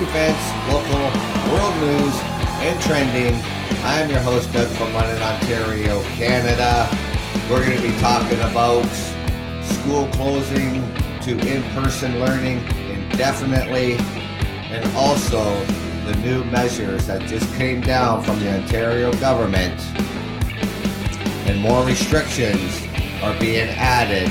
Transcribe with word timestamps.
events, 0.00 0.40
local, 0.72 0.98
world 1.52 1.76
news, 1.76 2.14
and 2.64 2.80
trending. 2.80 3.34
I'm 3.84 4.08
your 4.08 4.20
host, 4.20 4.50
Doug 4.52 4.68
from 4.68 4.94
London, 4.94 5.20
Ontario, 5.20 6.02
Canada. 6.14 6.88
We're 7.50 7.64
going 7.64 7.76
to 7.76 7.82
be 7.82 7.94
talking 8.00 8.40
about 8.40 8.86
school 9.62 10.06
closing 10.12 10.82
to 11.22 11.38
in 11.46 11.62
person 11.74 12.18
learning 12.18 12.64
indefinitely, 12.88 13.96
and 14.70 14.84
also 14.96 15.42
the 16.06 16.16
new 16.24 16.44
measures 16.44 17.06
that 17.06 17.20
just 17.28 17.52
came 17.56 17.82
down 17.82 18.22
from 18.22 18.40
the 18.40 18.50
Ontario 18.54 19.12
government. 19.14 19.78
And 21.46 21.60
more 21.60 21.84
restrictions 21.84 22.86
are 23.22 23.38
being 23.38 23.68
added 23.68 24.30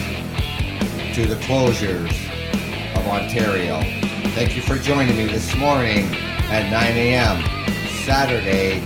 to 1.14 1.28
the 1.28 1.36
closures 1.36 2.12
of 2.96 3.08
Ontario. 3.08 3.99
Thank 4.40 4.56
you 4.56 4.62
for 4.62 4.78
joining 4.78 5.18
me 5.18 5.26
this 5.26 5.54
morning 5.58 6.06
at 6.50 6.72
9 6.72 6.96
a.m. 6.96 7.44
Saturday, 8.06 8.82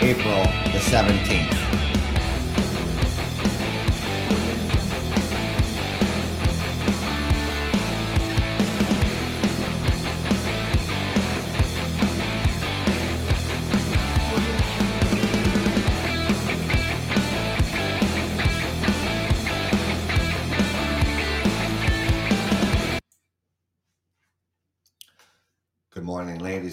April 0.00 0.44
the 0.70 0.78
17th. 0.78 1.61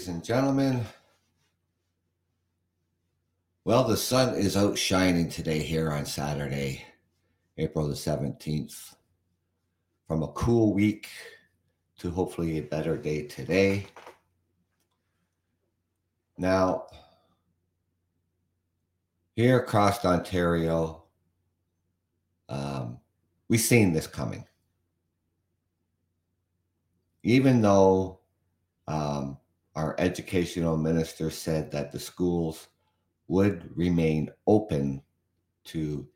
Ladies 0.00 0.14
and 0.14 0.24
gentlemen. 0.24 0.82
Well, 3.66 3.84
the 3.84 3.98
sun 3.98 4.34
is 4.34 4.56
out 4.56 4.78
shining 4.78 5.28
today 5.28 5.58
here 5.58 5.92
on 5.92 6.06
Saturday, 6.06 6.86
April 7.58 7.86
the 7.86 7.92
17th. 7.92 8.94
From 10.08 10.22
a 10.22 10.28
cool 10.28 10.72
week 10.72 11.10
to 11.98 12.10
hopefully 12.10 12.56
a 12.56 12.62
better 12.62 12.96
day 12.96 13.26
today. 13.26 13.88
Now, 16.38 16.86
here 19.36 19.58
across 19.58 20.02
Ontario, 20.02 21.02
um, 22.48 22.98
we've 23.48 23.60
seen 23.60 23.92
this 23.92 24.06
coming. 24.06 24.46
Even 27.22 27.60
though 27.60 28.20
um, 28.88 29.36
our 29.76 29.94
educational 29.98 30.76
minister 30.76 31.30
said 31.30 31.70
that 31.70 31.92
the 31.92 31.98
schools 31.98 32.68
would 33.28 33.70
remain 33.76 34.30
open 34.46 35.02
to 35.64 36.06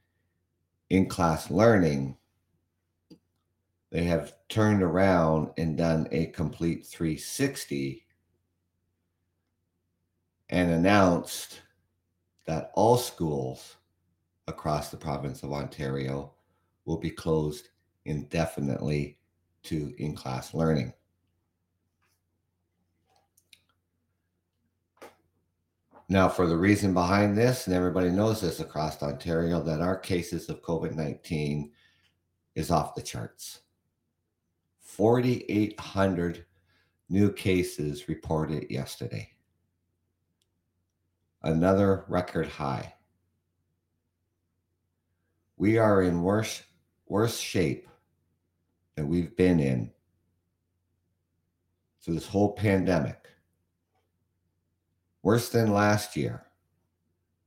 in 0.91 1.09
class 1.09 1.51
learning, 1.51 2.17
they 3.91 4.05
have 4.05 4.35
turned 4.49 4.83
around 4.83 5.51
and 5.57 5.77
done 5.77 6.09
a 6.11 6.27
complete 6.27 6.85
360 6.87 8.05
and 10.51 10.71
announced 10.71 11.63
that 12.47 12.71
all 12.75 12.97
schools 12.97 13.77
across 14.47 14.91
the 14.91 14.97
province 14.97 15.43
of 15.43 15.53
Ontario 15.53 16.33
will 16.85 16.99
be 16.99 17.11
closed 17.11 17.69
indefinitely 18.05 19.17
to 19.63 19.95
in 19.99 20.15
class 20.15 20.53
learning. 20.53 20.93
Now, 26.09 26.29
for 26.29 26.47
the 26.47 26.57
reason 26.57 26.93
behind 26.93 27.37
this, 27.37 27.67
and 27.67 27.75
everybody 27.75 28.11
knows 28.11 28.41
this 28.41 28.61
across 28.61 29.03
Ontario, 29.03 29.63
that 29.63 29.81
our 29.81 29.97
cases 29.97 30.49
of 30.49 30.63
COVID 30.63 30.95
19 30.95 31.71
is 32.55 32.71
off 32.71 32.95
the 32.95 33.03
charts. 33.03 33.61
4,800 34.81 36.45
new 37.09 37.33
cases 37.33 38.09
reported 38.09 38.71
yesterday. 38.71 39.31
Another 41.43 42.05
record 42.09 42.49
high. 42.49 42.95
We 45.57 45.79
are 45.79 46.03
in 46.03 46.23
worse, 46.23 46.63
worse 47.07 47.39
shape 47.39 47.89
than 48.95 49.09
we've 49.09 49.37
been 49.37 49.59
in 49.59 49.91
through 52.03 52.15
this 52.15 52.27
whole 52.27 52.53
pandemic 52.53 53.29
worse 55.25 55.49
than 55.49 55.73
last 55.73 56.17
year 56.17 56.45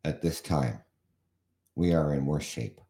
at 0.03 0.21
this 0.21 0.41
time. 0.41 0.81
We 1.75 1.93
are 1.93 2.13
in 2.15 2.25
worse 2.25 2.43
shape. 2.43 2.81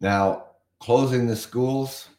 Now, 0.00 0.44
closing 0.78 1.26
the 1.26 1.34
schools, 1.34 2.10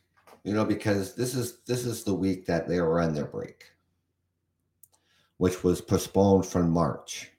you 0.44 0.54
know, 0.54 0.66
because 0.66 1.14
this 1.14 1.36
is 1.36 1.60
this 1.62 1.86
is 1.86 2.04
the 2.04 2.14
week 2.14 2.48
that 2.48 2.68
they 2.68 2.82
were 2.82 3.00
on 3.00 3.14
their 3.14 3.26
break, 3.26 3.72
which 5.38 5.64
was 5.64 5.80
postponed 5.80 6.46
from 6.46 6.72
March. 6.72 7.30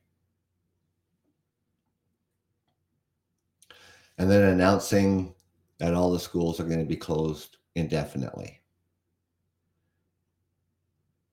And 4.19 4.31
then 4.31 4.45
announcing 4.45 5.35
that 5.79 5.95
all 5.95 6.13
the 6.13 6.21
schools 6.21 6.61
are 6.61 6.65
going 6.65 6.79
to 6.79 6.85
be 6.85 6.97
closed 6.97 7.57
indefinitely. 7.75 8.60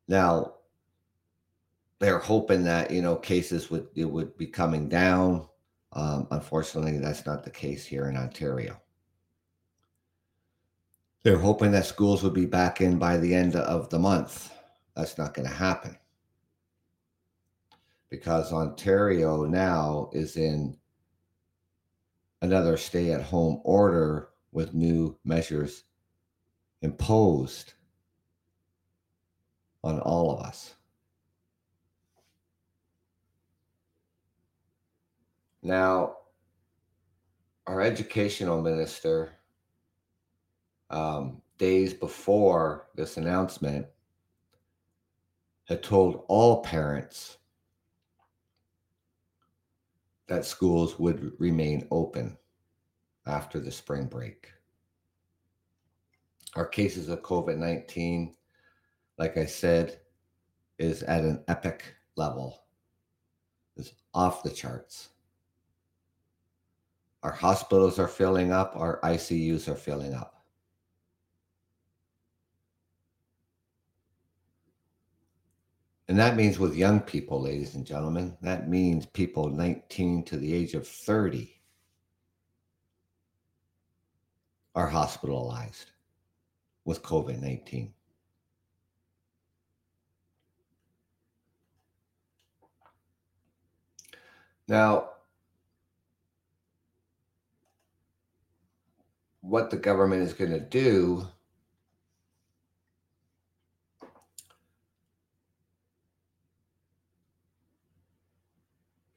Now, 0.08 0.54
they're 2.00 2.20
hoping 2.20 2.64
that 2.66 2.92
you 2.92 3.02
know 3.02 3.16
cases 3.16 3.70
would 3.70 3.88
it 3.96 4.06
would 4.06 4.38
be 4.38 4.48
coming 4.48 4.88
down. 4.88 5.48
Um, 5.94 6.28
unfortunately, 6.32 6.98
that's 7.00 7.26
not 7.26 7.44
the 7.44 7.50
case 7.50 7.86
here 7.86 8.08
in 8.10 8.18
Ontario. 8.18 8.80
They're 11.24 11.38
hoping 11.38 11.72
that 11.72 11.86
schools 11.86 12.24
would 12.24 12.34
be 12.34 12.46
back 12.46 12.82
in 12.82 13.00
by 13.00 13.18
the 13.18 13.34
end 13.34 13.56
of 13.56 13.90
the 13.90 14.00
month. 14.00 14.52
That's 14.96 15.18
not 15.18 15.34
going 15.34 15.48
to 15.48 15.54
happen 15.54 15.98
because 18.10 18.54
Ontario 18.54 19.46
now 19.46 20.10
is 20.14 20.38
in 20.38 20.78
another 22.42 22.78
stay 22.78 23.12
at 23.12 23.22
home 23.22 23.60
order 23.64 24.30
with 24.52 24.74
new 24.74 25.18
measures 25.24 25.84
imposed 26.82 27.74
on 29.84 30.00
all 30.00 30.32
of 30.32 30.46
us. 30.46 30.76
Now, 35.62 36.18
our 37.66 37.82
educational 37.82 38.62
minister, 38.62 39.34
um, 40.90 41.42
days 41.58 41.94
before 41.94 42.88
this 42.96 43.18
announcement, 43.18 43.86
had 45.66 45.84
told 45.84 46.24
all 46.30 46.64
parents 46.64 47.38
that 50.28 50.46
schools 50.46 50.98
would 51.00 51.34
remain 51.40 51.88
open 51.92 52.38
after 53.26 53.60
the 53.60 53.72
spring 53.72 54.06
break. 54.06 54.52
Our 56.56 56.66
cases 56.66 57.10
of 57.10 57.22
COVID 57.22 57.58
19 57.58 58.34
like 59.18 59.38
I 59.38 59.46
said, 59.46 60.00
is 60.78 61.04
at 61.04 61.24
an 61.24 61.44
epic 61.48 61.84
level, 62.16 62.64
is 63.76 63.94
off 64.14 64.44
the 64.44 64.50
charts. 64.50 65.10
Our 67.24 67.32
hospitals 67.32 68.00
are 68.00 68.08
filling 68.08 68.52
up, 68.52 68.74
our 68.76 69.00
ICUs 69.02 69.68
are 69.68 69.76
filling 69.76 70.14
up. 70.14 70.38
And 76.08 76.18
that 76.18 76.38
means 76.38 76.58
with 76.58 76.76
young 76.76 77.02
people, 77.02 77.42
ladies 77.42 77.76
and 77.76 77.86
gentlemen, 77.86 78.38
that 78.42 78.70
means 78.70 79.06
people 79.06 79.50
19 79.50 80.24
to 80.26 80.38
the 80.38 80.54
age 80.54 80.74
of 80.74 80.88
30 80.88 81.54
are 84.74 84.88
hospitalized 84.88 85.92
with 86.86 87.02
COVID 87.02 87.42
19. 87.42 87.94
Now, 94.68 95.10
what 99.42 99.70
the 99.70 99.78
government 99.78 100.24
is 100.24 100.34
going 100.34 100.52
to 100.52 100.60
do 100.60 101.26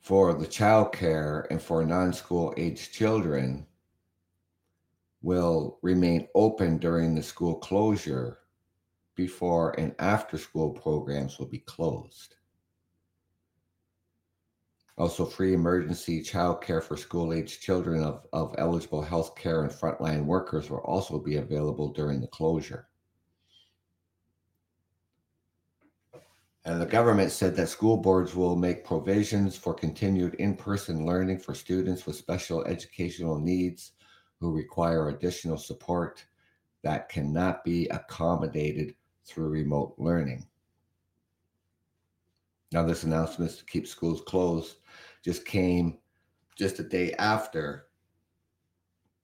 for 0.02 0.34
the 0.34 0.46
child 0.46 0.92
care 0.92 1.46
and 1.50 1.60
for 1.60 1.84
non-school 1.84 2.54
age 2.56 2.92
children 2.92 3.66
will 5.22 5.78
remain 5.82 6.28
open 6.34 6.78
during 6.78 7.14
the 7.14 7.22
school 7.22 7.56
closure 7.56 8.38
before, 9.16 9.78
and 9.78 9.94
after 9.98 10.38
school 10.38 10.70
programs 10.70 11.38
will 11.38 11.46
be 11.46 11.58
closed. 11.58 12.36
Also, 14.98 15.24
free 15.24 15.54
emergency 15.54 16.22
child 16.22 16.60
care 16.60 16.80
for 16.80 16.96
school 16.96 17.32
aged 17.32 17.62
children 17.62 18.02
of, 18.02 18.26
of 18.32 18.54
eligible 18.58 19.00
health 19.00 19.34
care 19.34 19.62
and 19.62 19.72
frontline 19.72 20.24
workers 20.24 20.68
will 20.68 20.78
also 20.78 21.18
be 21.18 21.36
available 21.36 21.88
during 21.92 22.20
the 22.20 22.26
closure. 22.26 22.86
And 26.66 26.80
the 26.80 26.86
government 26.86 27.32
said 27.32 27.56
that 27.56 27.68
school 27.70 27.96
boards 27.96 28.34
will 28.34 28.54
make 28.54 28.84
provisions 28.84 29.56
for 29.56 29.72
continued 29.72 30.34
in 30.34 30.54
person 30.54 31.06
learning 31.06 31.38
for 31.38 31.54
students 31.54 32.04
with 32.04 32.16
special 32.16 32.64
educational 32.66 33.38
needs 33.38 33.92
who 34.40 34.52
require 34.52 35.08
additional 35.08 35.56
support 35.56 36.24
that 36.82 37.08
cannot 37.08 37.64
be 37.64 37.86
accommodated 37.88 38.94
through 39.24 39.48
remote 39.48 39.94
learning. 39.96 40.46
Now, 42.72 42.84
this 42.84 43.04
announcement 43.04 43.50
is 43.50 43.56
to 43.58 43.64
keep 43.64 43.86
schools 43.86 44.22
closed 44.26 44.76
just 45.24 45.44
came 45.44 45.98
just 46.56 46.78
a 46.78 46.82
day 46.82 47.12
after 47.14 47.86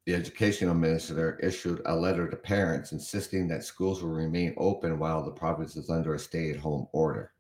the 0.06 0.14
educational 0.14 0.74
minister 0.74 1.36
issued 1.40 1.82
a 1.86 1.94
letter 1.94 2.28
to 2.28 2.36
parents 2.36 2.92
insisting 2.92 3.48
that 3.48 3.64
schools 3.64 4.02
will 4.02 4.10
remain 4.10 4.54
open 4.56 4.98
while 5.00 5.22
the 5.22 5.32
province 5.32 5.74
is 5.76 5.90
under 5.90 6.14
a 6.14 6.18
stay 6.18 6.50
at 6.50 6.58
home 6.58 6.86
order, 6.92 7.32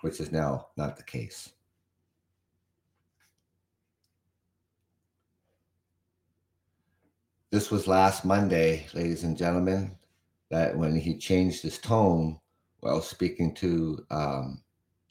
which 0.00 0.18
is 0.18 0.32
now 0.32 0.68
not 0.78 0.96
the 0.96 1.02
case. 1.02 1.50
This 7.50 7.70
was 7.70 7.86
last 7.86 8.24
Monday, 8.24 8.86
ladies 8.94 9.24
and 9.24 9.36
gentlemen, 9.36 9.92
that 10.50 10.76
when 10.76 10.96
he 10.96 11.16
changed 11.16 11.62
his 11.62 11.78
tone 11.78 12.38
while 12.80 13.02
speaking 13.02 13.54
to 13.56 14.06
um, 14.10 14.62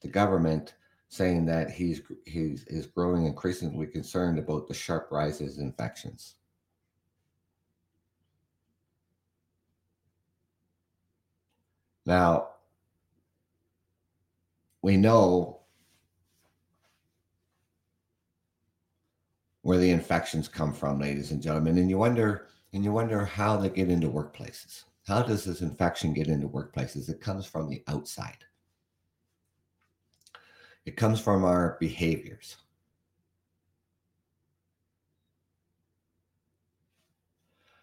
the 0.01 0.07
government, 0.07 0.73
saying 1.09 1.45
that 1.45 1.71
he's 1.71 2.01
he's 2.25 2.63
is 2.65 2.87
growing 2.87 3.25
increasingly 3.25 3.87
concerned 3.87 4.39
about 4.39 4.67
the 4.67 4.73
sharp 4.73 5.09
rises 5.11 5.57
in 5.57 5.65
infections. 5.65 6.35
Now, 12.05 12.49
we 14.81 14.95
know 14.95 15.59
where 19.61 19.77
the 19.77 19.91
infections 19.91 20.47
come 20.47 20.73
from, 20.73 20.99
ladies 20.99 21.31
and 21.31 21.41
gentlemen, 21.41 21.77
and 21.77 21.89
you 21.89 21.97
wonder 21.97 22.47
and 22.73 22.83
you 22.83 22.91
wonder 22.91 23.25
how 23.25 23.57
they 23.57 23.69
get 23.69 23.89
into 23.89 24.07
workplaces. 24.09 24.83
How 25.05 25.21
does 25.21 25.43
this 25.43 25.61
infection 25.61 26.13
get 26.13 26.27
into 26.27 26.47
workplaces? 26.47 27.09
It 27.09 27.21
comes 27.21 27.45
from 27.45 27.69
the 27.69 27.83
outside. 27.87 28.37
It 30.87 30.95
comes 30.95 31.19
from 31.19 31.43
our 31.43 31.75
behaviors. 31.81 32.55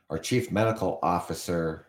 Our 0.09 0.17
chief 0.17 0.51
medical 0.51 1.01
officer, 1.03 1.87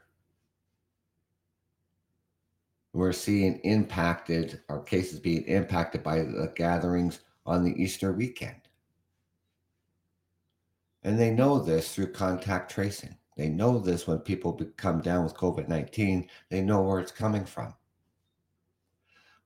we're 2.91 3.13
seeing 3.13 3.59
impacted, 3.59 4.59
our 4.67 4.81
cases 4.81 5.21
being 5.21 5.43
impacted 5.45 6.03
by 6.03 6.17
the 6.17 6.51
gatherings 6.53 7.21
on 7.45 7.63
the 7.63 7.81
Easter 7.81 8.11
weekend. 8.11 8.59
And 11.03 11.17
they 11.17 11.31
know 11.31 11.59
this 11.59 11.95
through 11.95 12.11
contact 12.11 12.69
tracing. 12.69 13.15
They 13.37 13.47
know 13.47 13.79
this 13.79 14.05
when 14.05 14.19
people 14.19 14.59
come 14.75 14.99
down 14.99 15.23
with 15.23 15.35
COVID 15.35 15.69
19, 15.69 16.27
they 16.49 16.59
know 16.59 16.81
where 16.81 16.99
it's 16.99 17.13
coming 17.13 17.45
from. 17.45 17.73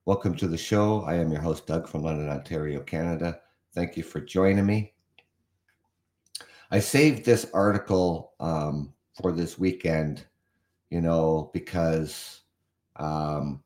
Welcome 0.06 0.34
to 0.36 0.48
the 0.48 0.56
show. 0.56 1.02
I 1.02 1.16
am 1.16 1.30
your 1.30 1.42
host, 1.42 1.66
Doug 1.66 1.86
from 1.86 2.04
London, 2.04 2.30
Ontario, 2.30 2.80
Canada. 2.80 3.38
Thank 3.74 3.98
you 3.98 4.02
for 4.02 4.18
joining 4.18 4.64
me. 4.64 4.94
I 6.70 6.80
saved 6.80 7.22
this 7.22 7.46
article 7.52 8.32
um, 8.40 8.94
for 9.20 9.30
this 9.30 9.58
weekend, 9.58 10.24
you 10.88 11.02
know, 11.02 11.50
because 11.52 12.40
um, 12.96 13.62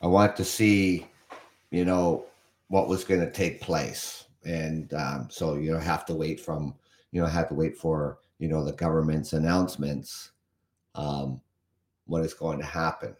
I 0.00 0.06
want 0.06 0.34
to 0.36 0.44
see, 0.44 1.06
you 1.70 1.84
know, 1.84 2.24
what 2.68 2.88
was 2.88 3.04
going 3.04 3.20
to 3.20 3.30
take 3.30 3.60
place. 3.60 4.24
And 4.46 4.94
um, 4.94 5.28
so, 5.30 5.56
you 5.56 5.72
know, 5.72 5.78
have 5.78 6.06
to 6.06 6.14
wait 6.14 6.40
from, 6.40 6.74
you 7.10 7.20
know, 7.20 7.26
have 7.26 7.48
to 7.48 7.54
wait 7.54 7.76
for, 7.76 8.18
you 8.38 8.48
know, 8.48 8.64
the 8.64 8.72
government's 8.72 9.34
announcements, 9.34 10.30
um, 10.94 11.38
what 12.06 12.24
is 12.24 12.32
going 12.32 12.58
to 12.58 12.64
happen. 12.64 13.14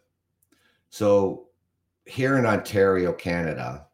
So 0.92 1.46
here 2.04 2.36
in 2.36 2.44
Ontario, 2.44 3.14
Canada, 3.14 3.86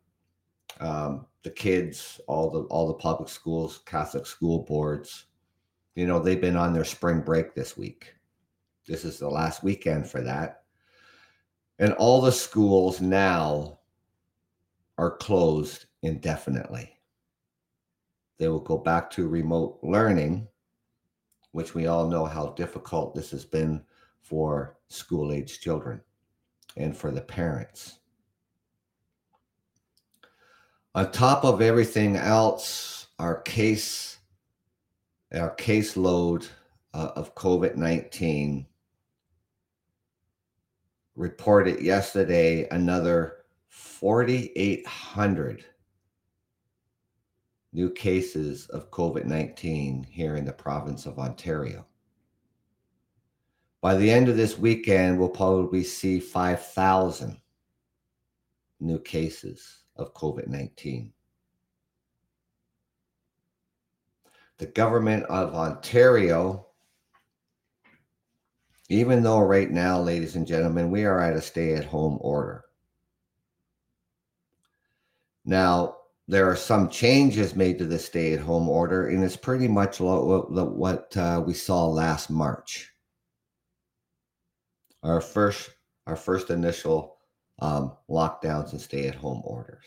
um, 0.80 1.26
the 1.44 1.50
kids, 1.50 2.20
all 2.26 2.50
the 2.50 2.62
all 2.62 2.88
the 2.88 2.94
public 2.94 3.28
schools, 3.28 3.82
Catholic 3.86 4.26
school 4.26 4.64
boards, 4.64 5.26
you 5.94 6.08
know, 6.08 6.18
they've 6.18 6.40
been 6.40 6.56
on 6.56 6.72
their 6.72 6.84
spring 6.84 7.20
break 7.20 7.54
this 7.54 7.76
week. 7.76 8.14
This 8.88 9.04
is 9.04 9.20
the 9.20 9.30
last 9.30 9.62
weekend 9.62 10.10
for 10.10 10.22
that. 10.22 10.64
And 11.78 11.92
all 11.92 12.20
the 12.20 12.32
schools 12.32 13.00
now 13.00 13.78
are 14.98 15.18
closed 15.18 15.86
indefinitely. 16.02 16.98
They 18.38 18.48
will 18.48 18.58
go 18.58 18.76
back 18.76 19.08
to 19.10 19.28
remote 19.28 19.78
learning, 19.84 20.48
which 21.52 21.76
we 21.76 21.86
all 21.86 22.08
know 22.08 22.24
how 22.24 22.48
difficult 22.54 23.14
this 23.14 23.30
has 23.30 23.44
been 23.44 23.84
for 24.20 24.78
school 24.88 25.30
age 25.30 25.60
children 25.60 26.00
and 26.78 26.96
for 26.96 27.10
the 27.10 27.20
parents. 27.20 27.98
On 30.94 31.10
top 31.12 31.44
of 31.44 31.60
everything 31.60 32.16
else, 32.16 33.08
our 33.18 33.40
case, 33.42 34.18
our 35.34 35.54
caseload 35.56 36.48
uh, 36.94 37.10
of 37.14 37.34
COVID 37.34 37.76
19 37.76 38.66
reported 41.14 41.80
yesterday 41.80 42.66
another 42.70 43.44
4,800 43.68 45.64
new 47.72 47.90
cases 47.90 48.66
of 48.68 48.90
COVID 48.90 49.24
19 49.24 50.04
here 50.04 50.36
in 50.36 50.44
the 50.44 50.52
province 50.52 51.06
of 51.06 51.18
Ontario. 51.18 51.84
By 53.80 53.94
the 53.94 54.10
end 54.10 54.28
of 54.28 54.36
this 54.36 54.58
weekend, 54.58 55.18
we'll 55.18 55.28
probably 55.28 55.84
see 55.84 56.18
5,000 56.18 57.38
new 58.80 58.98
cases 58.98 59.78
of 59.96 60.14
COVID 60.14 60.48
19. 60.48 61.12
The 64.58 64.66
government 64.66 65.24
of 65.24 65.54
Ontario, 65.54 66.66
even 68.88 69.22
though 69.22 69.40
right 69.40 69.70
now, 69.70 70.00
ladies 70.00 70.34
and 70.34 70.46
gentlemen, 70.46 70.90
we 70.90 71.04
are 71.04 71.20
at 71.20 71.36
a 71.36 71.40
stay 71.40 71.74
at 71.74 71.84
home 71.84 72.18
order. 72.20 72.64
Now, 75.44 75.98
there 76.26 76.50
are 76.50 76.56
some 76.56 76.88
changes 76.88 77.54
made 77.54 77.78
to 77.78 77.84
the 77.84 77.98
stay 77.98 78.32
at 78.32 78.40
home 78.40 78.68
order, 78.68 79.08
and 79.08 79.22
it's 79.22 79.36
pretty 79.36 79.68
much 79.68 80.00
what, 80.00 80.50
what 80.50 81.16
uh, 81.16 81.42
we 81.46 81.54
saw 81.54 81.86
last 81.86 82.28
March 82.28 82.90
our 85.02 85.20
first 85.20 85.70
our 86.06 86.16
first 86.16 86.50
initial 86.50 87.16
um, 87.60 87.92
lockdowns 88.08 88.72
and 88.72 88.80
stay 88.80 89.06
at 89.08 89.14
home 89.14 89.42
orders. 89.44 89.84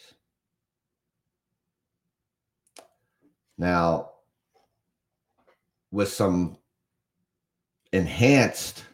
Now, 3.57 4.11
with 5.91 6.09
some 6.09 6.57
enhanced 7.91 8.85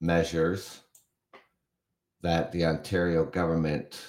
measures 0.00 0.80
that 2.22 2.52
the 2.52 2.64
Ontario 2.66 3.24
government 3.24 4.00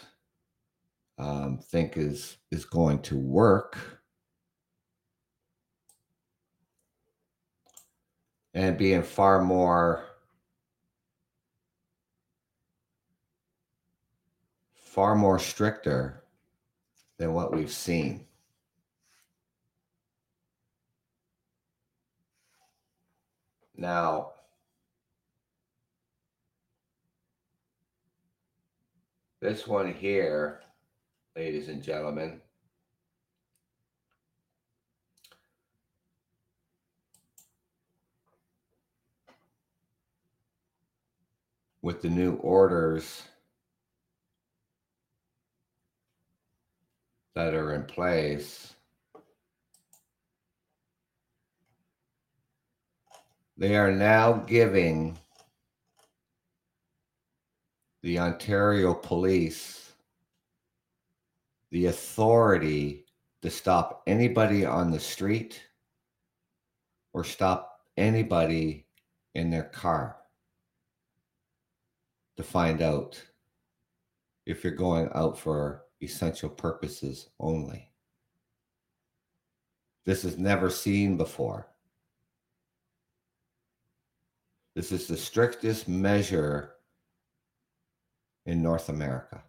um, 1.17 1.59
think 1.59 1.97
is 1.97 2.37
is 2.51 2.65
going 2.65 3.01
to 3.03 3.17
work, 3.17 3.77
and 8.53 8.77
being 8.77 9.03
far 9.03 9.41
more 9.43 10.05
far 14.93 15.15
more 15.15 15.39
stricter 15.39 16.23
than 17.17 17.33
what 17.33 17.51
we've 17.51 17.71
seen. 17.71 18.27
Now, 23.75 24.33
this 29.39 29.65
one 29.65 29.91
here, 29.91 30.59
ladies 31.35 31.69
and 31.69 31.81
gentlemen, 31.81 32.39
with 41.81 42.03
the 42.03 42.09
new 42.09 42.35
orders 42.35 43.23
that 47.35 47.53
are 47.53 47.73
in 47.73 47.83
place, 47.83 48.75
they 53.57 53.75
are 53.75 53.91
now 53.91 54.33
giving 54.33 55.17
the 58.01 58.19
Ontario 58.19 58.93
police 58.93 59.93
the 61.71 61.87
authority 61.87 63.05
to 63.41 63.49
stop 63.49 64.03
anybody 64.05 64.65
on 64.65 64.91
the 64.91 64.99
street 64.99 65.63
or 67.13 67.23
stop 67.23 67.79
anybody 67.97 68.85
in 69.35 69.49
their 69.49 69.63
car 69.63 70.17
to 72.37 72.43
find 72.43 72.81
out 72.81 73.21
if 74.45 74.63
you're 74.63 74.73
going 74.73 75.09
out 75.15 75.37
for 75.37 75.82
essential 76.03 76.49
purposes 76.49 77.29
only. 77.39 77.89
This 80.05 80.25
is 80.25 80.37
never 80.37 80.69
seen 80.69 81.17
before. 81.17 81.67
This 84.75 84.91
is 84.91 85.07
the 85.07 85.17
strictest 85.17 85.87
measure 85.87 86.73
in 88.45 88.61
North 88.61 88.89
America. 88.89 89.43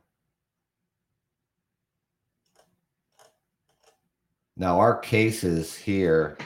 Now, 4.57 4.79
our 4.79 4.99
cases 4.99 5.75
here 5.75 6.39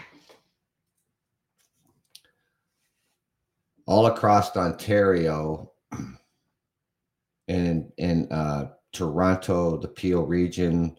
all 3.87 4.07
across 4.07 4.57
Ontario 4.57 5.73
and 7.49 7.93
in 7.99 8.31
uh, 8.31 8.71
Toronto, 8.92 9.76
the 9.76 9.88
Peel 9.88 10.23
region, 10.25 10.97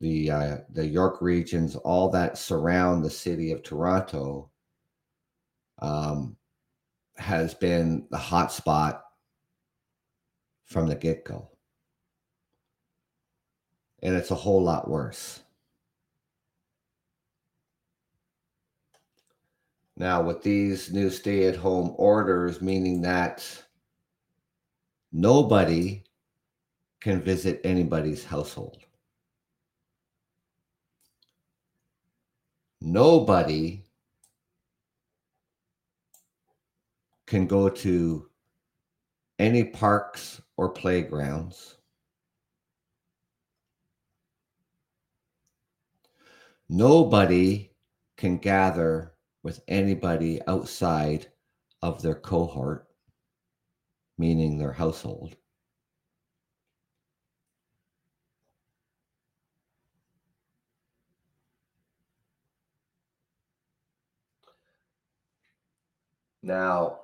the 0.00 0.30
uh, 0.30 0.56
the 0.70 0.86
York 0.86 1.20
regions, 1.20 1.76
all 1.76 2.10
that 2.10 2.38
surround 2.38 3.04
the 3.04 3.10
city 3.10 3.52
of 3.52 3.62
Toronto, 3.62 4.50
um, 5.80 6.36
has 7.16 7.54
been 7.54 8.06
the 8.10 8.18
hot 8.18 8.52
spot 8.52 9.02
from 10.66 10.86
the 10.86 10.94
get 10.94 11.24
go. 11.24 11.48
And 14.02 14.14
it's 14.14 14.30
a 14.30 14.36
whole 14.36 14.62
lot 14.62 14.88
worse. 14.88 15.40
Now, 19.96 20.22
with 20.22 20.44
these 20.44 20.92
new 20.92 21.10
stay 21.10 21.48
at 21.48 21.56
home 21.56 21.92
orders, 21.96 22.62
meaning 22.62 23.02
that 23.02 23.44
nobody 25.10 26.04
can 27.08 27.22
visit 27.22 27.58
anybody's 27.64 28.22
household, 28.22 28.84
nobody 32.82 33.82
can 37.26 37.46
go 37.46 37.70
to 37.70 38.28
any 39.38 39.64
parks 39.64 40.42
or 40.58 40.68
playgrounds. 40.68 41.78
Nobody 46.68 47.70
can 48.18 48.36
gather 48.36 49.14
with 49.42 49.62
anybody 49.66 50.42
outside 50.46 51.28
of 51.80 52.02
their 52.02 52.16
cohort, 52.16 52.86
meaning 54.18 54.58
their 54.58 54.74
household. 54.74 55.34
Now, 66.42 67.00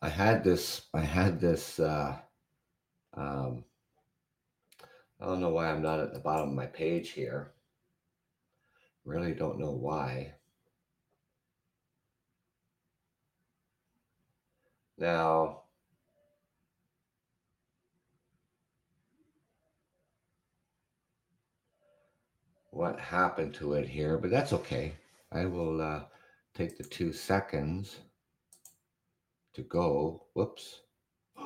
I 0.00 0.08
had 0.08 0.44
this, 0.44 0.82
I 0.94 1.00
had 1.00 1.40
this, 1.40 1.80
uh, 1.80 2.16
um, 3.14 3.64
I 5.20 5.26
don't 5.26 5.40
know 5.40 5.50
why 5.50 5.70
I'm 5.70 5.82
not 5.82 6.00
at 6.00 6.12
the 6.12 6.20
bottom 6.20 6.50
of 6.50 6.54
my 6.54 6.66
page 6.66 7.10
here. 7.10 7.52
Really 9.04 9.32
don't 9.32 9.58
know 9.58 9.70
why. 9.70 10.34
Now, 14.98 15.62
what 22.70 22.98
happened 23.00 23.54
to 23.54 23.74
it 23.74 23.88
here, 23.88 24.18
but 24.18 24.30
that's 24.30 24.52
okay. 24.52 24.94
I 25.32 25.46
will 25.46 25.80
uh, 25.80 26.02
take 26.56 26.78
the 26.78 26.84
two 26.84 27.12
seconds 27.12 27.96
to 29.54 29.62
go. 29.62 30.24
Whoops. 30.34 30.80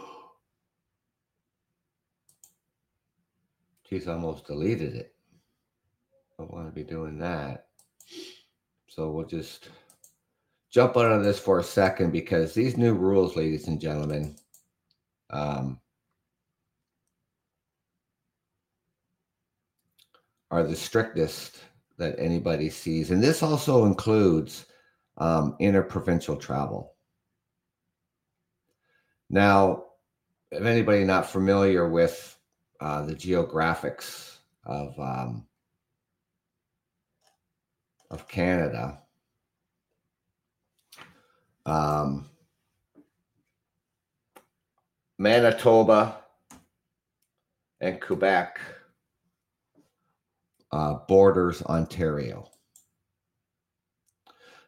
She's 3.88 4.06
almost 4.06 4.46
deleted 4.46 4.94
it. 4.94 5.14
I 6.38 6.42
don't 6.42 6.54
want 6.54 6.68
to 6.68 6.72
be 6.72 6.84
doing 6.84 7.18
that. 7.18 7.66
So 8.88 9.10
we'll 9.10 9.26
just 9.26 9.68
jump 10.70 10.96
out 10.96 11.10
of 11.10 11.24
this 11.24 11.40
for 11.40 11.58
a 11.58 11.64
second 11.64 12.12
because 12.12 12.54
these 12.54 12.76
new 12.76 12.94
rules, 12.94 13.34
ladies 13.36 13.66
and 13.66 13.80
gentlemen, 13.80 14.36
um, 15.30 15.80
are 20.50 20.62
the 20.62 20.76
strictest 20.76 21.58
that 21.98 22.16
anybody 22.18 22.70
sees. 22.70 23.10
And 23.10 23.22
this 23.22 23.42
also 23.42 23.84
includes 23.86 24.66
um, 25.20 25.54
interprovincial 25.60 26.36
travel. 26.36 26.94
Now, 29.28 29.84
if 30.50 30.64
anybody 30.64 31.04
not 31.04 31.30
familiar 31.30 31.88
with 31.88 32.36
uh, 32.80 33.02
the 33.02 33.14
geographics 33.14 34.38
of 34.64 34.98
um, 34.98 35.46
of 38.10 38.26
Canada, 38.26 38.98
um, 41.66 42.28
Manitoba 45.18 46.16
and 47.80 48.00
Quebec 48.00 48.58
uh, 50.72 50.94
borders 51.06 51.62
Ontario. 51.62 52.48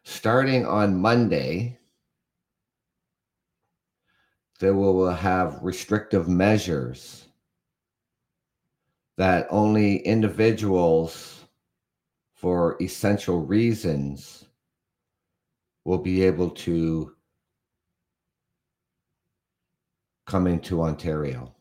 Starting 0.05 0.65
on 0.65 0.99
Monday, 0.99 1.79
they 4.59 4.71
will 4.71 5.09
have 5.09 5.63
restrictive 5.63 6.27
measures 6.27 7.27
that 9.17 9.47
only 9.49 9.97
individuals 9.97 11.45
for 12.33 12.77
essential 12.81 13.41
reasons 13.41 14.45
will 15.85 15.97
be 15.97 16.23
able 16.23 16.49
to 16.49 17.15
come 20.25 20.47
into 20.47 20.81
Ontario. 20.81 21.53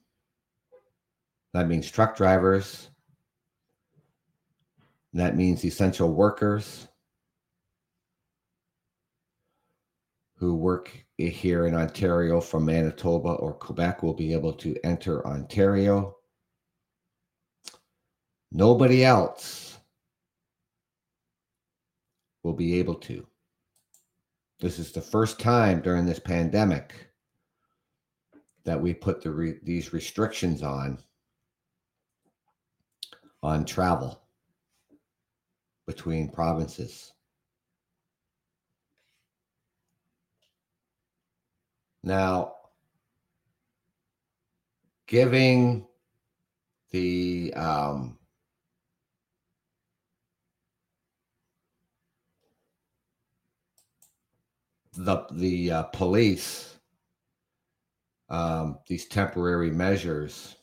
That 1.53 1.69
means 1.69 1.91
truck 1.91 2.17
drivers. 2.17 2.89
That 5.13 5.37
means 5.37 5.65
essential 5.65 6.13
workers 6.13 6.89
who 10.43 10.57
work 10.57 10.91
here 11.19 11.69
in 11.69 11.75
Ontario 11.77 12.41
from 12.41 12.65
Manitoba 12.65 13.29
or 13.29 13.55
Quebec 13.55 14.03
will 14.03 14.13
be 14.13 14.33
able 14.33 14.53
to 14.55 14.77
enter 14.83 15.25
Ontario. 15.25 16.17
Nobody 18.51 19.05
else 19.05 19.79
will 22.43 22.55
be 22.55 22.77
able 22.81 22.97
to. 22.97 23.25
This 24.59 24.81
is 24.81 24.91
the 24.91 25.01
first 25.01 25.39
time 25.39 25.81
during 25.81 26.07
this 26.07 26.19
pandemic 26.19 26.93
that 28.65 28.83
we 28.83 28.95
put 28.95 29.23
the 29.23 29.31
re- 29.31 29.61
these 29.63 29.93
restrictions 29.93 30.61
on 30.61 30.99
on 33.45 33.65
travel 33.65 34.21
between 35.87 36.33
provinces. 36.33 37.12
Now, 42.05 42.55
giving 45.07 45.87
the 46.91 47.53
um, 47.55 48.19
the 54.95 55.27
the 55.33 55.71
uh, 55.71 55.83
police 55.85 56.73
um, 58.33 58.79
these 58.89 59.07
temporary 59.07 59.71
measures. 59.71 60.57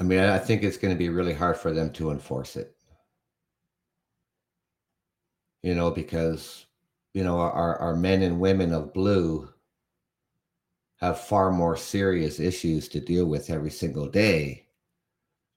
I 0.00 0.02
mean, 0.02 0.18
I 0.18 0.38
think 0.38 0.64
it's 0.64 0.76
going 0.76 0.92
to 0.92 0.98
be 0.98 1.08
really 1.08 1.32
hard 1.32 1.56
for 1.56 1.72
them 1.72 1.92
to 1.92 2.10
enforce 2.10 2.56
it. 2.56 2.76
You 5.62 5.74
know, 5.74 5.90
because, 5.90 6.66
you 7.14 7.22
know, 7.22 7.38
our, 7.38 7.76
our 7.78 7.96
men 7.96 8.22
and 8.22 8.40
women 8.40 8.72
of 8.72 8.92
blue 8.92 9.48
have 10.96 11.20
far 11.20 11.52
more 11.52 11.76
serious 11.76 12.40
issues 12.40 12.88
to 12.88 13.00
deal 13.00 13.26
with 13.26 13.50
every 13.50 13.70
single 13.70 14.08
day 14.08 14.66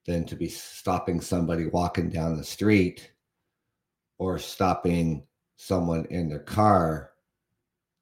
than 0.06 0.24
to 0.26 0.36
be 0.36 0.48
stopping 0.48 1.20
somebody 1.20 1.66
walking 1.68 2.10
down 2.10 2.38
the 2.38 2.44
street 2.44 3.12
or 4.20 4.38
stopping 4.38 5.26
someone 5.58 6.06
in 6.06 6.30
their 6.30 6.40
car 6.40 7.12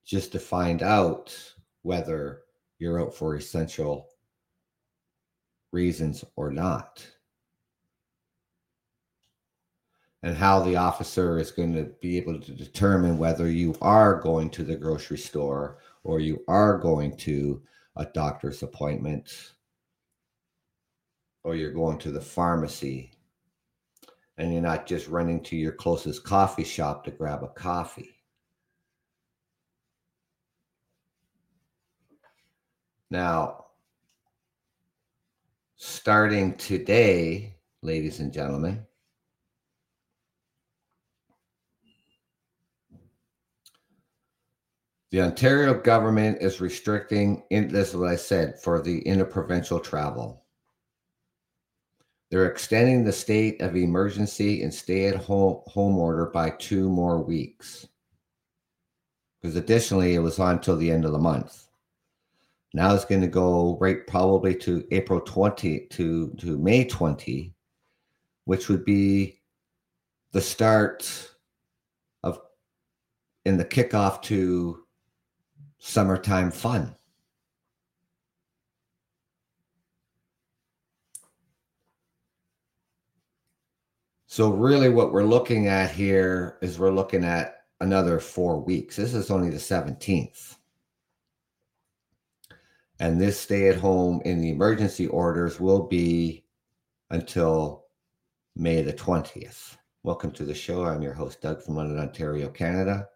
just 0.05 0.31
to 0.33 0.39
find 0.39 0.83
out 0.83 1.35
whether 1.81 2.41
you're 2.77 3.01
out 3.01 3.15
for 3.15 3.35
essential 3.35 4.09
reasons 5.71 6.23
or 6.35 6.51
not. 6.51 7.05
And 10.25 10.35
how 10.35 10.59
the 10.59 10.75
officer 10.75 11.37
is 11.37 11.51
going 11.51 11.75
to 11.75 11.83
be 12.01 12.17
able 12.17 12.41
to 12.41 12.51
determine 12.51 13.19
whether 13.19 13.47
you 13.47 13.75
are 13.79 14.19
going 14.19 14.49
to 14.49 14.63
the 14.63 14.75
grocery 14.75 15.19
store 15.19 15.77
or 16.03 16.19
you 16.19 16.43
are 16.47 16.79
going 16.79 17.15
to 17.17 17.61
a 17.95 18.05
doctor's 18.05 18.63
appointment 18.63 19.51
or 21.43 21.55
you're 21.55 21.73
going 21.73 21.99
to 21.99 22.11
the 22.11 22.19
pharmacy 22.19 23.11
and 24.39 24.51
you're 24.51 24.63
not 24.63 24.87
just 24.87 25.07
running 25.09 25.43
to 25.43 25.55
your 25.55 25.73
closest 25.73 26.23
coffee 26.23 26.63
shop 26.63 27.03
to 27.03 27.11
grab 27.11 27.43
a 27.43 27.47
coffee. 27.49 28.15
Now, 33.11 33.65
starting 35.75 36.55
today, 36.55 37.57
ladies 37.83 38.19
and 38.19 38.33
gentlemen, 38.33 38.87
the 45.15 45.21
Ontario 45.21 45.73
government 45.73 46.39
is 46.41 46.59
restricting, 46.59 47.41
in, 47.49 47.69
this 47.69 47.91
is 47.91 47.95
what 47.95 48.09
I 48.09 48.17
said, 48.17 48.59
for 48.59 48.81
the 48.81 48.99
interprovincial 49.03 49.79
travel. 49.79 50.43
They're 52.29 52.47
extending 52.47 53.05
the 53.05 53.13
state 53.13 53.61
of 53.61 53.77
emergency 53.77 54.61
and 54.61 54.73
stay 54.73 55.05
at 55.05 55.15
home, 55.15 55.61
home 55.67 55.97
order 55.97 56.25
by 56.25 56.49
two 56.49 56.89
more 56.89 57.21
weeks. 57.21 57.87
Because 59.41 59.55
additionally, 59.55 60.15
it 60.15 60.19
was 60.19 60.37
on 60.37 60.55
until 60.55 60.75
the 60.75 60.91
end 60.91 61.05
of 61.05 61.13
the 61.13 61.17
month. 61.17 61.67
Now 62.73 62.93
it's 62.93 63.05
going 63.05 63.21
to 63.21 63.27
go 63.27 63.77
right 63.79 64.05
probably 64.05 64.53
to 64.55 64.85
April 64.91 65.21
20 65.21 65.87
to, 65.91 66.35
to 66.39 66.57
May 66.57 66.83
20, 66.83 67.53
which 68.43 68.67
would 68.67 68.83
be 68.83 69.39
the 70.33 70.41
start 70.41 71.31
of 72.21 72.41
in 73.45 73.55
the 73.55 73.63
kickoff 73.63 74.21
to 74.23 74.84
summertime 75.85 76.49
fun. 76.49 76.95
So 84.25 84.49
really 84.49 84.89
what 84.89 85.13
we're 85.13 85.23
looking 85.23 85.67
at 85.67 85.91
here 85.91 86.57
is 86.61 86.79
we're 86.79 86.89
looking 86.89 87.23
at 87.23 87.65
another 87.81 88.19
four 88.19 88.59
weeks. 88.59 88.95
This 88.95 89.13
is 89.13 89.29
only 89.29 89.51
the 89.51 89.57
17th. 89.57 90.57
And 92.99 93.21
this 93.21 93.39
stay 93.39 93.69
at 93.69 93.75
home 93.75 94.23
in 94.25 94.41
the 94.41 94.49
emergency 94.49 95.05
orders 95.07 95.59
will 95.59 95.83
be 95.87 96.45
until 97.11 97.85
May 98.55 98.81
the 98.81 98.91
20th. 98.91 99.77
Welcome 100.01 100.31
to 100.31 100.45
the 100.45 100.55
show. 100.55 100.83
I'm 100.83 101.03
your 101.03 101.13
host, 101.13 101.41
Doug 101.41 101.61
from 101.61 101.75
London, 101.75 101.99
Ontario, 101.99 102.49
Canada. 102.49 103.07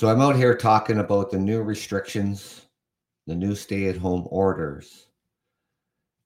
So 0.00 0.08
I'm 0.08 0.22
out 0.22 0.34
here 0.34 0.56
talking 0.56 0.96
about 0.96 1.30
the 1.30 1.38
new 1.38 1.62
restrictions, 1.62 2.62
the 3.26 3.34
new 3.34 3.54
stay 3.54 3.86
at 3.88 3.98
home 3.98 4.26
orders, 4.30 5.08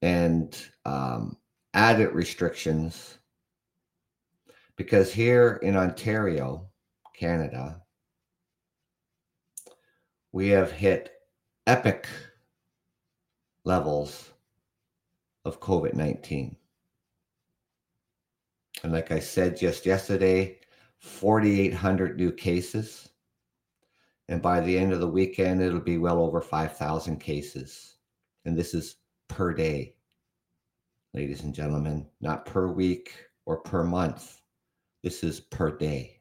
and 0.01 0.57
um, 0.85 1.37
added 1.75 2.13
restrictions 2.13 3.19
because 4.77 5.13
here 5.13 5.59
in 5.61 5.75
Ontario, 5.75 6.69
Canada, 7.19 7.83
we 10.31 10.51
have 10.51 10.71
hit 10.71 11.11
epic 11.67 12.07
levels 13.65 14.31
of 15.45 15.59
COVID 15.59 15.95
19. 15.95 16.55
And 18.85 18.93
like 18.93 19.11
I 19.11 19.19
said 19.19 19.57
just 19.57 19.85
yesterday, 19.85 20.61
4,800 21.01 22.17
new 22.17 22.31
cases. 22.31 23.09
And 24.29 24.41
by 24.41 24.61
the 24.61 24.79
end 24.79 24.93
of 24.93 25.01
the 25.01 25.09
weekend, 25.09 25.61
it'll 25.61 25.81
be 25.81 25.99
well 25.99 26.21
over 26.21 26.41
5,000 26.41 27.19
cases. 27.19 27.97
And 28.45 28.57
this 28.57 28.73
is 28.75 28.97
per 29.29 29.53
day, 29.53 29.97
ladies 31.13 31.43
and 31.43 31.55
gentlemen, 31.55 32.07
not 32.21 32.47
per 32.47 32.69
week 32.69 33.15
or 33.47 33.59
per 33.59 33.85
month. 33.85 34.41
This 35.03 35.23
is 35.23 35.41
per 35.41 35.77
day. 35.77 36.21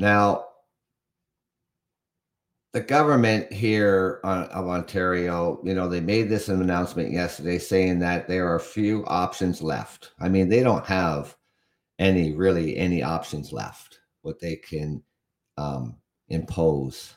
Now, 0.00 0.46
the 2.72 2.80
government 2.80 3.52
here 3.52 4.20
on, 4.24 4.44
of 4.44 4.66
Ontario, 4.66 5.60
you 5.62 5.74
know, 5.74 5.88
they 5.88 6.00
made 6.00 6.28
this 6.28 6.48
announcement 6.48 7.12
yesterday 7.12 7.58
saying 7.58 7.98
that 7.98 8.26
there 8.26 8.48
are 8.48 8.58
few 8.58 9.04
options 9.06 9.60
left. 9.60 10.12
I 10.18 10.28
mean, 10.28 10.48
they 10.48 10.62
don't 10.62 10.86
have 10.86 11.36
any 12.00 12.32
really 12.32 12.76
any 12.78 13.02
options 13.02 13.52
left, 13.52 14.00
what 14.22 14.40
they 14.40 14.56
can 14.56 15.02
um, 15.58 15.96
impose 16.28 17.14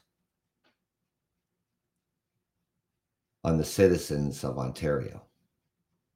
on 3.46 3.58
the 3.58 3.64
citizens 3.66 4.44
of 4.44 4.60
Ontario. 4.60 5.24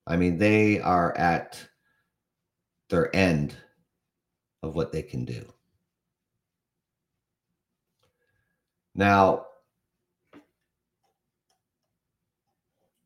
I 0.05 0.17
mean, 0.17 0.37
they 0.37 0.79
are 0.79 1.17
at 1.17 1.59
their 2.89 3.13
end 3.15 3.55
of 4.63 4.75
what 4.75 4.91
they 4.91 5.01
can 5.01 5.25
do. 5.25 5.45
Now, 8.95 9.45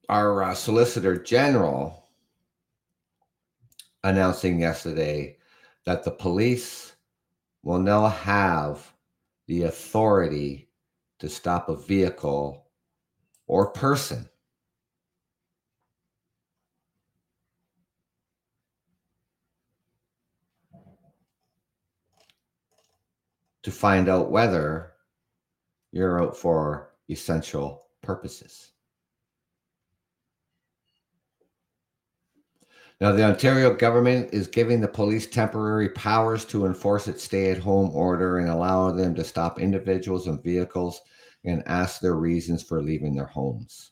our 0.10 0.44
uh, 0.44 0.56
Solicitor 0.56 1.18
General 1.22 2.08
announcing 4.04 4.60
yesterday 4.60 5.38
that 5.86 6.04
the 6.04 6.12
police 6.12 6.94
will 7.64 7.80
now 7.80 8.08
have 8.08 8.94
the 9.48 9.64
authority 9.64 10.70
to 11.20 11.30
stop 11.30 11.70
a 11.70 11.76
vehicle 11.76 12.66
or 13.48 13.68
person 13.68 14.28
to 23.64 23.72
find 23.72 24.10
out 24.10 24.32
whether 24.32 24.94
you're 25.92 26.22
out 26.22 26.36
for 26.36 26.94
essential 27.10 27.84
purposes. 28.02 28.72
Now, 33.02 33.12
the 33.12 33.24
Ontario 33.24 33.74
government 33.74 34.30
is 34.32 34.46
giving 34.46 34.80
the 34.80 34.88
police 34.88 35.26
temporary 35.26 35.90
powers 35.90 36.46
to 36.46 36.68
enforce 36.68 37.08
its 37.08 37.24
stay 37.24 37.50
at 37.50 37.58
home 37.58 37.90
order 37.96 38.38
and 38.38 38.48
allow 38.48 38.92
them 38.92 39.16
to 39.16 39.24
stop 39.24 39.60
individuals 39.60 40.28
and 40.28 40.42
vehicles 40.44 41.02
and 41.44 41.64
ask 41.66 42.00
their 42.00 42.14
reasons 42.14 42.62
for 42.62 42.80
leaving 42.80 43.16
their 43.16 43.26
homes. 43.26 43.90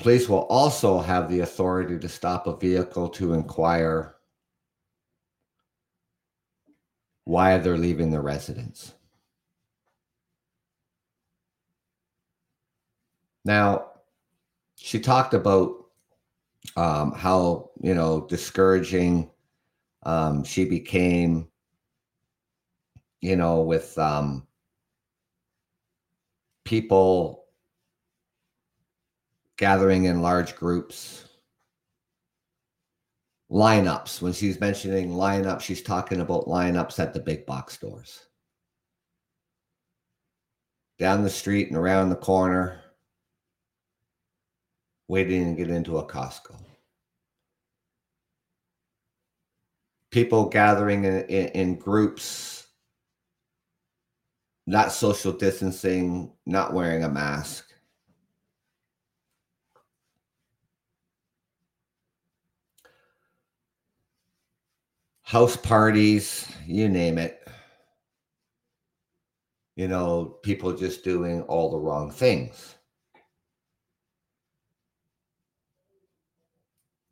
Police 0.00 0.28
will 0.28 0.46
also 0.46 0.98
have 0.98 1.30
the 1.30 1.40
authority 1.40 1.96
to 1.96 2.08
stop 2.08 2.48
a 2.48 2.56
vehicle 2.56 3.10
to 3.10 3.34
inquire 3.34 4.16
why 7.22 7.56
they're 7.58 7.78
leaving 7.78 8.10
the 8.10 8.20
residence. 8.20 8.94
Now, 13.44 13.87
she 14.78 15.00
talked 15.00 15.34
about 15.34 15.74
um, 16.76 17.12
how 17.12 17.70
you 17.80 17.94
know 17.94 18.26
discouraging 18.28 19.30
um, 20.04 20.44
she 20.44 20.64
became, 20.64 21.48
you 23.20 23.36
know, 23.36 23.62
with 23.62 23.96
um, 23.98 24.46
people 26.64 27.44
gathering 29.56 30.04
in 30.04 30.22
large 30.22 30.56
groups. 30.56 31.24
Lineups. 33.50 34.20
When 34.20 34.34
she's 34.34 34.60
mentioning 34.60 35.10
lineups, 35.10 35.62
she's 35.62 35.82
talking 35.82 36.20
about 36.20 36.46
lineups 36.46 36.98
at 36.98 37.14
the 37.14 37.20
big 37.20 37.46
box 37.46 37.74
stores. 37.74 38.26
Down 40.98 41.22
the 41.22 41.30
street 41.30 41.68
and 41.68 41.76
around 41.76 42.10
the 42.10 42.16
corner, 42.16 42.80
waiting 45.08 45.56
to 45.56 45.64
get 45.64 45.74
into 45.74 45.98
a 45.98 46.06
Costco. 46.06 46.56
People 50.10 50.48
gathering 50.48 51.04
in, 51.04 51.24
in, 51.24 51.48
in 51.48 51.74
groups, 51.78 52.66
not 54.66 54.92
social 54.92 55.32
distancing, 55.32 56.32
not 56.46 56.72
wearing 56.72 57.04
a 57.04 57.08
mask. 57.08 57.68
house 65.28 65.58
parties, 65.58 66.50
you 66.66 66.88
name 66.88 67.18
it. 67.18 67.46
You 69.76 69.86
know, 69.86 70.38
people 70.42 70.72
just 70.72 71.04
doing 71.04 71.42
all 71.42 71.70
the 71.70 71.78
wrong 71.78 72.10
things. 72.10 72.76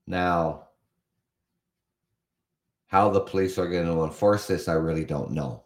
Now, 0.07 0.69
how 2.87 3.11
the 3.11 3.21
police 3.21 3.59
are 3.59 3.69
going 3.69 3.87
to 3.87 4.05
enforce 4.05 4.47
this, 4.47 4.69
I 4.69 4.75
really 4.75 5.05
don't 5.05 5.33
know. 5.33 5.64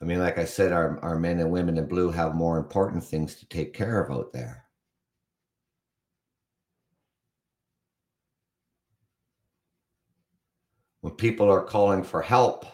I 0.00 0.04
mean, 0.04 0.18
like 0.18 0.36
I 0.36 0.44
said, 0.44 0.72
our, 0.72 0.98
our 1.00 1.16
men 1.16 1.38
and 1.38 1.52
women 1.52 1.78
in 1.78 1.86
blue 1.86 2.10
have 2.10 2.34
more 2.34 2.58
important 2.58 3.04
things 3.04 3.36
to 3.36 3.48
take 3.48 3.72
care 3.72 4.02
of 4.02 4.10
out 4.10 4.32
there. 4.32 4.64
When 11.02 11.14
people 11.14 11.50
are 11.50 11.62
calling 11.62 12.02
for 12.02 12.20
help, 12.20 12.66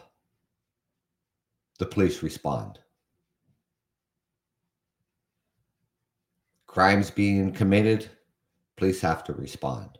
the 1.77 1.85
police 1.85 2.23
respond. 2.23 2.79
Crimes 6.65 7.09
being 7.11 7.51
committed, 7.51 8.09
police 8.79 9.01
have 9.01 9.23
to 9.25 9.33
respond. 9.33 9.99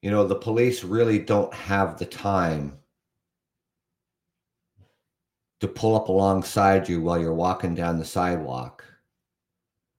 You 0.00 0.10
know, 0.10 0.26
the 0.26 0.36
police 0.36 0.82
really 0.84 1.18
don't 1.18 1.52
have 1.52 1.98
the 1.98 2.06
time 2.06 2.78
to 5.60 5.68
pull 5.68 5.96
up 5.96 6.08
alongside 6.08 6.88
you 6.88 7.02
while 7.02 7.20
you're 7.20 7.34
walking 7.34 7.74
down 7.74 7.98
the 7.98 8.04
sidewalk 8.04 8.84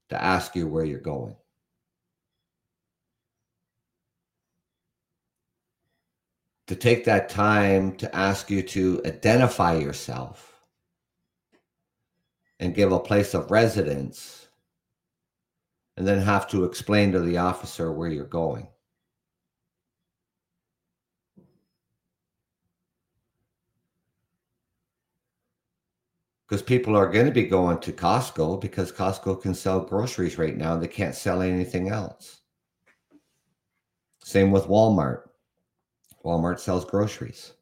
to 0.09 0.23
ask 0.23 0.55
you 0.55 0.67
where 0.67 0.85
you're 0.85 0.99
going. 0.99 1.35
to 6.67 6.75
take 6.77 7.03
that 7.03 7.27
time 7.27 7.93
to 7.97 8.15
ask 8.15 8.49
you 8.49 8.63
to 8.63 9.01
identify 9.05 9.75
yourself 9.75 10.50
and 12.61 12.75
give 12.75 12.91
a 12.91 12.99
place 12.99 13.33
of 13.33 13.49
residence, 13.49 14.47
and 15.97 16.07
then 16.07 16.19
have 16.19 16.47
to 16.47 16.63
explain 16.63 17.11
to 17.11 17.19
the 17.19 17.37
officer 17.37 17.91
where 17.91 18.07
you're 18.07 18.23
going. 18.23 18.67
Because 26.47 26.61
people 26.61 26.95
are 26.95 27.09
going 27.09 27.25
to 27.25 27.31
be 27.31 27.43
going 27.43 27.79
to 27.79 27.91
Costco 27.91 28.61
because 28.61 28.91
Costco 28.91 29.41
can 29.41 29.55
sell 29.55 29.79
groceries 29.79 30.37
right 30.37 30.55
now. 30.55 30.77
They 30.77 30.87
can't 30.87 31.15
sell 31.15 31.41
anything 31.41 31.89
else. 31.89 32.41
Same 34.23 34.51
with 34.51 34.65
Walmart. 34.65 35.29
Walmart 36.23 36.59
sells 36.59 36.85
groceries. 36.85 37.53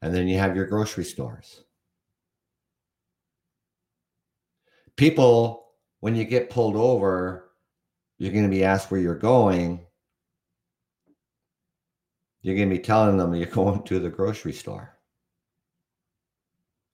And 0.00 0.14
then 0.14 0.28
you 0.28 0.38
have 0.38 0.56
your 0.56 0.66
grocery 0.66 1.04
stores. 1.04 1.65
People, 4.96 5.66
when 6.00 6.14
you 6.14 6.24
get 6.24 6.50
pulled 6.50 6.76
over, 6.76 7.50
you're 8.18 8.32
going 8.32 8.44
to 8.44 8.50
be 8.50 8.64
asked 8.64 8.90
where 8.90 9.00
you're 9.00 9.14
going. 9.14 9.80
You're 12.42 12.56
going 12.56 12.70
to 12.70 12.76
be 12.76 12.82
telling 12.82 13.16
them 13.16 13.34
you're 13.34 13.46
going 13.50 13.82
to 13.84 13.98
the 13.98 14.10
grocery 14.10 14.52
store 14.52 14.96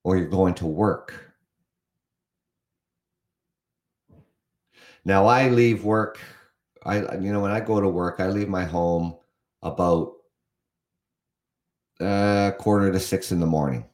or 0.04 0.16
you're 0.16 0.28
going 0.28 0.54
to 0.54 0.66
work. 0.66 1.14
Now 5.04 5.26
I 5.26 5.48
leave 5.48 5.84
work. 5.84 6.18
I 6.84 6.98
you 7.16 7.32
know 7.32 7.40
when 7.40 7.50
I 7.50 7.60
go 7.60 7.80
to 7.80 7.88
work, 7.88 8.20
I 8.20 8.28
leave 8.28 8.48
my 8.48 8.64
home 8.64 9.16
about 9.62 10.14
uh, 12.00 12.52
quarter 12.58 12.90
to 12.90 13.00
six 13.00 13.32
in 13.32 13.40
the 13.40 13.46
morning. 13.46 13.84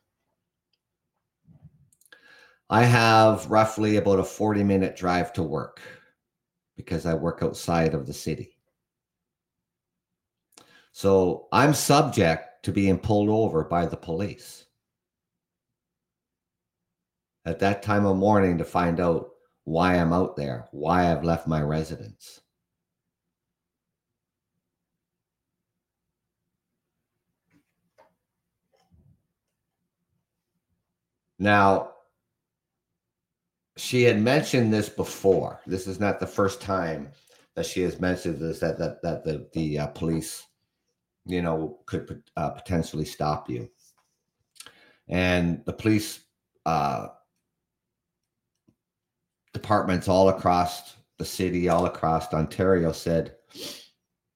I 2.71 2.85
have 2.85 3.51
roughly 3.51 3.97
about 3.97 4.19
a 4.19 4.25
40 4.25 4.63
minute 4.63 4.97
drive 4.97 5.33
to 5.35 5.43
work 5.43 5.81
because 6.77 7.07
I 7.07 7.15
work 7.15 7.43
outside 7.43 7.95
of 7.95 8.07
the 8.07 8.13
city. 8.13 8.57
So 10.93 11.49
I'm 11.53 11.75
subject 11.75 12.65
to 12.65 12.73
being 12.73 12.99
pulled 12.99 13.29
over 13.31 13.65
by 13.65 13.87
the 13.87 13.97
police 13.97 14.67
at 17.47 17.61
that 17.61 17.83
time 17.83 18.05
of 18.05 18.17
morning 18.17 18.59
to 18.59 18.65
find 18.65 19.01
out 19.01 19.31
why 19.65 19.95
I'm 19.95 20.13
out 20.13 20.37
there, 20.37 20.69
why 20.73 21.11
I've 21.11 21.25
left 21.25 21.47
my 21.47 21.63
residence. 21.63 22.41
Now, 31.39 31.93
she 33.79 34.03
had 34.03 34.21
mentioned 34.21 34.73
this 34.73 34.89
before. 34.89 35.61
This 35.67 35.87
is 35.87 36.01
not 36.01 36.19
the 36.19 36.27
first 36.27 36.61
time 36.61 37.11
that 37.55 37.65
she 37.65 37.81
has 37.83 38.01
mentioned 38.01 38.41
this 38.41 38.59
that 38.59 38.79
that 38.79 39.01
that 39.03 39.25
the 39.25 39.49
the 39.53 39.79
uh, 39.79 39.87
police, 39.89 40.45
you 41.25 41.43
know, 41.43 41.79
could 41.87 42.23
uh, 42.37 42.51
potentially 42.51 43.05
stop 43.05 43.49
you. 43.49 43.71
And 45.09 45.65
the 45.65 45.73
police 45.73 46.21
uh, 46.67 47.09
departments 49.53 50.09
all 50.09 50.29
across 50.29 50.97
the 51.19 51.25
city, 51.25 51.69
all 51.69 51.87
across 51.87 52.33
Ontario, 52.35 52.91
said, 52.93 53.37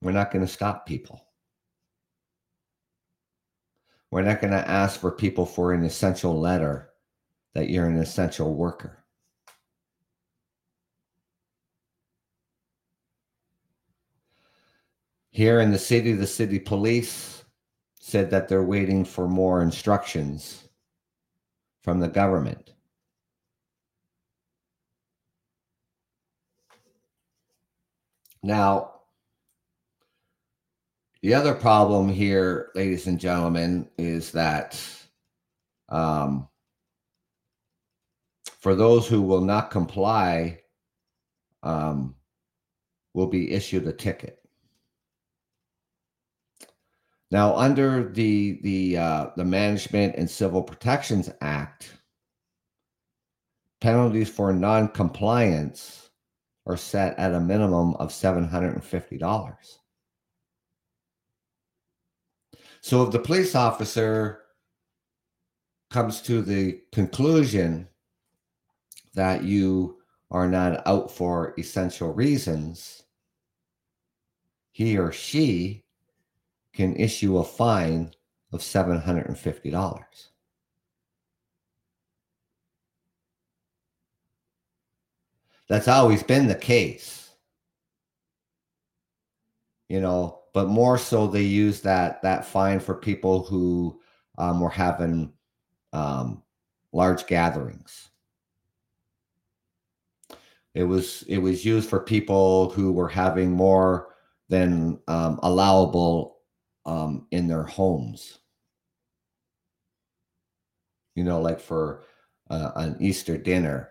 "We're 0.01 0.13
not 0.13 0.31
going 0.31 0.47
to 0.47 0.53
stop 0.53 0.87
people." 0.87 1.27
We're 4.13 4.23
not 4.23 4.43
going 4.43 4.53
to 4.53 4.69
ask 4.69 5.01
for 5.01 5.11
people 5.11 5.47
for 5.47 5.73
an 5.73 5.85
essential 5.85 6.39
letter 6.39 6.91
that 7.55 7.71
you're 7.71 7.87
an 7.87 7.97
essential 7.97 8.55
worker. 8.55 9.02
Here 15.33 15.61
in 15.61 15.71
the 15.71 15.79
city, 15.79 16.13
the 16.13 16.27
city 16.27 16.59
police 16.59 17.43
said 17.99 18.31
that 18.31 18.49
they're 18.49 18.63
waiting 18.63 19.03
for 19.03 19.27
more 19.27 19.63
instructions 19.63 20.69
from 21.83 22.01
the 22.01 22.09
government. 22.09 22.75
Now, 28.43 29.01
the 31.23 31.33
other 31.33 31.55
problem 31.55 32.11
here, 32.11 32.71
ladies 32.75 33.07
and 33.07 33.19
gentlemen, 33.19 33.89
is 33.97 34.33
that 34.33 34.79
um, 35.89 36.47
for 38.59 38.75
those 38.75 39.09
who 39.09 39.23
will 39.23 39.41
not 39.41 39.71
comply, 39.71 40.59
um, 41.63 42.17
will 43.15 43.29
be 43.29 43.53
issued 43.53 43.87
a 43.87 43.93
ticket. 43.93 44.42
Now, 47.33 47.57
under 47.57 48.13
the 48.13 48.61
the 48.61 48.99
uh, 48.99 49.27
the 49.37 49.45
Management 49.47 50.17
and 50.17 50.29
Civil 50.29 50.63
Protections 50.63 51.31
Act, 51.41 51.91
penalties 53.81 54.29
for 54.29 54.53
non-compliance 54.53 56.11
are 56.67 56.77
set 56.77 57.19
at 57.19 57.33
a 57.33 57.41
minimum 57.41 57.95
of 57.95 58.13
seven 58.13 58.47
hundred 58.47 58.75
and 58.75 58.85
fifty 58.85 59.17
dollars. 59.17 59.79
So, 62.83 63.03
if 63.03 63.13
the 63.13 63.19
police 63.19 63.55
officer 63.55 64.43
comes 65.91 66.21
to 66.23 66.43
the 66.43 66.83
conclusion 66.93 67.89
that 69.15 69.43
you 69.43 69.97
are 70.31 70.49
not 70.49 70.87
out 70.87 71.11
for 71.11 71.55
essential 71.59 72.13
reasons, 72.13 73.05
he 74.73 74.99
or 74.99 75.13
she 75.13 75.82
can 76.73 76.97
issue 76.97 77.39
a 77.39 77.45
fine 77.45 78.13
of 78.53 78.61
$750. 78.61 80.05
That's 85.69 85.89
always 85.89 86.23
been 86.23 86.49
the 86.49 86.55
case. 86.55 87.31
You 89.89 90.01
know, 90.01 90.41
but 90.55 90.69
more 90.69 90.99
so 90.99 91.27
they 91.27 91.43
use 91.43 91.81
that 91.83 92.23
that 92.23 92.45
fine 92.45 92.81
for 92.81 92.95
people 92.95 93.45
who 93.45 94.01
um, 94.39 94.61
were 94.61 94.71
having 94.71 95.33
um, 95.93 96.43
large 96.93 97.27
gatherings. 97.27 98.11
It 100.75 100.85
was 100.85 101.23
it 101.23 101.39
was 101.39 101.65
used 101.65 101.89
for 101.89 102.01
people 102.01 102.71
who 102.71 102.93
were 102.93 103.09
having 103.09 103.51
more 103.51 104.15
than 104.49 104.99
um, 105.09 105.39
allowable 105.43 106.32
um, 106.87 107.27
in 107.31 107.47
their 107.47 107.65
homes. 107.65 108.39
You 111.15 111.25
know, 111.25 111.41
like 111.41 111.61
for 111.61 112.05
uh, 112.51 112.73
an 112.77 112.97
Easter 113.01 113.37
dinner, 113.37 113.91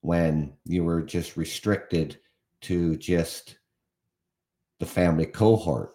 when 0.00 0.52
you 0.64 0.84
were 0.84 1.02
just 1.02 1.36
restricted 1.36 2.18
to 2.60 2.96
just 2.96 3.56
the 4.80 4.86
family 4.86 5.26
cohort. 5.26 5.94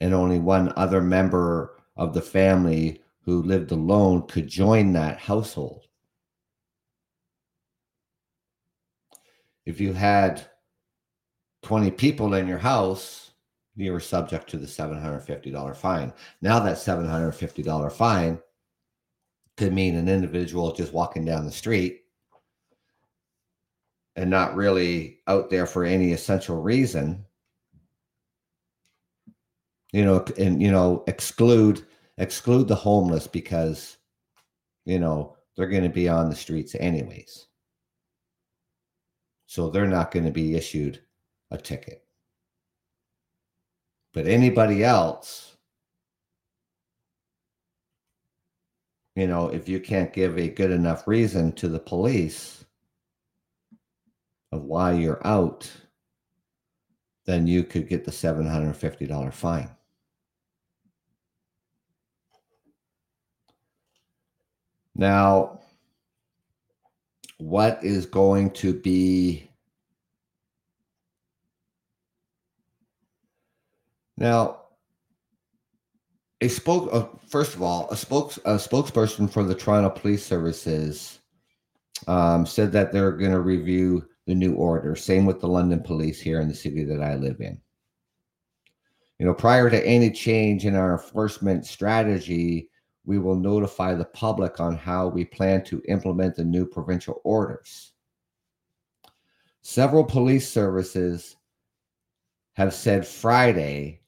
And 0.00 0.14
only 0.14 0.38
one 0.38 0.72
other 0.76 1.02
member 1.02 1.76
of 1.96 2.14
the 2.14 2.22
family 2.22 3.02
who 3.22 3.42
lived 3.42 3.70
alone 3.70 4.26
could 4.26 4.48
join 4.48 4.92
that 4.92 5.18
household. 5.18 5.86
If 9.66 9.78
you 9.80 9.92
had 9.92 10.46
20 11.62 11.90
people 11.90 12.34
in 12.34 12.46
your 12.46 12.58
house, 12.58 13.32
you 13.76 13.92
were 13.92 14.00
subject 14.00 14.48
to 14.50 14.58
the 14.58 14.66
$750 14.66 15.76
fine. 15.76 16.12
Now, 16.42 16.60
that 16.60 16.76
$750 16.76 17.92
fine 17.92 18.38
could 19.56 19.72
mean 19.72 19.96
an 19.96 20.08
individual 20.08 20.72
just 20.72 20.92
walking 20.92 21.24
down 21.24 21.44
the 21.44 21.52
street 21.52 22.02
and 24.16 24.30
not 24.30 24.56
really 24.56 25.20
out 25.26 25.50
there 25.50 25.66
for 25.66 25.84
any 25.84 26.12
essential 26.12 26.60
reason 26.60 27.24
you 29.92 30.04
know 30.04 30.24
and 30.38 30.62
you 30.62 30.70
know 30.70 31.04
exclude 31.06 31.86
exclude 32.18 32.68
the 32.68 32.74
homeless 32.74 33.26
because 33.26 33.98
you 34.84 34.98
know 34.98 35.36
they're 35.56 35.68
going 35.68 35.82
to 35.82 35.88
be 35.88 36.08
on 36.08 36.28
the 36.28 36.36
streets 36.36 36.74
anyways 36.76 37.46
so 39.46 39.68
they're 39.68 39.86
not 39.86 40.10
going 40.10 40.24
to 40.24 40.30
be 40.30 40.54
issued 40.54 41.00
a 41.50 41.58
ticket 41.58 42.04
but 44.12 44.26
anybody 44.26 44.84
else 44.84 45.56
you 49.16 49.26
know 49.26 49.48
if 49.48 49.68
you 49.68 49.80
can't 49.80 50.12
give 50.12 50.38
a 50.38 50.48
good 50.48 50.70
enough 50.70 51.06
reason 51.06 51.52
to 51.52 51.68
the 51.68 51.78
police 51.78 52.60
of 54.52 54.62
why 54.62 54.92
you're 54.92 55.24
out, 55.26 55.70
then 57.26 57.46
you 57.46 57.62
could 57.64 57.88
get 57.88 58.04
the 58.04 58.10
$750 58.10 59.32
fine. 59.32 59.70
Now, 64.94 65.60
what 67.38 67.82
is 67.82 68.06
going 68.06 68.50
to 68.50 68.74
be 68.74 69.49
now 74.20 74.60
a 76.40 76.48
spoke 76.48 76.88
uh, 76.92 77.06
first 77.26 77.54
of 77.54 77.62
all 77.62 77.90
a 77.90 77.96
spokes 77.96 78.38
a 78.44 78.54
spokesperson 78.54 79.30
for 79.30 79.42
the 79.42 79.54
Toronto 79.54 79.90
Police 79.90 80.24
Services 80.24 81.18
um, 82.06 82.46
said 82.46 82.72
that 82.72 82.92
they're 82.92 83.12
going 83.12 83.32
to 83.32 83.40
review 83.40 84.06
the 84.26 84.34
new 84.34 84.54
order. 84.54 84.94
Same 84.94 85.26
with 85.26 85.40
the 85.40 85.48
London 85.48 85.82
police 85.82 86.20
here 86.20 86.40
in 86.40 86.48
the 86.48 86.54
city 86.54 86.84
that 86.84 87.02
I 87.02 87.16
live 87.16 87.40
in. 87.40 87.60
You 89.18 89.26
know, 89.26 89.34
prior 89.34 89.68
to 89.68 89.86
any 89.86 90.10
change 90.10 90.64
in 90.64 90.74
our 90.74 90.92
enforcement 90.92 91.66
strategy, 91.66 92.70
we 93.04 93.18
will 93.18 93.34
notify 93.34 93.94
the 93.94 94.04
public 94.04 94.60
on 94.60 94.76
how 94.76 95.08
we 95.08 95.24
plan 95.24 95.64
to 95.64 95.82
implement 95.88 96.36
the 96.36 96.44
new 96.44 96.64
provincial 96.64 97.20
orders. 97.24 97.92
Several 99.62 100.04
police 100.04 100.48
services 100.48 101.36
have 102.54 102.72
said 102.72 103.06
Friday 103.06 103.99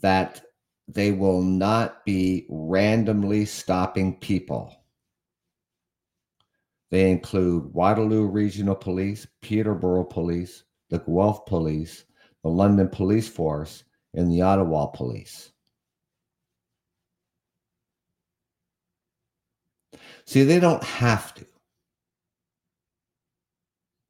that 0.00 0.42
they 0.88 1.12
will 1.12 1.42
not 1.42 2.04
be 2.04 2.46
randomly 2.48 3.44
stopping 3.44 4.16
people 4.18 4.76
they 6.90 7.10
include 7.10 7.74
Waterloo 7.74 8.26
Regional 8.26 8.74
Police, 8.74 9.26
Peterborough 9.42 10.04
Police, 10.04 10.64
the 10.88 10.98
Guelph 11.00 11.44
Police, 11.46 12.04
the 12.42 12.48
London 12.48 12.88
Police 12.88 13.28
Force, 13.28 13.84
and 14.14 14.30
the 14.30 14.42
Ottawa 14.42 14.86
Police. 14.86 15.50
See, 20.26 20.44
they 20.44 20.60
don't 20.60 20.82
have 20.82 21.34
to. 21.34 21.46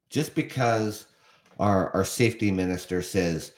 Just 0.09 0.33
because 0.35 1.07
our, 1.59 1.93
our 1.95 2.05
safety 2.05 2.51
minister 2.51 3.01
says 3.01 3.53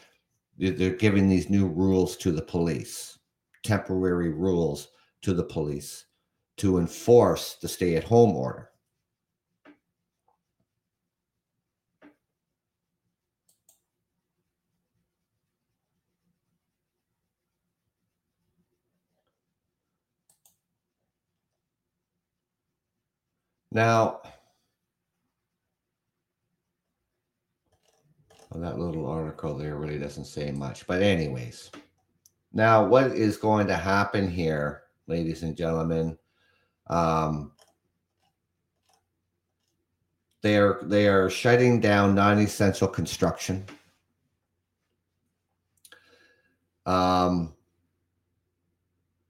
they're 0.60 0.92
giving 0.92 1.30
these 1.30 1.50
new 1.50 1.68
rules 1.68 2.18
to 2.18 2.32
the 2.32 2.42
police, 2.42 3.18
temporary 3.64 4.30
rules 4.30 4.90
to 5.22 5.34
the 5.34 5.44
police 5.44 6.06
to 6.58 6.78
enforce 6.78 7.56
the 7.62 7.68
stay 7.68 7.96
at 7.96 8.04
home 8.04 8.36
order. 8.36 8.70
Now, 23.72 24.22
well, 28.50 28.62
that 28.62 28.80
little 28.80 29.08
article 29.08 29.56
there 29.58 29.76
really 29.76 30.00
doesn't 30.00 30.26
say 30.26 30.52
much. 30.52 30.88
But, 30.88 31.02
anyways, 31.02 31.72
now 32.54 32.86
what 32.86 33.12
is 33.12 33.38
going 33.38 33.68
to 33.68 33.76
happen 33.76 34.30
here, 34.30 34.84
ladies 35.08 35.44
and 35.44 35.56
gentlemen? 35.56 36.18
Um, 36.88 37.52
they 40.42 40.58
are 40.58 40.80
they 40.84 41.08
are 41.08 41.30
shutting 41.30 41.80
down 41.80 42.16
non-essential 42.16 42.88
construction. 42.88 43.66
Um, 46.86 47.54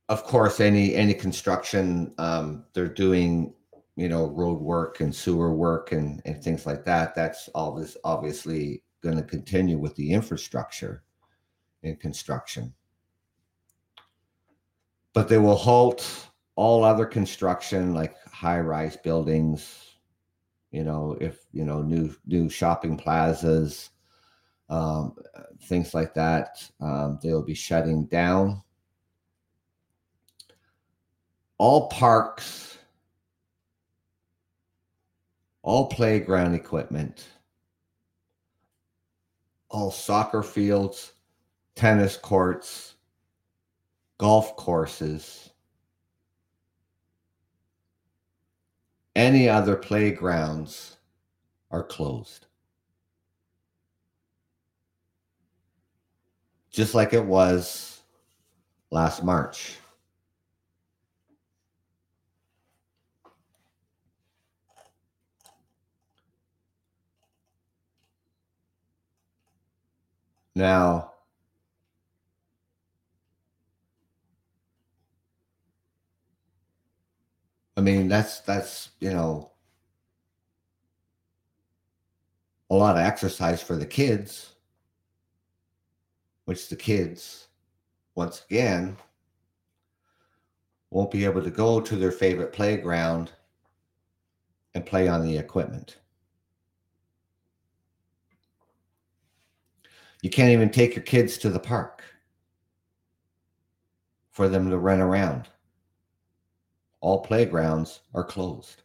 of 0.08 0.24
course, 0.24 0.60
any 0.60 0.96
any 0.96 1.14
construction 1.14 2.14
um, 2.18 2.66
they're 2.74 2.88
doing 2.88 3.54
you 4.00 4.08
know, 4.08 4.28
road 4.28 4.62
work 4.62 5.02
and 5.02 5.14
sewer 5.14 5.54
work 5.54 5.92
and, 5.92 6.22
and 6.24 6.42
things 6.42 6.66
like 6.66 6.86
that, 6.86 7.14
that's 7.14 7.50
all 7.50 7.76
this 7.76 7.98
obviously 8.06 8.82
going 9.02 9.18
to 9.18 9.24
continue 9.24 9.78
with 9.78 9.96
the 9.96 10.12
infrastructure 10.12 11.04
in 11.84 11.96
construction. 11.96 12.74
But 15.14 15.28
they 15.28 15.38
will 15.38 15.56
halt 15.56 16.30
all 16.56 16.84
other 16.84 17.06
construction 17.06 17.94
like 17.94 18.16
high 18.26 18.60
rise 18.60 18.98
buildings, 18.98 19.96
you 20.72 20.84
know, 20.84 21.18
if, 21.20 21.40
you 21.52 21.66
know, 21.66 21.82
new, 21.82 22.14
new 22.26 22.50
shopping 22.50 22.98
plazas, 22.98 23.90
um, 24.70 25.16
things 25.64 25.94
like 25.94 26.14
that, 26.14 26.70
um, 26.80 27.20
they'll 27.24 27.44
be 27.44 27.56
shutting 27.56 28.06
down. 28.06 28.62
All 31.58 31.90
parks 31.90 32.70
all 35.70 35.88
playground 35.88 36.56
equipment, 36.56 37.28
all 39.70 39.92
soccer 39.92 40.44
fields, 40.44 41.14
tennis 41.76 42.18
courts, 42.18 42.96
golf 44.18 44.56
courses, 44.56 45.50
any 49.16 49.50
other 49.50 49.76
playgrounds 49.76 50.98
are 51.72 51.84
closed. 51.84 52.46
Just 56.72 56.94
like 56.96 57.14
it 57.14 57.26
was 57.26 58.02
last 58.92 59.24
March. 59.24 59.79
Now, 70.60 71.14
I 77.78 77.82
mean, 77.82 78.10
that's 78.10 78.42
that's 78.42 78.90
you 79.00 79.12
know 79.12 79.54
a 82.70 82.76
lot 82.76 82.98
of 82.98 83.04
exercise 83.04 83.64
for 83.64 83.78
the 83.78 83.86
kids, 83.86 84.56
which 86.44 86.68
the 86.68 86.76
kids, 86.76 87.48
once 88.16 88.44
again, 88.50 88.98
won't 90.90 91.10
be 91.10 91.24
able 91.24 91.42
to 91.42 91.50
go 91.50 91.80
to 91.80 91.96
their 91.96 92.12
favorite 92.12 92.52
playground 92.52 93.32
and 94.76 94.86
play 94.86 95.08
on 95.08 95.26
the 95.26 95.38
equipment. 95.38 96.00
You 100.22 100.30
can't 100.30 100.52
even 100.52 100.70
take 100.70 100.96
your 100.96 101.04
kids 101.04 101.38
to 101.40 101.50
the 101.50 101.60
park 101.60 102.04
for 104.32 104.50
them 104.50 104.70
to 104.70 104.78
run 104.78 105.00
around. 105.00 105.48
All 107.00 107.22
playgrounds 107.22 108.02
are 108.14 108.24
closed. 108.26 108.84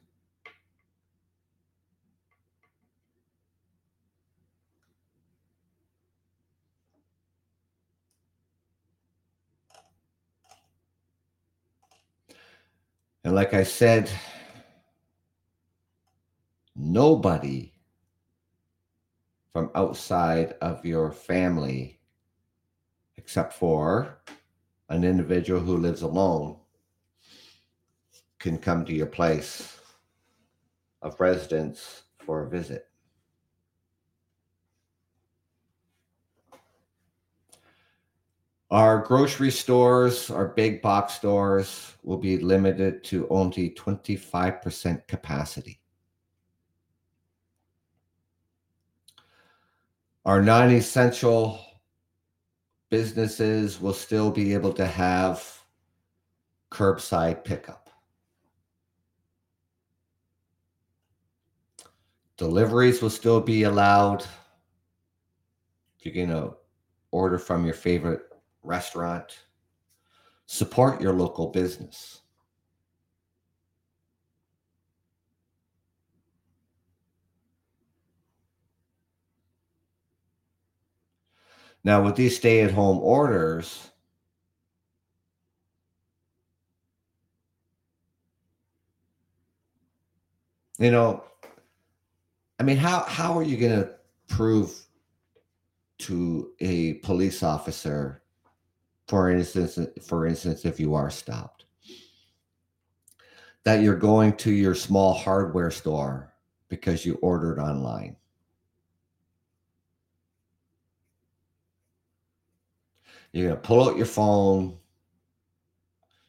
And 13.25 13.35
like 13.35 13.55
I 13.55 13.65
said, 13.65 14.11
nobody 16.77 17.74
from 19.55 19.71
outside 19.77 20.57
of 20.61 20.85
your 20.85 21.13
family, 21.13 22.01
except 23.17 23.53
for 23.53 24.19
an 24.89 25.05
individual 25.05 25.61
who 25.61 25.77
lives 25.77 26.03
alone, 26.03 26.57
can 28.41 28.59
come 28.59 28.85
to 28.85 28.93
your 28.93 29.07
place 29.07 29.79
of 31.03 31.21
residence 31.21 32.03
for 32.19 32.43
a 32.43 32.51
visit. 32.51 32.89
Our 38.73 39.03
grocery 39.03 39.53
stores, 39.53 40.31
our 40.31 40.49
big 40.49 40.83
box 40.83 41.15
stores 41.15 41.95
will 42.03 42.19
be 42.19 42.39
limited 42.39 43.05
to 43.05 43.29
only 43.29 43.71
25% 43.71 45.07
capacity. 45.07 45.79
Our 50.25 50.41
non 50.41 50.71
essential 50.71 51.61
businesses 52.91 53.81
will 53.81 53.93
still 53.93 54.31
be 54.31 54.55
able 54.55 54.73
to 54.75 54.87
have 54.87 55.47
curbside 56.71 57.45
pickup. 57.45 57.91
Deliveries 62.37 63.03
will 63.03 63.11
still 63.11 63.41
be 63.41 63.65
allowed. 63.65 64.23
If 65.99 66.05
you're 66.07 66.27
going 66.27 66.37
to 66.37 66.57
order 67.11 67.39
from 67.39 67.65
your 67.65 67.75
favorite 67.75 68.23
restaurant, 68.63 69.45
support 70.47 71.01
your 71.01 71.13
local 71.13 71.49
business. 71.49 72.23
Now, 81.85 82.03
with 82.03 82.17
these 82.17 82.37
stay 82.37 82.63
at 82.63 82.71
home 82.71 82.99
orders, 82.99 83.91
you 90.79 90.91
know, 90.91 91.25
I 92.59 92.63
mean, 92.63 92.79
how, 92.79 93.01
how 93.01 93.37
are 93.37 93.43
you 93.43 93.59
going 93.59 93.83
to 93.83 93.91
prove 94.29 94.73
to 95.99 96.53
a 96.61 96.95
police 96.95 97.43
officer, 97.43 98.23
for 99.07 99.31
instance, 99.31 99.79
for 100.07 100.27
instance, 100.27 100.65
if 100.65 100.81
you 100.81 100.95
are 100.95 101.11
stopped, 101.11 101.67
that 103.65 103.83
you're 103.83 103.95
going 103.95 104.37
to 104.39 104.51
your 104.51 104.75
small 104.75 105.13
hardware 105.13 105.71
store 105.71 106.33
because 106.71 107.05
you 107.05 107.19
ordered 107.21 107.59
online? 107.59 108.17
You're 113.35 113.49
going 113.49 113.61
to 113.61 113.67
pull 113.67 113.89
out 113.89 113.97
your 113.97 114.07
phone. 114.07 114.79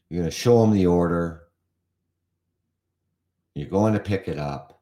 You're 0.09 0.21
going 0.21 0.31
to 0.31 0.35
show 0.35 0.59
them 0.61 0.71
the 0.71 0.87
order. 0.87 1.43
You're 3.53 3.69
going 3.69 3.93
to 3.93 3.99
pick 3.99 4.27
it 4.27 4.39
up. 4.39 4.81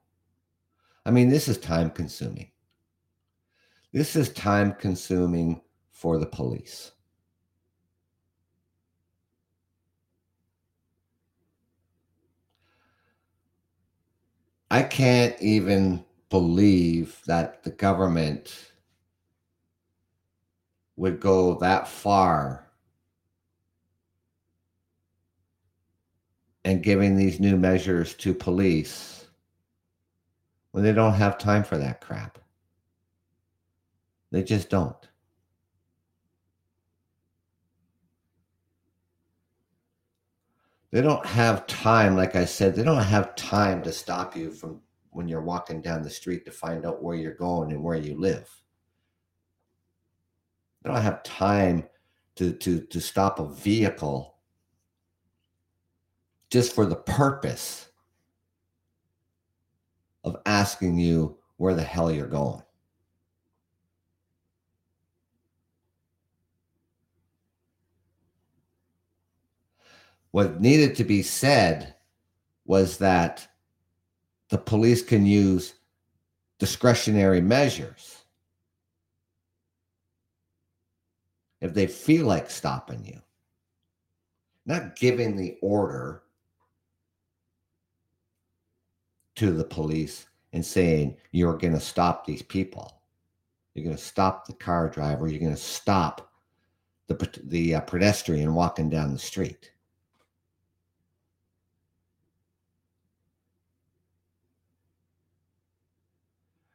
I 1.05 1.11
mean, 1.11 1.27
this 1.27 1.49
is 1.49 1.57
time 1.57 1.89
consuming. 1.89 2.49
This 3.91 4.15
is 4.15 4.29
time 4.29 4.71
consuming 4.71 5.59
for 5.91 6.17
the 6.17 6.25
police. 6.25 6.93
I 14.71 14.81
can't 14.81 15.35
even 15.41 16.05
believe 16.29 17.19
that 17.25 17.65
the 17.65 17.71
government 17.71 18.71
would 20.95 21.19
go 21.19 21.55
that 21.59 21.87
far 21.87 22.67
and 26.63 26.83
giving 26.83 27.15
these 27.15 27.39
new 27.39 27.57
measures 27.57 28.13
to 28.15 28.33
police 28.33 29.27
when 30.71 30.83
they 30.83 30.93
don't 30.93 31.13
have 31.13 31.37
time 31.37 31.63
for 31.63 31.77
that 31.77 32.01
crap. 32.01 32.39
They 34.31 34.43
just 34.43 34.69
don't. 34.69 34.95
They 40.91 41.01
don't 41.01 41.25
have 41.25 41.65
time, 41.65 42.15
like 42.15 42.35
I 42.35 42.45
said, 42.45 42.75
they 42.75 42.83
don't 42.83 43.03
have 43.03 43.35
time 43.35 43.81
to 43.83 43.91
stop 43.91 44.35
you 44.35 44.51
from 44.51 44.79
when 45.09 45.27
you're 45.27 45.41
walking 45.41 45.81
down 45.81 46.03
the 46.03 46.09
street 46.09 46.45
to 46.45 46.51
find 46.51 46.85
out 46.85 47.01
where 47.01 47.15
you're 47.15 47.33
going 47.33 47.71
and 47.71 47.83
where 47.83 47.97
you 47.97 48.19
live. 48.19 48.62
They 50.83 50.89
don't 50.89 51.01
have 51.01 51.23
time 51.23 51.85
to, 52.35 52.51
to, 52.51 52.81
to 52.81 52.99
stop 52.99 53.39
a 53.39 53.47
vehicle 53.47 54.35
just 56.49 56.73
for 56.75 56.85
the 56.85 56.95
purpose 56.95 57.89
of 60.23 60.37
asking 60.45 60.99
you 60.99 61.37
where 61.57 61.73
the 61.73 61.83
hell 61.83 62.11
you're 62.11 62.27
going. 62.27 62.61
What 70.31 70.59
needed 70.59 70.95
to 70.97 71.03
be 71.03 71.21
said 71.21 71.95
was 72.65 72.97
that 72.97 73.47
the 74.49 74.57
police 74.57 75.01
can 75.03 75.25
use 75.25 75.75
discretionary 76.57 77.41
measures 77.41 78.22
if 81.63 81.73
they 81.73 81.87
feel 81.87 82.25
like 82.25 82.49
stopping 82.49 83.03
you, 83.05 83.19
not 84.65 84.97
giving 84.97 85.37
the 85.37 85.57
order 85.61 86.23
to 89.35 89.51
the 89.51 89.63
police 89.63 90.25
and 90.51 90.63
saying, 90.63 91.15
you're 91.31 91.57
going 91.57 91.73
to 91.73 91.79
stop 91.79 92.25
these 92.25 92.41
people. 92.41 92.99
You're 93.73 93.85
going 93.85 93.95
to 93.95 94.03
stop 94.03 94.45
the 94.45 94.53
car 94.53 94.89
driver. 94.89 95.29
You're 95.29 95.39
going 95.39 95.55
to 95.55 95.57
stop 95.57 96.33
the, 97.07 97.29
the 97.45 97.75
uh, 97.75 97.79
pedestrian 97.79 98.53
walking 98.53 98.89
down 98.89 99.13
the 99.13 99.19
street. 99.19 99.71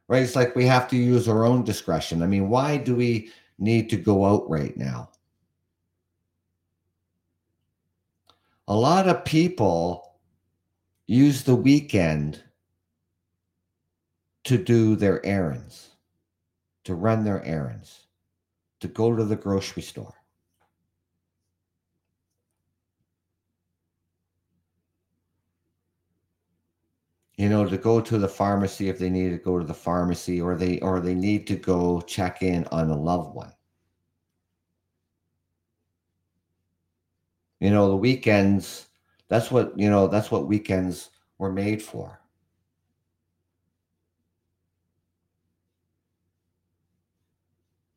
Right? 0.07 0.23
It's 0.23 0.35
like 0.35 0.55
we 0.55 0.65
have 0.65 0.87
to 0.89 0.97
use 0.97 1.27
our 1.27 1.45
own 1.45 1.63
discretion. 1.63 2.23
I 2.23 2.25
mean, 2.25 2.49
why 2.49 2.77
do 2.77 2.95
we 2.95 3.31
need 3.59 3.89
to 3.89 3.97
go 3.97 4.25
out 4.25 4.49
right 4.49 4.75
now. 4.77 5.09
A 8.67 8.75
lot 8.75 9.07
of 9.07 9.25
people 9.25 10.15
use 11.07 11.43
the 11.43 11.55
weekend 11.55 12.43
to 14.43 14.57
do 14.57 14.95
their 14.95 15.25
errands, 15.25 15.89
to 16.83 16.93
run 16.93 17.23
their 17.23 17.43
errands, 17.43 18.05
to 18.79 18.87
go 18.87 19.15
to 19.15 19.23
the 19.25 19.35
grocery 19.35 19.81
store. 19.81 20.13
You 27.39 27.49
know 27.49 27.65
to 27.65 27.75
go 27.77 27.99
to 27.99 28.19
the 28.19 28.27
pharmacy 28.29 28.87
if 28.87 28.99
they 28.99 29.09
need 29.09 29.29
to 29.31 29.37
go 29.39 29.57
to 29.57 29.65
the 29.65 29.73
pharmacy 29.73 30.39
or 30.39 30.55
they 30.55 30.79
or 30.81 30.99
they 30.99 31.15
need 31.15 31.47
to 31.47 31.55
go 31.55 31.99
check 32.01 32.43
in 32.43 32.65
on 32.65 32.91
a 32.91 32.95
loved 32.95 33.33
one 33.33 33.51
you 37.59 37.69
know 37.69 37.87
the 37.89 37.95
weekends 37.95 38.87
That's 39.29 39.51
what, 39.51 39.77
you 39.79 39.89
know, 39.89 40.07
that's 40.09 40.31
what 40.31 40.47
weekends 40.47 41.11
were 41.39 41.53
made 41.53 41.81
for. 41.83 42.21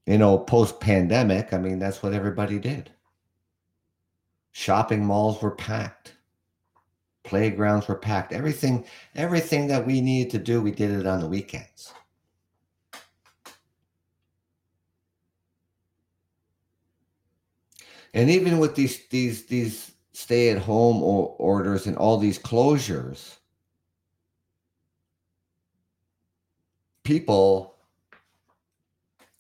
You 0.06 0.16
know, 0.18 0.38
post 0.38 0.78
pandemic, 0.78 1.52
I 1.52 1.58
mean, 1.58 1.80
that's 1.80 2.04
what 2.04 2.12
everybody 2.12 2.60
did. 2.60 2.92
Shopping 4.52 5.04
malls 5.04 5.42
were 5.42 5.50
packed. 5.56 6.16
Playgrounds 7.24 7.88
were 7.88 7.96
packed. 7.96 8.32
Everything, 8.32 8.84
everything 9.14 9.68
that 9.68 9.86
we 9.86 10.00
needed 10.00 10.30
to 10.32 10.38
do, 10.38 10.60
we 10.60 10.70
did 10.70 10.90
it 10.90 11.06
on 11.06 11.20
the 11.20 11.28
weekends. 11.28 11.92
And 18.14 18.28
even 18.28 18.58
with 18.58 18.74
these 18.74 19.06
these 19.08 19.46
these 19.46 19.92
stay 20.12 20.50
at 20.50 20.58
home 20.58 21.02
orders 21.02 21.86
and 21.86 21.96
all 21.96 22.18
these 22.18 22.38
closures, 22.38 23.36
people 27.04 27.76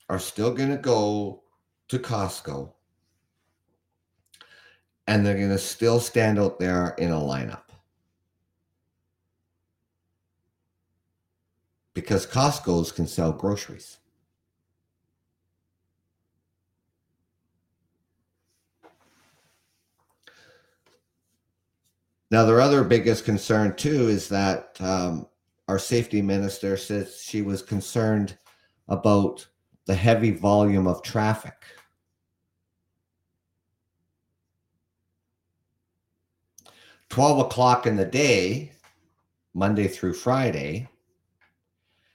are 0.08 0.18
still 0.18 0.52
going 0.52 0.70
to 0.70 0.78
go 0.78 1.42
to 1.88 1.98
Costco 1.98 2.72
and 5.06 5.26
they're 5.26 5.36
going 5.36 5.50
to 5.50 5.58
still 5.58 6.00
stand 6.00 6.38
out 6.38 6.58
there 6.58 6.94
in 6.98 7.10
a 7.10 7.16
lineup. 7.16 7.71
Because 11.94 12.26
Costco's 12.26 12.90
can 12.90 13.06
sell 13.06 13.32
groceries. 13.32 13.98
Now, 22.30 22.46
their 22.46 22.62
other 22.62 22.82
biggest 22.82 23.26
concern, 23.26 23.76
too, 23.76 24.08
is 24.08 24.26
that 24.30 24.76
um, 24.80 25.26
our 25.68 25.78
safety 25.78 26.22
minister 26.22 26.78
says 26.78 27.20
she 27.22 27.42
was 27.42 27.60
concerned 27.60 28.38
about 28.88 29.46
the 29.84 29.94
heavy 29.94 30.30
volume 30.30 30.86
of 30.86 31.02
traffic. 31.02 31.62
Twelve 37.10 37.38
o'clock 37.38 37.86
in 37.86 37.96
the 37.96 38.06
day, 38.06 38.72
Monday 39.52 39.86
through 39.86 40.14
Friday. 40.14 40.88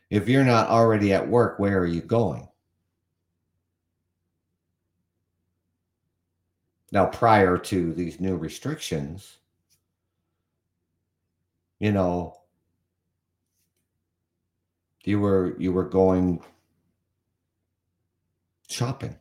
If 0.10 0.30
you're 0.30 0.46
not 0.46 0.70
already 0.70 1.14
at 1.14 1.28
work, 1.28 1.60
where 1.60 1.80
are 1.80 1.86
you 1.86 2.02
going? 2.02 2.48
Now, 6.92 7.06
prior 7.08 7.58
to 7.58 7.94
these 7.94 8.22
new 8.22 8.38
restrictions, 8.38 9.40
you 11.80 11.92
know, 11.92 12.38
you 15.04 15.20
were 15.20 15.56
you 15.60 15.74
were 15.74 15.84
going 15.88 16.42
shopping. 18.70 19.18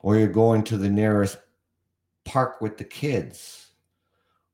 Or 0.00 0.16
you're 0.16 0.28
going 0.28 0.64
to 0.64 0.76
the 0.76 0.90
nearest 0.90 1.38
park 2.24 2.60
with 2.60 2.76
the 2.76 2.84
kids. 2.84 3.68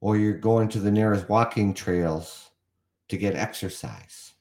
Or 0.00 0.16
you're 0.16 0.38
going 0.38 0.68
to 0.70 0.78
the 0.80 0.90
nearest 0.90 1.28
walking 1.28 1.74
trails 1.74 2.49
to 3.10 3.18
get 3.18 3.34
exercise 3.34 4.32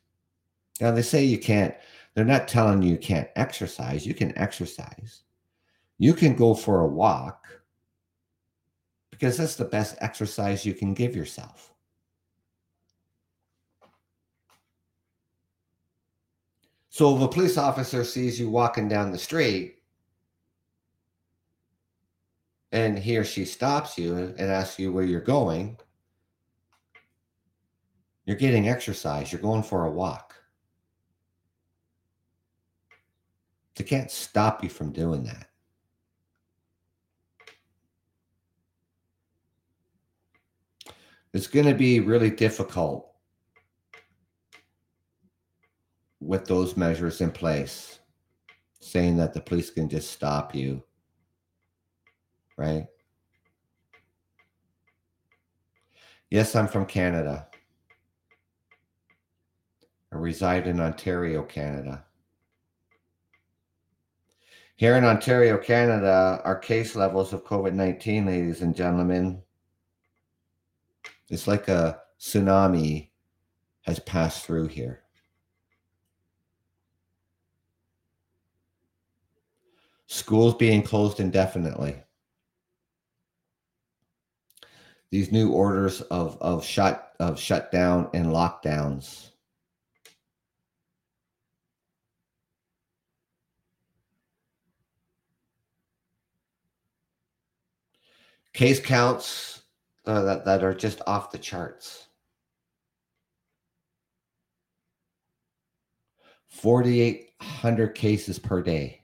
now 0.80 0.92
they 0.92 1.02
say 1.02 1.24
you 1.24 1.38
can't 1.38 1.76
they're 2.14 2.26
not 2.26 2.48
telling 2.48 2.82
you 2.82 2.92
you 2.92 2.98
can't 2.98 3.30
exercise 3.36 4.06
you 4.06 4.14
can 4.14 4.36
exercise 4.38 5.24
you 5.98 6.14
can 6.14 6.36
go 6.36 6.54
for 6.54 6.82
a 6.82 6.88
walk 6.88 7.46
because 9.20 9.36
that's 9.36 9.56
the 9.56 9.66
best 9.66 9.98
exercise 10.00 10.66
you 10.66 10.74
can 10.74 10.94
give 10.94 11.14
yourself. 11.14 11.74
So 16.90 17.16
if 17.16 17.22
a 17.22 17.28
police 17.28 17.58
officer 17.58 18.06
sees 18.06 18.40
you 18.40 18.50
walking 18.50 18.88
down 18.88 19.12
the 19.12 19.18
street 19.18 19.76
and 22.72 22.98
he 22.98 23.18
or 23.18 23.26
she 23.26 23.44
stops 23.44 23.98
you 23.98 24.16
and 24.16 24.40
asks 24.40 24.80
you 24.80 24.92
where 24.92 25.04
you're 25.04 25.20
going, 25.20 25.78
you're 28.30 28.38
getting 28.38 28.70
exercise, 28.70 29.32
you're 29.32 29.42
going 29.42 29.64
for 29.64 29.86
a 29.86 29.90
walk. 29.90 30.36
They 33.74 33.84
can't 33.84 34.12
stop 34.12 34.64
you 34.64 34.70
from 34.70 34.92
doing 34.92 35.24
that. 35.24 35.48
it's 41.34 41.48
going 41.48 41.66
to 41.66 41.74
be 41.74 42.00
really 42.00 42.30
difficult 42.30 43.12
with 46.20 46.46
those 46.46 46.78
measures 46.78 47.22
in 47.22 47.32
place, 47.32 47.98
saying 48.80 49.18
that 49.18 49.34
the 49.34 49.42
police 49.42 49.72
can 49.72 49.90
just 49.90 50.12
stop 50.12 50.54
you, 50.54 50.84
right? 52.58 52.86
Yes, 56.30 56.56
I'm 56.56 56.68
from 56.68 56.86
Canada. 56.86 57.49
I 60.12 60.18
reside 60.18 60.68
in 60.68 60.80
Ontario, 60.80 61.44
Canada. 61.44 62.06
Here 64.76 64.96
in 64.96 65.04
Ontario, 65.04 65.58
Canada, 65.58 66.42
our 66.46 66.58
case 66.58 66.96
levels 66.96 67.34
of 67.34 67.44
COVID 67.44 67.74
19, 67.74 68.26
ladies 68.26 68.62
and 68.62 68.76
gentlemen, 68.76 69.42
it's 71.30 71.48
like 71.48 71.68
a 71.68 72.02
tsunami 72.20 73.10
has 73.82 74.00
passed 74.00 74.46
through 74.46 74.68
here. 74.68 75.02
Schools 80.08 80.56
being 80.56 80.82
closed 80.82 81.20
indefinitely. 81.20 82.02
These 85.12 85.32
new 85.32 85.52
orders 85.52 86.02
of, 86.02 86.38
of 86.42 86.64
shut 86.64 87.14
of 87.20 87.40
shutdown 87.40 88.10
and 88.14 88.28
lockdowns. 88.28 89.30
Case 98.60 98.82
counts 98.82 99.62
uh, 100.06 100.22
that, 100.24 100.44
that 100.44 100.66
are 100.66 100.74
just 100.74 101.00
off 101.08 101.32
the 101.32 101.38
charts. 101.38 102.10
4,800 106.50 107.96
cases 107.96 108.38
per 108.38 108.62
day 108.62 109.00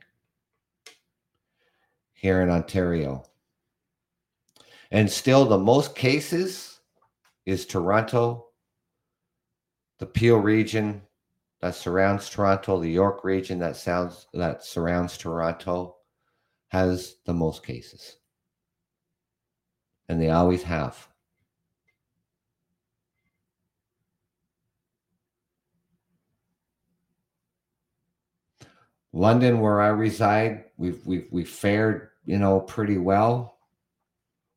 here 2.12 2.41
in 2.41 2.49
Ontario. 2.49 3.24
And 4.91 5.10
still, 5.10 5.45
the 5.45 5.58
most 5.58 5.95
cases 5.95 6.82
is 7.45 7.66
Toronto, 7.66 8.47
the 9.99 10.06
Peel 10.06 10.36
region 10.36 11.01
that 11.62 11.76
surrounds 11.76 12.30
Toronto, 12.30 12.82
the 12.82 12.91
York 12.91 13.24
region 13.24 13.60
that 13.60 13.78
sounds 13.78 14.28
that 14.34 14.66
surrounds 14.66 15.18
Toronto 15.18 15.95
has 16.68 17.16
the 17.24 17.34
most 17.34 17.66
cases 17.66 18.18
and 20.10 20.22
they 20.22 20.30
always 20.30 20.64
have. 20.64 21.08
London, 29.16 29.62
where 29.62 29.80
I 29.80 29.88
reside, 29.88 30.66
we've 30.78 31.06
we've 31.08 31.28
we've 31.32 31.49
fared, 31.49 32.10
you 32.26 32.38
know, 32.38 32.60
pretty 32.60 32.97
well. 32.97 33.60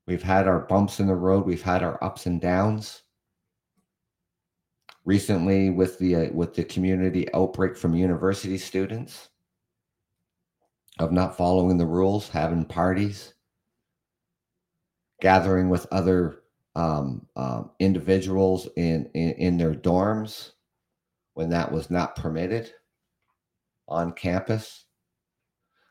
We've 0.09 0.23
had 0.23 0.49
our 0.49 0.61
bumps 0.61 0.99
in 0.99 1.07
the 1.07 1.15
road. 1.15 1.47
We've 1.47 1.63
had 1.63 1.85
our 1.85 2.03
ups 2.03 2.27
and 2.27 2.41
downs. 2.41 3.03
Recently, 5.05 5.71
with 5.71 5.99
the 6.01 6.17
uh, 6.17 6.33
with 6.33 6.55
the 6.55 6.65
community 6.65 7.33
outbreak 7.35 7.77
from 7.77 7.95
university 7.95 8.59
students 8.59 9.29
of 10.99 11.13
not 11.13 11.37
following 11.37 11.79
the 11.79 11.87
rules, 11.87 12.29
having 12.29 12.65
parties, 12.65 13.35
gathering 15.21 15.69
with 15.69 15.87
other 15.91 16.43
um, 16.75 17.27
um, 17.37 17.71
individuals 17.81 18.69
in, 18.77 19.11
in, 19.15 19.33
in 19.33 19.59
their 19.59 19.75
dorms 19.75 20.53
when 21.35 21.51
that 21.51 21.71
was 21.71 21.91
not 21.91 22.17
permitted 22.17 22.73
on 23.89 24.13
campus. 24.13 24.85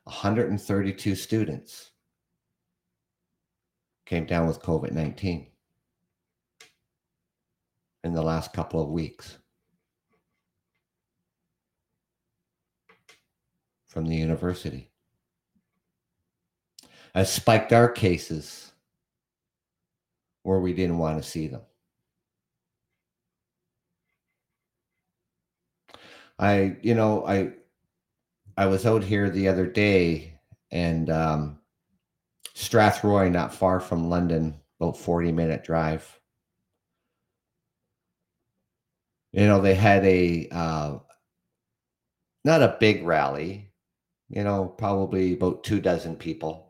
132 0.06 1.16
students 1.16 1.92
came 4.06 4.26
down 4.26 4.48
with 4.48 4.62
COVID 4.62 4.94
19 4.94 5.48
in 8.06 8.14
the 8.14 8.22
last 8.22 8.54
couple 8.54 8.82
of 8.82 8.90
weeks 8.90 9.38
from 13.88 14.06
the 14.06 14.16
university. 14.16 14.90
has 17.14 17.34
spiked 17.34 17.74
our 17.74 17.90
cases 17.90 18.72
where 20.48 20.62
we 20.62 20.72
didn't 20.72 20.98
want 20.98 21.22
to 21.22 21.30
see 21.30 21.48
them. 21.48 21.62
I, 26.40 26.78
you 26.82 26.96
know, 26.96 27.26
I 27.28 27.52
I 28.56 28.68
was 28.68 28.86
out 28.86 29.04
here 29.04 29.30
the 29.30 29.50
other 29.50 29.66
day 29.68 30.40
and 30.72 31.10
um 31.10 31.60
Strathroy, 32.56 33.30
not 33.30 33.54
far 33.54 33.82
from 33.82 34.10
London, 34.10 34.62
about 34.80 34.98
40 34.98 35.34
minute 35.34 35.66
drive. 35.66 36.18
You 39.34 39.48
know, 39.48 39.62
they 39.62 39.76
had 39.76 40.06
a 40.06 40.48
uh 40.50 41.00
not 42.46 42.62
a 42.64 42.78
big 42.80 43.04
rally, 43.04 43.74
you 44.30 44.44
know, 44.46 44.66
probably 44.66 45.34
about 45.34 45.66
two 45.66 45.82
dozen 45.82 46.16
people 46.16 46.67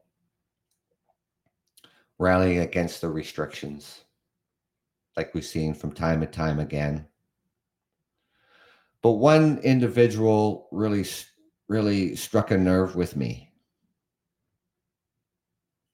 rallying 2.20 2.60
against 2.60 3.02
the 3.02 3.10
restrictions, 3.10 4.04
like 5.16 5.34
we've 5.34 5.46
seen 5.46 5.74
from 5.74 5.92
time 5.92 6.24
and 6.24 6.32
time 6.32 6.60
again. 6.60 7.08
But 9.02 9.14
one 9.14 9.60
individual 9.60 10.68
really, 10.72 11.06
really 11.68 12.16
struck 12.16 12.52
a 12.52 12.58
nerve 12.58 12.96
with 12.96 13.16
me. 13.16 13.52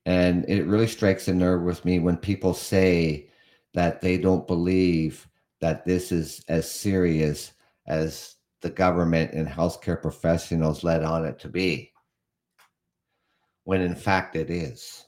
And 0.05 0.45
it 0.49 0.65
really 0.65 0.87
strikes 0.87 1.27
a 1.27 1.33
nerve 1.33 1.63
with 1.63 1.85
me 1.85 1.99
when 1.99 2.17
people 2.17 2.53
say 2.53 3.29
that 3.73 4.01
they 4.01 4.17
don't 4.17 4.47
believe 4.47 5.27
that 5.61 5.85
this 5.85 6.11
is 6.11 6.43
as 6.47 6.69
serious 6.69 7.53
as 7.87 8.35
the 8.61 8.69
government 8.69 9.33
and 9.33 9.47
healthcare 9.47 10.01
professionals 10.01 10.83
led 10.83 11.03
on 11.03 11.25
it 11.25 11.39
to 11.39 11.49
be, 11.49 11.91
when 13.63 13.81
in 13.81 13.95
fact 13.95 14.35
it 14.35 14.49
is. 14.49 15.05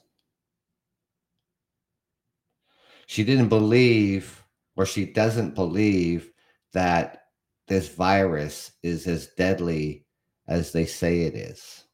She 3.06 3.24
didn't 3.24 3.48
believe, 3.48 4.44
or 4.76 4.84
she 4.84 5.06
doesn't 5.06 5.54
believe, 5.54 6.30
that 6.72 7.22
this 7.68 7.88
virus 7.88 8.72
is 8.82 9.06
as 9.06 9.28
deadly 9.38 10.04
as 10.48 10.72
they 10.72 10.86
say 10.86 11.22
it 11.22 11.34
is. 11.34 11.84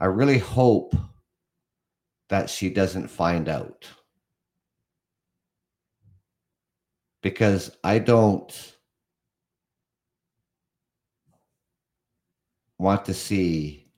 I 0.00 0.06
really 0.06 0.38
hope 0.38 0.94
that 2.28 2.50
she 2.50 2.68
doesn't 2.68 3.08
find 3.08 3.48
out. 3.48 3.86
Because 7.22 7.70
I 7.82 7.98
don't 7.98 8.74
want 12.78 13.04
to 13.04 13.14
see 13.14 13.90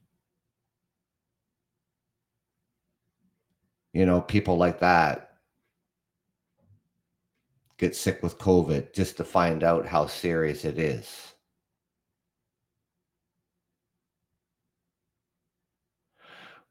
you 3.93 4.07
know 4.07 4.22
people 4.22 4.57
like 4.57 4.80
that 4.80 5.30
get 7.81 7.97
sick 7.97 8.22
with 8.22 8.39
covid 8.39 8.93
just 8.95 9.16
to 9.16 9.24
find 9.24 9.64
out 9.64 9.87
how 9.87 10.07
serious 10.07 10.64
it 10.64 10.78
is 10.78 11.35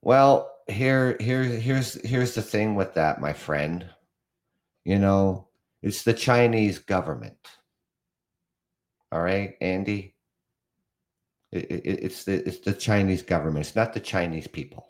well 0.02 0.56
here 0.68 1.18
here 1.20 1.44
here's 1.44 1.94
here's 2.08 2.36
the 2.36 2.42
thing 2.42 2.76
with 2.76 2.94
that 2.94 3.20
my 3.20 3.34
friend 3.34 3.86
you 4.86 4.98
know 4.98 5.48
it's 5.82 6.04
the 6.04 6.14
chinese 6.14 6.80
government 6.80 7.36
all 9.12 9.22
right 9.22 9.56
andy 9.62 10.16
it, 11.52 11.72
it, 11.72 11.86
it's 12.04 12.24
the 12.26 12.48
it's 12.48 12.60
the 12.60 12.74
Chinese 12.74 13.22
government. 13.24 13.66
It's 13.66 13.76
not 13.76 13.94
the 13.94 14.00
Chinese 14.00 14.48
people. 14.48 14.88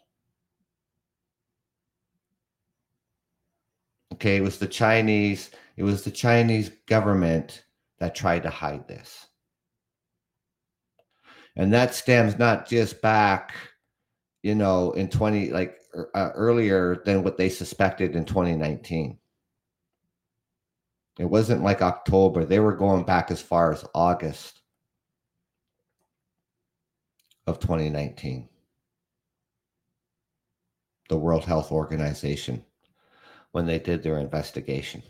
Okay, 4.14 4.38
it 4.38 4.44
was 4.44 4.60
the 4.60 4.68
Chinese. 4.68 5.52
It 5.80 5.84
was 5.84 6.04
the 6.04 6.12
Chinese 6.12 6.72
government 6.88 7.64
that 8.00 8.14
tried 8.14 8.44
to 8.44 8.50
hide 8.50 8.86
this, 8.90 9.28
and 11.56 11.72
that 11.72 11.96
stems 11.96 12.38
not 12.38 12.68
just 12.68 13.02
back, 13.02 13.56
you 14.44 14.56
know, 14.56 14.92
in 14.92 15.08
twenty 15.10 15.52
like 15.52 15.78
er, 15.96 16.12
uh, 16.14 16.32
earlier 16.36 17.02
than 17.06 17.24
what 17.24 17.38
they 17.38 17.48
suspected 17.48 18.14
in 18.18 18.26
twenty 18.26 18.58
nineteen. 18.58 19.20
It 21.18 21.24
wasn't 21.24 21.64
like 21.64 21.82
October. 21.82 22.44
They 22.44 22.60
were 22.60 22.76
going 22.76 23.06
back 23.06 23.32
as 23.32 23.42
far 23.42 23.72
as 23.72 23.86
August 23.96 24.60
of 27.48 27.62
2019. 27.62 28.50
The 31.08 31.18
World 31.18 31.46
Health 31.46 31.72
Organization, 31.72 32.66
when 33.54 33.66
they 33.66 33.80
did 33.80 34.04
their 34.04 34.20
investigation. 34.20 35.04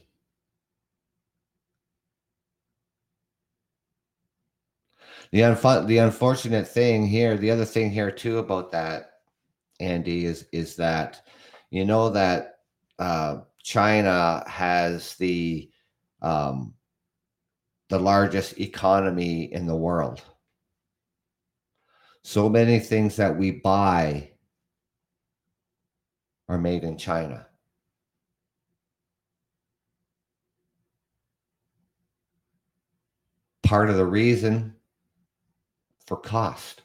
The, 5.32 5.42
unf- 5.42 5.88
the 5.88 6.00
unfortunate 6.00 6.68
thing 6.68 7.06
here, 7.06 7.38
the 7.38 7.52
other 7.52 7.66
thing 7.66 7.92
here 7.92 8.12
too 8.12 8.40
about 8.40 8.72
that, 8.72 9.12
Andy, 9.80 10.26
is 10.26 10.48
is 10.52 10.76
that 10.78 11.22
you 11.70 11.86
know 11.86 12.10
that 12.10 12.60
uh, 12.98 13.42
China 13.62 14.44
has 14.48 15.16
the 15.16 15.70
um, 16.22 16.74
the 17.90 18.00
largest 18.00 18.60
economy 18.60 19.54
in 19.54 19.68
the 19.68 19.76
world. 19.76 20.22
So 22.24 22.50
many 22.50 22.80
things 22.80 23.16
that 23.16 23.38
we 23.38 23.52
buy 23.52 24.32
are 26.48 26.58
made 26.58 26.84
in 26.84 26.98
China. 26.98 27.48
Part 33.64 33.90
of 33.90 33.98
the 33.98 34.06
reason 34.06 34.76
for 36.10 36.18
cost. 36.18 36.82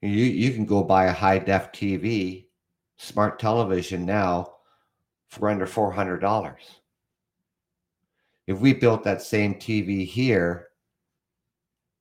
You, 0.00 0.08
you 0.08 0.52
can 0.52 0.66
go 0.66 0.84
buy 0.84 1.06
a 1.06 1.12
high 1.12 1.40
def 1.40 1.72
TV, 1.72 2.46
smart 2.96 3.40
television 3.40 4.06
now 4.06 4.52
for 5.26 5.50
under 5.50 5.66
$400. 5.66 6.54
If 8.46 8.60
we 8.60 8.72
built 8.72 9.02
that 9.02 9.20
same 9.20 9.56
TV 9.56 10.06
here, 10.06 10.68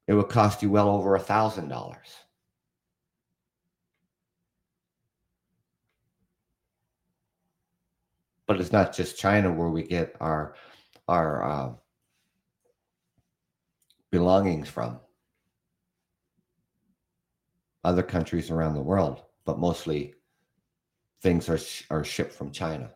it 0.08 0.14
would 0.14 0.30
cost 0.30 0.62
you 0.62 0.70
well 0.70 0.90
over 0.90 1.16
a 1.16 1.20
thousand 1.20 1.70
dollars. 1.70 2.14
But 8.46 8.62
it's 8.62 8.72
not 8.72 8.96
just 8.96 9.18
China 9.18 9.52
where 9.52 9.70
we 9.70 9.82
get 9.82 10.16
our 10.20 10.54
our 11.08 11.44
uh, 11.44 11.74
belongings 14.12 14.70
from. 14.70 15.00
Other 17.86 18.02
countries 18.02 18.50
around 18.50 18.74
the 18.74 18.82
world, 18.82 19.22
but 19.46 19.60
mostly 19.60 20.16
things 21.22 21.48
are 21.48 21.60
are 21.92 22.04
shipped 22.04 22.34
from 22.34 22.50
China. 22.50 22.90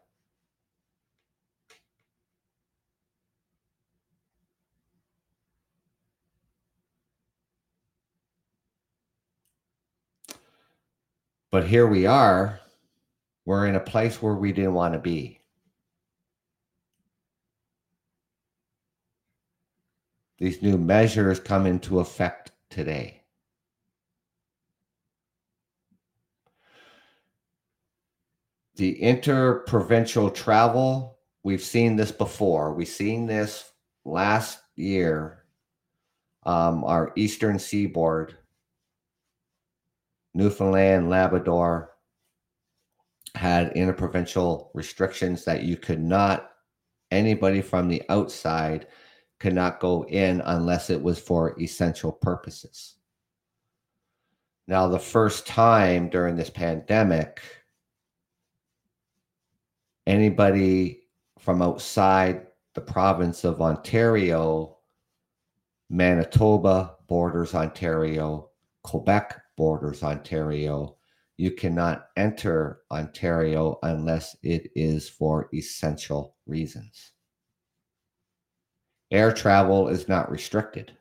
But 11.52 11.68
here 11.68 11.86
we 11.86 12.08
are. 12.08 12.60
We're 13.46 13.68
in 13.68 13.76
a 13.76 13.80
place 13.80 14.24
where 14.24 14.34
we 14.34 14.52
didn't 14.52 14.74
want 14.74 14.96
to 14.96 15.00
be. 15.00 15.40
These 20.40 20.64
new 20.64 20.80
measures 20.80 21.40
come 21.40 21.68
into 21.68 22.00
effect 22.00 22.54
today. 22.72 23.19
The 28.80 28.98
interprovincial 28.98 30.32
travel, 30.32 31.18
we've 31.44 31.62
seen 31.62 31.98
this 31.98 32.14
before. 32.14 32.74
We've 32.74 32.88
seen 32.88 33.26
this 33.26 33.74
last 34.06 34.60
year. 34.78 35.44
Um, 36.44 36.86
our 36.86 37.12
eastern 37.18 37.60
seaboard 37.60 38.38
Newfoundland, 40.34 41.10
Labrador 41.10 41.92
had 43.36 43.74
interprovincial 43.74 44.72
restrictions 44.74 45.44
that 45.44 45.64
you 45.64 45.76
could 45.76 46.02
not, 46.02 46.50
anybody 47.12 47.62
from 47.62 47.90
the 47.90 48.02
outside 48.08 48.88
could 49.42 49.54
not 49.54 49.82
go 49.82 50.06
in 50.06 50.40
unless 50.46 50.90
it 50.90 51.04
was 51.04 51.20
for 51.20 51.60
essential 51.60 52.14
purposes. 52.14 52.96
Now, 54.70 54.88
the 54.88 55.00
first 55.00 55.46
time 55.46 56.08
during 56.08 56.38
this 56.38 56.50
pandemic, 56.50 57.42
anybody 60.10 61.04
from 61.38 61.62
outside 61.62 62.48
the 62.74 62.82
province 62.82 63.44
of 63.44 63.62
Ontario, 63.62 64.80
Manitoba 65.92 66.96
borders 67.08 67.54
Ontario, 67.54 68.50
Quebec 68.84 69.40
borders 69.56 70.02
Ontario, 70.02 70.98
you 71.38 71.52
cannot 71.52 72.08
enter 72.18 72.82
Ontario 72.92 73.78
unless 73.84 74.36
it 74.42 74.72
is 74.76 75.08
for 75.08 75.48
essential 75.54 76.36
reasons. 76.48 77.12
Air 79.12 79.32
travel 79.32 79.90
is 79.90 80.08
not 80.08 80.30
restricted. 80.32 80.92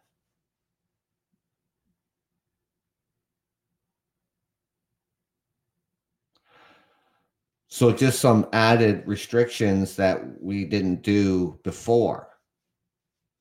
So, 7.70 7.92
just 7.92 8.20
some 8.20 8.46
added 8.54 9.02
restrictions 9.06 9.94
that 9.96 10.22
we 10.40 10.64
didn't 10.64 11.02
do 11.02 11.60
before, 11.64 12.30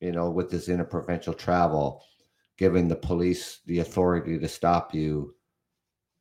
you 0.00 0.12
know, 0.12 0.30
with 0.30 0.50
this 0.50 0.68
interprovincial 0.68 1.32
travel, 1.32 2.04
giving 2.58 2.88
the 2.88 2.96
police 2.96 3.60
the 3.64 3.78
authority 3.78 4.38
to 4.38 4.46
stop 4.48 4.94
you 4.94 5.34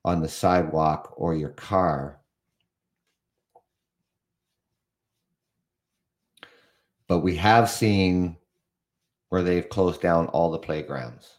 on 0.06 0.22
the 0.22 0.30
sidewalk 0.30 1.14
or 1.18 1.36
your 1.36 1.50
car. 1.50 2.22
But 7.08 7.20
we 7.20 7.36
have 7.36 7.70
seen 7.70 8.38
where 9.30 9.44
they've 9.44 9.68
closed 9.68 10.02
down 10.02 10.28
all 10.28 10.52
the 10.52 10.60
playgrounds. 10.60 11.37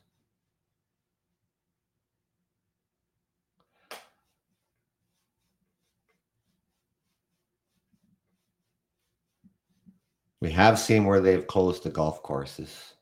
We 10.41 10.51
have 10.53 10.79
seen 10.79 11.05
where 11.05 11.21
they've 11.21 11.47
closed 11.47 11.83
the 11.85 11.91
golf 11.91 12.23
courses. 12.23 12.95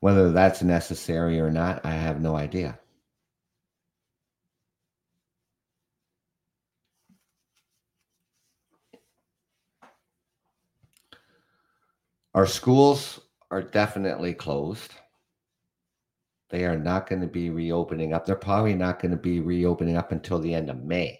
Whether 0.00 0.32
that's 0.32 0.62
necessary 0.62 1.40
or 1.40 1.50
not, 1.50 1.84
I 1.86 1.92
have 1.92 2.20
no 2.20 2.36
idea. 2.36 2.78
Our 12.34 12.46
schools 12.46 13.20
are 13.50 13.62
definitely 13.62 14.34
closed. 14.34 14.94
They 16.52 16.66
are 16.66 16.78
not 16.78 17.08
going 17.08 17.22
to 17.22 17.26
be 17.26 17.48
reopening 17.48 18.12
up. 18.12 18.26
They're 18.26 18.36
probably 18.36 18.74
not 18.74 19.00
going 19.00 19.12
to 19.12 19.16
be 19.16 19.40
reopening 19.40 19.96
up 19.96 20.12
until 20.12 20.38
the 20.38 20.54
end 20.54 20.68
of 20.68 20.84
May. 20.84 21.18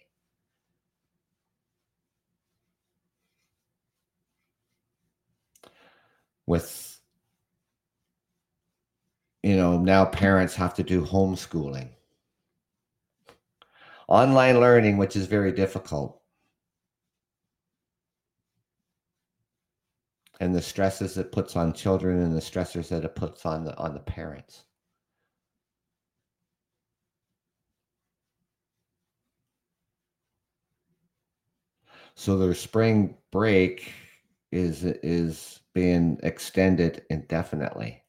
With 6.46 7.00
you 9.42 9.56
know, 9.56 9.78
now 9.78 10.04
parents 10.04 10.54
have 10.54 10.74
to 10.74 10.82
do 10.82 11.02
homeschooling, 11.02 11.88
online 14.08 14.60
learning, 14.60 14.98
which 14.98 15.16
is 15.16 15.26
very 15.26 15.52
difficult. 15.52 16.20
And 20.40 20.54
the 20.54 20.60
stresses 20.60 21.16
it 21.16 21.32
puts 21.32 21.56
on 21.56 21.72
children 21.72 22.20
and 22.20 22.36
the 22.36 22.40
stressors 22.40 22.88
that 22.88 23.04
it 23.04 23.16
puts 23.16 23.46
on 23.46 23.64
the 23.64 23.74
on 23.78 23.94
the 23.94 24.00
parents. 24.00 24.64
So 32.14 32.36
their 32.38 32.54
spring 32.54 33.16
break 33.30 33.92
is 34.52 34.84
is 34.84 35.60
being 35.74 36.18
extended 36.22 37.04
indefinitely. 37.10 38.02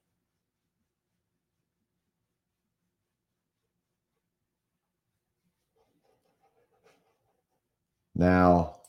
Now, 8.15 8.81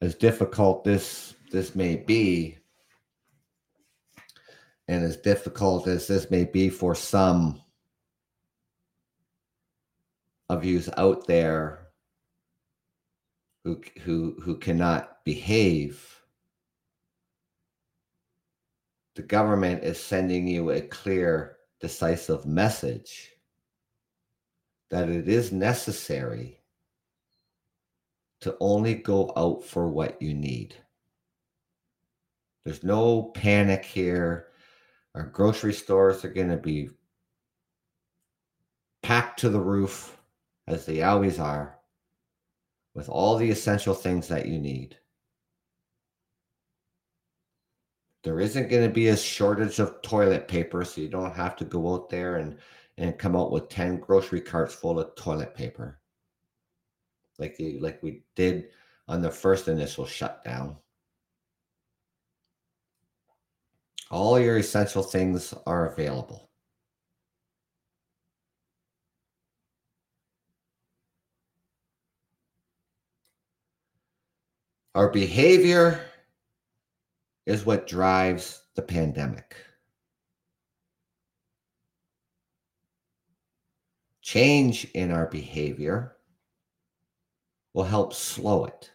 as 0.00 0.14
difficult 0.14 0.84
this 0.84 1.34
this 1.52 1.74
may 1.74 1.96
be, 1.96 2.58
and 4.88 5.04
as 5.04 5.16
difficult 5.18 5.86
as 5.86 6.06
this 6.08 6.30
may 6.30 6.44
be 6.44 6.70
for 6.70 6.94
some 6.94 7.62
of 10.48 10.64
you 10.64 10.82
out 10.96 11.26
there 11.26 11.85
who 13.66 13.82
who 14.02 14.36
who 14.40 14.56
cannot 14.58 15.24
behave 15.24 16.20
the 19.16 19.22
government 19.22 19.82
is 19.82 19.98
sending 19.98 20.46
you 20.46 20.70
a 20.70 20.80
clear 20.82 21.56
decisive 21.80 22.46
message 22.46 23.32
that 24.90 25.08
it 25.08 25.26
is 25.26 25.50
necessary 25.50 26.60
to 28.40 28.56
only 28.60 28.94
go 28.94 29.32
out 29.36 29.64
for 29.64 29.88
what 29.88 30.22
you 30.22 30.32
need. 30.32 30.76
There's 32.64 32.84
no 32.84 33.32
panic 33.34 33.84
here. 33.84 34.46
Our 35.16 35.24
grocery 35.24 35.72
stores 35.72 36.24
are 36.24 36.32
going 36.32 36.50
to 36.50 36.56
be 36.56 36.90
packed 39.02 39.40
to 39.40 39.48
the 39.48 39.58
roof, 39.58 40.16
as 40.68 40.86
they 40.86 41.02
always 41.02 41.40
are, 41.40 41.75
with 42.96 43.10
all 43.10 43.36
the 43.36 43.50
essential 43.50 43.92
things 43.92 44.26
that 44.26 44.46
you 44.46 44.58
need. 44.58 44.96
There 48.24 48.40
isn't 48.40 48.70
going 48.70 48.88
to 48.88 48.92
be 48.92 49.08
a 49.08 49.16
shortage 49.16 49.78
of 49.78 50.00
toilet 50.00 50.48
paper, 50.48 50.82
so 50.82 51.02
you 51.02 51.08
don't 51.08 51.36
have 51.36 51.56
to 51.56 51.64
go 51.64 51.94
out 51.94 52.08
there 52.08 52.36
and 52.36 52.58
and 52.98 53.18
come 53.18 53.36
out 53.36 53.52
with 53.52 53.68
10 53.68 53.98
grocery 53.98 54.40
carts 54.40 54.74
full 54.74 54.98
of 54.98 55.14
toilet 55.14 55.54
paper. 55.54 56.00
Like 57.38 57.56
like 57.80 58.02
we 58.02 58.24
did 58.34 58.70
on 59.06 59.20
the 59.20 59.30
first 59.30 59.68
initial 59.68 60.06
shutdown. 60.06 60.76
All 64.10 64.40
your 64.40 64.56
essential 64.56 65.02
things 65.02 65.52
are 65.66 65.92
available 65.92 66.45
our 74.96 75.10
behavior 75.10 76.00
is 77.44 77.66
what 77.66 77.86
drives 77.86 78.62
the 78.74 78.82
pandemic 78.82 79.54
change 84.22 84.86
in 84.94 85.12
our 85.12 85.26
behavior 85.26 86.16
will 87.74 87.84
help 87.84 88.14
slow 88.14 88.64
it 88.64 88.90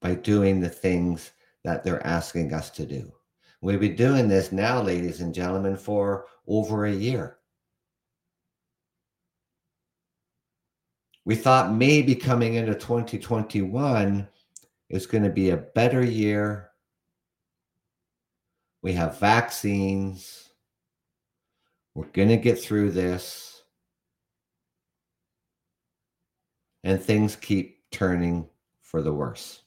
by 0.00 0.14
doing 0.16 0.60
the 0.60 0.68
things 0.68 1.30
that 1.62 1.84
they're 1.84 2.04
asking 2.04 2.52
us 2.52 2.70
to 2.70 2.84
do. 2.84 3.10
We've 3.60 3.78
been 3.78 3.94
doing 3.94 4.26
this 4.26 4.50
now, 4.50 4.82
ladies 4.82 5.20
and 5.20 5.32
gentlemen, 5.32 5.76
for 5.76 6.26
over 6.48 6.86
a 6.86 6.92
year. 6.92 7.38
We 11.24 11.36
thought 11.36 11.72
maybe 11.72 12.14
coming 12.14 12.54
into 12.54 12.74
2021 12.74 14.28
is 14.90 15.06
going 15.06 15.24
to 15.24 15.30
be 15.30 15.50
a 15.50 15.56
better 15.56 16.04
year. 16.04 16.70
We 18.82 18.92
have 18.94 19.20
vaccines. 19.20 20.50
We're 21.94 22.06
going 22.06 22.28
to 22.28 22.36
get 22.36 22.58
through 22.58 22.90
this. 22.90 23.62
And 26.82 27.00
things 27.00 27.36
keep 27.36 27.78
turning 27.92 28.48
for 28.80 29.02
the 29.02 29.12
worse. 29.12 29.62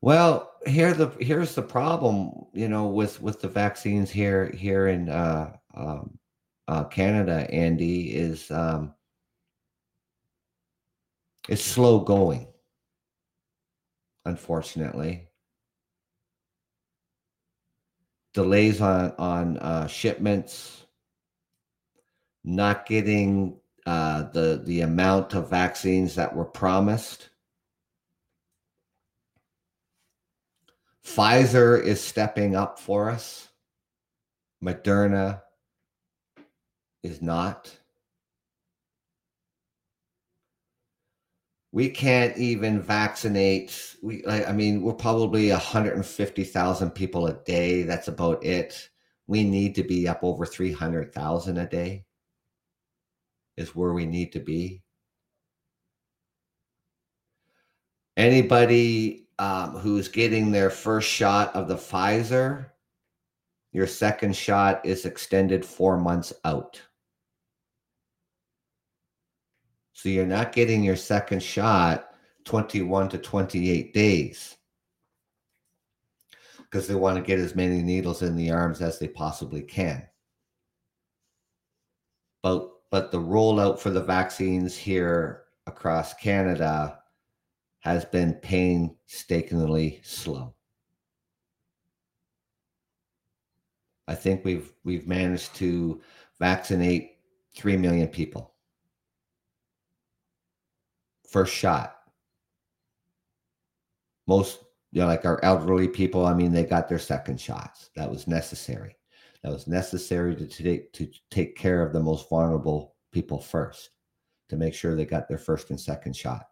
Well, 0.00 0.50
here 0.66 0.94
the 0.94 1.08
here's 1.20 1.54
the 1.54 1.62
problem, 1.62 2.46
you 2.52 2.68
know, 2.68 2.86
with 2.86 3.22
with 3.22 3.40
the 3.40 3.48
vaccines 3.48 4.10
here 4.10 4.50
here 4.50 4.88
in 4.88 5.08
uh, 5.08 5.52
um, 5.74 6.18
uh, 6.68 6.84
Canada, 6.84 7.46
Andy 7.50 8.14
is 8.14 8.50
um, 8.50 8.94
it's 11.48 11.62
slow 11.64 12.00
going. 12.00 12.46
Unfortunately, 14.24 15.28
delays 18.32 18.80
on 18.80 19.12
on 19.18 19.58
uh, 19.58 19.86
shipments, 19.88 20.86
not 22.44 22.86
getting 22.86 23.56
uh, 23.84 24.24
the 24.30 24.62
the 24.64 24.82
amount 24.82 25.34
of 25.34 25.50
vaccines 25.50 26.14
that 26.14 26.34
were 26.34 26.44
promised. 26.44 27.30
Pfizer 31.04 31.82
is 31.82 32.00
stepping 32.00 32.54
up 32.54 32.78
for 32.78 33.10
us. 33.10 33.48
Moderna 34.62 35.42
is 37.02 37.22
not. 37.22 37.76
we 41.72 41.88
can't 41.88 42.36
even 42.36 42.80
vaccinate. 42.80 43.96
We, 44.02 44.24
I 44.26 44.52
mean, 44.52 44.82
we're 44.82 44.92
probably 44.92 45.50
150,000 45.50 46.90
people 46.90 47.26
a 47.26 47.32
day. 47.32 47.82
That's 47.82 48.08
about 48.08 48.44
it. 48.44 48.90
We 49.26 49.42
need 49.42 49.74
to 49.76 49.82
be 49.82 50.06
up 50.06 50.20
over 50.22 50.44
300,000 50.44 51.56
a 51.56 51.66
day, 51.66 52.04
is 53.56 53.74
where 53.74 53.94
we 53.94 54.04
need 54.04 54.32
to 54.32 54.40
be. 54.40 54.82
Anybody 58.18 59.26
um, 59.38 59.76
who's 59.78 60.08
getting 60.08 60.52
their 60.52 60.68
first 60.68 61.08
shot 61.08 61.56
of 61.56 61.68
the 61.68 61.76
Pfizer, 61.76 62.66
your 63.72 63.86
second 63.86 64.36
shot 64.36 64.84
is 64.84 65.06
extended 65.06 65.64
four 65.64 65.96
months 65.96 66.34
out. 66.44 66.82
So 69.92 70.08
you're 70.08 70.26
not 70.26 70.52
getting 70.52 70.82
your 70.82 70.96
second 70.96 71.42
shot 71.42 72.10
21 72.44 73.10
to 73.10 73.18
28 73.18 73.92
days 73.92 74.56
because 76.58 76.88
they 76.88 76.94
want 76.94 77.16
to 77.16 77.22
get 77.22 77.38
as 77.38 77.54
many 77.54 77.82
needles 77.82 78.22
in 78.22 78.34
the 78.34 78.50
arms 78.50 78.80
as 78.80 78.98
they 78.98 79.08
possibly 79.08 79.62
can. 79.62 80.06
But 82.42 82.68
but 82.90 83.10
the 83.10 83.20
rollout 83.20 83.78
for 83.78 83.90
the 83.90 84.02
vaccines 84.02 84.76
here 84.76 85.44
across 85.66 86.14
Canada 86.14 86.98
has 87.80 88.04
been 88.04 88.34
painstakingly 88.34 90.00
slow. 90.02 90.54
I 94.08 94.14
think 94.14 94.44
we've 94.44 94.72
we've 94.84 95.06
managed 95.06 95.54
to 95.56 96.00
vaccinate 96.38 97.12
3 97.54 97.76
million 97.76 98.08
people. 98.08 98.51
First 101.32 101.52
shot. 101.54 101.96
Most 104.28 104.60
you 104.92 105.00
know 105.00 105.08
like 105.08 105.24
our 105.24 105.42
elderly 105.42 105.88
people, 105.88 106.26
I 106.26 106.34
mean 106.34 106.52
they 106.52 106.64
got 106.64 106.88
their 106.88 106.98
second 106.98 107.40
shots. 107.40 107.90
That 107.96 108.10
was 108.10 108.28
necessary. 108.28 108.96
That 109.42 109.50
was 109.50 109.66
necessary 109.66 110.36
to 110.36 110.46
take 110.46 110.92
to 110.92 111.10
take 111.30 111.56
care 111.56 111.84
of 111.84 111.92
the 111.92 112.00
most 112.00 112.28
vulnerable 112.28 112.94
people 113.10 113.40
first 113.40 113.90
to 114.50 114.56
make 114.56 114.74
sure 114.74 114.94
they 114.94 115.06
got 115.06 115.28
their 115.28 115.38
first 115.38 115.70
and 115.70 115.80
second 115.80 116.14
shot. 116.14 116.46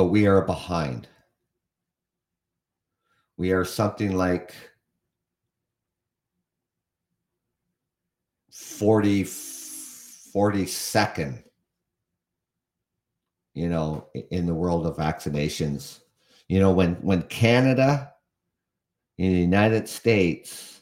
but 0.00 0.06
we 0.06 0.26
are 0.26 0.40
behind. 0.40 1.08
We 3.36 3.52
are 3.52 3.66
something 3.66 4.16
like 4.16 4.54
40, 8.50 9.24
42nd, 10.34 11.42
you 13.54 13.68
know, 13.68 14.08
in 14.30 14.46
the 14.46 14.54
world 14.54 14.86
of 14.86 14.96
vaccinations. 14.96 16.00
You 16.48 16.60
know, 16.60 16.72
when, 16.72 16.94
when 16.96 17.22
Canada, 17.22 18.12
in 19.18 19.32
the 19.32 19.40
United 19.40 19.88
States, 19.88 20.80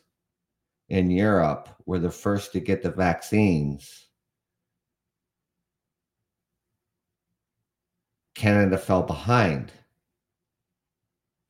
in 0.88 1.10
Europe 1.10 1.68
were 1.86 1.98
the 1.98 2.10
first 2.10 2.52
to 2.52 2.60
get 2.60 2.82
the 2.82 2.90
vaccines, 2.90 4.08
Canada 8.34 8.78
fell 8.78 9.02
behind. 9.02 9.72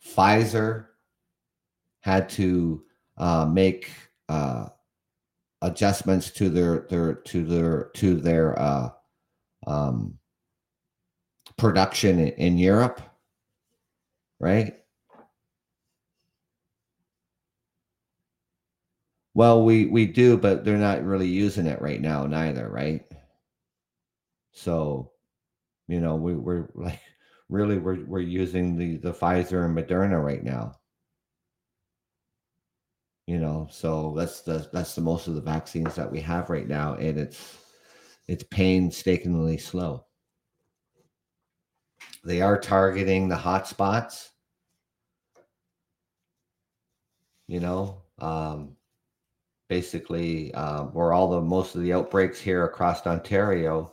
Pfizer 0.05 0.87
had 2.01 2.29
to 2.31 2.83
uh, 3.19 3.45
make 3.45 3.91
uh, 4.29 4.69
adjustments 5.63 6.31
to 6.33 6.49
their 6.49 6.87
their 6.91 7.15
to 7.15 7.45
their 7.45 7.91
to 7.95 8.15
their 8.17 8.59
uh, 8.59 8.91
um, 9.67 10.19
production 11.57 12.19
in, 12.19 12.29
in 12.35 12.59
Europe, 12.59 13.01
right? 14.41 14.75
Well, 19.35 19.65
we 19.65 19.87
we 19.87 20.07
do, 20.07 20.37
but 20.37 20.65
they're 20.65 20.77
not 20.79 21.03
really 21.05 21.29
using 21.29 21.67
it 21.67 21.81
right 21.81 22.01
now, 22.01 22.27
neither, 22.27 22.69
right? 22.69 23.05
So 24.53 25.13
you 25.89 26.01
know, 26.01 26.17
we, 26.17 26.35
we're 26.35 26.69
like 26.77 27.01
really 27.51 27.79
we're 27.79 28.05
we're 28.07 28.21
using 28.21 28.77
the 28.77 28.99
the 28.99 29.13
Pfizer 29.15 29.65
and 29.67 29.77
Moderna 29.77 30.23
right 30.23 30.45
now. 30.45 30.78
You 33.29 33.39
know, 33.39 33.69
so 33.71 34.15
that's 34.17 34.41
the 34.41 34.67
that's 34.73 34.95
the 34.95 35.03
most 35.03 35.29
of 35.29 35.35
the 35.35 35.43
vaccines 35.43 35.95
that 35.97 36.11
we 36.11 36.19
have 36.23 36.49
right 36.49 36.67
now, 36.67 36.95
and 36.95 37.19
it's 37.19 37.59
it's 38.27 38.43
painstakingly 38.45 39.59
slow. 39.59 40.07
They 42.25 42.41
are 42.41 42.59
targeting 42.59 43.29
the 43.29 43.37
hot 43.37 43.69
spots. 43.69 44.31
You 47.49 47.61
know, 47.61 48.01
um, 48.19 48.79
basically 49.69 50.55
uh, 50.55 50.85
where 50.85 51.13
all 51.13 51.29
the 51.29 51.43
most 51.43 51.75
of 51.75 51.83
the 51.83 51.93
outbreaks 51.93 52.41
here 52.41 52.65
across 52.65 53.07
Ontario 53.07 53.93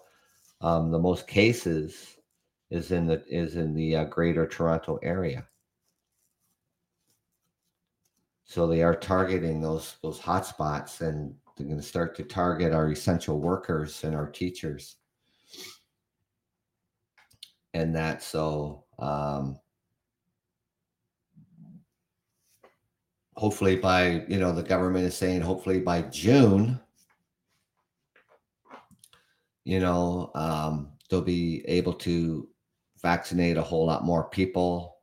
um, 0.62 0.92
the 0.92 1.00
most 1.00 1.28
cases 1.28 2.16
is 2.72 2.92
in 2.92 3.06
the 3.06 3.22
is 3.28 3.58
in 3.58 3.74
the 3.76 3.98
uh, 3.98 4.06
Greater 4.06 4.48
Toronto 4.48 4.98
area. 5.04 5.46
So 8.46 8.68
they 8.68 8.84
are 8.84 8.96
targeting 8.96 9.62
those 9.62 9.98
those 10.02 10.20
hotspots, 10.20 11.02
and 11.02 11.36
they're 11.58 11.68
going 11.68 11.80
to 11.80 11.86
start 11.86 12.16
to 12.16 12.24
target 12.24 12.74
our 12.74 12.92
essential 12.92 13.40
workers 13.40 14.04
and 14.04 14.16
our 14.16 14.30
teachers, 14.30 14.98
and 17.74 17.96
that 17.96 18.24
so. 18.24 18.86
Um, 19.00 19.60
hopefully 23.36 23.76
by 23.76 24.24
you 24.30 24.40
know 24.40 24.54
the 24.54 24.64
government 24.64 25.06
is 25.06 25.18
saying 25.18 25.42
hopefully 25.42 25.82
by 25.82 26.02
june 26.04 26.80
you 29.66 29.80
know, 29.80 30.32
um, 30.36 30.92
they'll 31.10 31.22
be 31.22 31.66
able 31.68 31.94
to 31.94 32.48
vaccinate 33.02 33.58
a 33.58 33.62
whole 33.62 33.86
lot 33.86 34.06
more 34.06 34.30
people. 34.30 34.95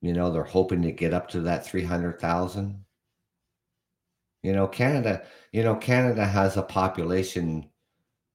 You 0.00 0.12
know, 0.12 0.30
they're 0.30 0.44
hoping 0.44 0.82
to 0.82 0.92
get 0.92 1.14
up 1.14 1.28
to 1.30 1.40
that 1.42 1.66
300,000. 1.66 2.84
You 4.42 4.52
know, 4.52 4.68
Canada, 4.68 5.26
you 5.52 5.62
know, 5.62 5.74
Canada 5.74 6.24
has 6.24 6.56
a 6.56 6.62
population 6.62 7.68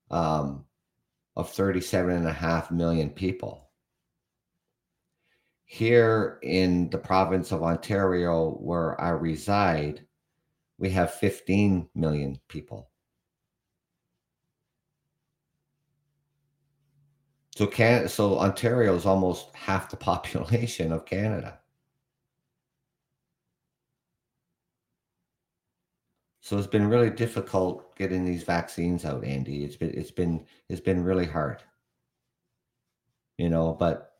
um, 0.10 0.66
of 1.36 1.50
37 1.50 2.14
and 2.14 2.28
a 2.28 2.34
half 2.34 2.72
million 2.72 3.10
people. 3.10 3.70
Here 5.66 6.40
in 6.44 6.90
the 6.90 6.98
province 6.98 7.54
of 7.54 7.64
Ontario, 7.64 8.52
where 8.60 9.00
I 9.00 9.12
reside, 9.12 10.06
we 10.78 10.90
have 10.90 11.14
15 11.14 11.88
million 11.96 12.40
people. 12.50 12.91
So 17.62 17.68
can 17.68 18.10
so 18.10 18.40
Ontario 18.40 18.96
is 18.96 19.06
almost 19.06 19.54
half 19.54 19.92
the 19.92 19.96
population 20.12 20.92
of 20.92 21.06
Canada. 21.06 21.60
So 26.42 26.58
it's 26.58 26.66
been 26.66 26.88
really 26.88 27.12
difficult 27.12 27.96
getting 27.96 28.26
these 28.26 28.42
vaccines 28.42 29.06
out, 29.06 29.24
Andy. 29.24 29.64
It's 29.64 29.76
been 29.76 29.92
it's 29.92 30.10
been 30.10 30.44
it's 30.70 30.82
been 30.82 31.04
really 31.04 31.28
hard. 31.28 31.62
You 33.38 33.50
know, 33.50 33.74
but 33.80 34.14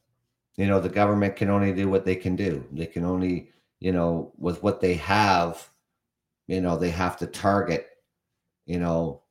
you 0.56 0.68
know, 0.68 0.80
the 0.80 0.88
government 0.88 1.36
can 1.36 1.50
only 1.50 1.74
do 1.74 1.90
what 1.90 2.06
they 2.06 2.16
can 2.16 2.36
do. 2.36 2.64
They 2.72 2.86
can 2.86 3.04
only, 3.04 3.50
you 3.80 3.92
know, 3.92 4.34
with 4.38 4.62
what 4.62 4.82
they 4.82 4.94
have, 4.94 5.68
you 6.46 6.62
know, 6.62 6.78
they 6.78 6.92
have 6.92 7.18
to 7.18 7.26
target, 7.26 7.88
you 8.68 8.78
know, 8.78 9.24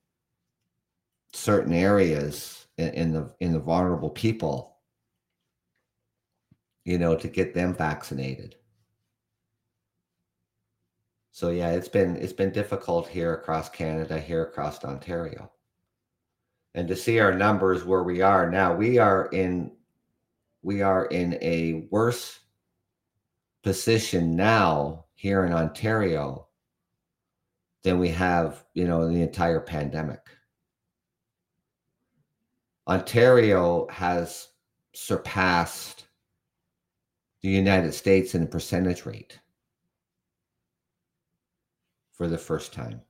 certain 1.32 1.72
areas 1.72 2.59
in, 2.88 3.12
the 3.12 3.34
in 3.40 3.52
the 3.52 3.58
vulnerable 3.58 4.10
people 4.10 4.76
you 6.84 6.98
know 6.98 7.14
to 7.14 7.28
get 7.28 7.54
them 7.54 7.74
vaccinated. 7.74 8.56
So 11.30 11.50
yeah 11.50 11.70
it's 11.70 11.88
been 11.88 12.16
it's 12.16 12.32
been 12.32 12.50
difficult 12.50 13.08
here 13.08 13.34
across 13.34 13.68
canada 13.68 14.18
here 14.18 14.42
across 14.42 14.84
ontario. 14.84 15.50
And 16.74 16.86
to 16.88 16.96
see 16.96 17.18
our 17.18 17.34
numbers 17.34 17.84
where 17.84 18.02
we 18.02 18.20
are 18.22 18.50
now 18.50 18.74
we 18.74 18.98
are 18.98 19.26
in 19.26 19.72
we 20.62 20.82
are 20.82 21.06
in 21.06 21.38
a 21.40 21.86
worse 21.90 22.40
position 23.62 24.36
now 24.36 25.04
here 25.14 25.44
in 25.44 25.52
ontario 25.52 26.46
than 27.82 27.98
we 27.98 28.08
have 28.08 28.64
you 28.74 28.86
know 28.86 29.02
in 29.02 29.14
the 29.14 29.22
entire 29.22 29.60
pandemic 29.60 30.20
Ontario 32.88 33.86
has 33.90 34.48
surpassed 34.94 36.06
the 37.42 37.48
United 37.48 37.92
States 37.92 38.34
in 38.34 38.46
percentage 38.46 39.06
rate 39.06 39.38
for 42.12 42.28
the 42.28 42.38
first 42.38 42.72
time. 42.72 43.00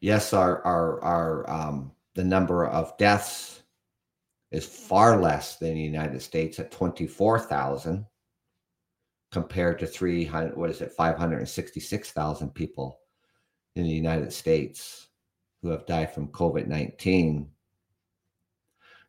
Yes, 0.00 0.32
our 0.34 0.62
our 0.66 1.02
our 1.02 1.50
um, 1.50 1.92
the 2.14 2.24
number 2.24 2.66
of 2.66 2.96
deaths 2.98 3.62
is 4.50 4.66
far 4.66 5.20
less 5.20 5.56
than 5.56 5.74
the 5.74 5.80
United 5.80 6.20
States 6.20 6.58
at 6.58 6.70
twenty 6.70 7.06
four 7.06 7.38
thousand 7.38 8.06
compared 9.34 9.80
to 9.80 9.86
three 9.86 10.24
hundred. 10.24 10.56
What 10.56 10.70
is 10.70 10.80
it? 10.80 10.92
Five 10.92 11.18
hundred 11.18 11.40
and 11.40 11.48
sixty 11.48 11.80
six 11.80 12.12
thousand 12.12 12.54
people 12.54 13.00
in 13.74 13.82
the 13.82 13.90
United 13.90 14.32
States 14.32 15.08
who 15.60 15.70
have 15.70 15.86
died 15.86 16.14
from 16.14 16.28
COVID 16.28 16.68
nineteen. 16.68 17.50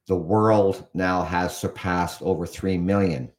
The 0.07 0.15
world 0.15 0.88
now 0.95 1.21
has 1.21 1.55
surpassed 1.55 2.23
over 2.23 2.47
three 2.47 2.76
million 2.76 3.32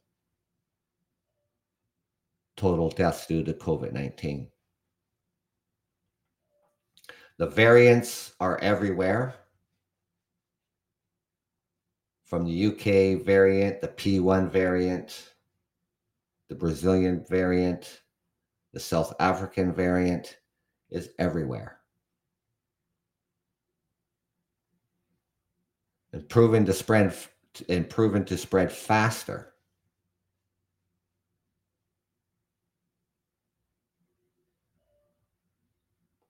total 2.55 2.89
deaths 2.89 3.27
due 3.27 3.43
to 3.43 3.53
COVID 3.53 3.91
19. 3.91 4.47
The 7.37 7.47
variants 7.47 8.33
are 8.39 8.57
everywhere. 8.59 9.35
From 12.25 12.45
the 12.45 12.67
UK 12.67 13.25
variant, 13.25 13.81
the 13.81 13.87
P1 13.89 14.49
variant, 14.49 15.33
the 16.49 16.55
Brazilian 16.55 17.25
variant, 17.27 18.01
the 18.73 18.79
South 18.79 19.13
African 19.19 19.73
variant 19.73 20.37
is 20.89 21.09
everywhere. 21.19 21.79
And 26.13 26.27
proven 26.29 26.65
to 26.65 26.73
spread 26.73 27.13
and 27.69 27.89
proven 27.89 28.23
to 28.25 28.37
spread 28.37 28.71
faster 28.71 29.53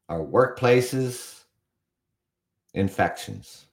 our 0.09 0.19
workplaces, 0.19 1.43
infections. 2.73 3.65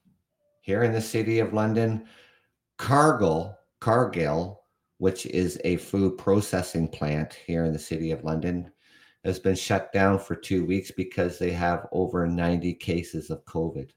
Here 0.63 0.83
in 0.83 0.93
the 0.93 1.01
city 1.01 1.39
of 1.39 1.53
London, 1.53 2.07
Cargill, 2.79 3.57
Cargill, 3.81 4.64
which 5.05 5.27
is 5.27 5.61
a 5.65 5.77
food 5.77 6.17
processing 6.17 6.89
plant 6.89 7.35
here 7.47 7.67
in 7.67 7.75
the 7.75 7.79
city 7.79 8.11
of 8.11 8.25
London, 8.25 8.73
has 9.23 9.39
been 9.39 9.55
shut 9.55 9.93
down 9.93 10.19
for 10.19 10.35
two 10.35 10.65
weeks 10.65 10.91
because 10.91 11.39
they 11.39 11.51
have 11.51 11.87
over 11.93 12.27
90 12.27 12.73
cases 12.77 13.29
of 13.29 13.45
COVID. 13.45 13.91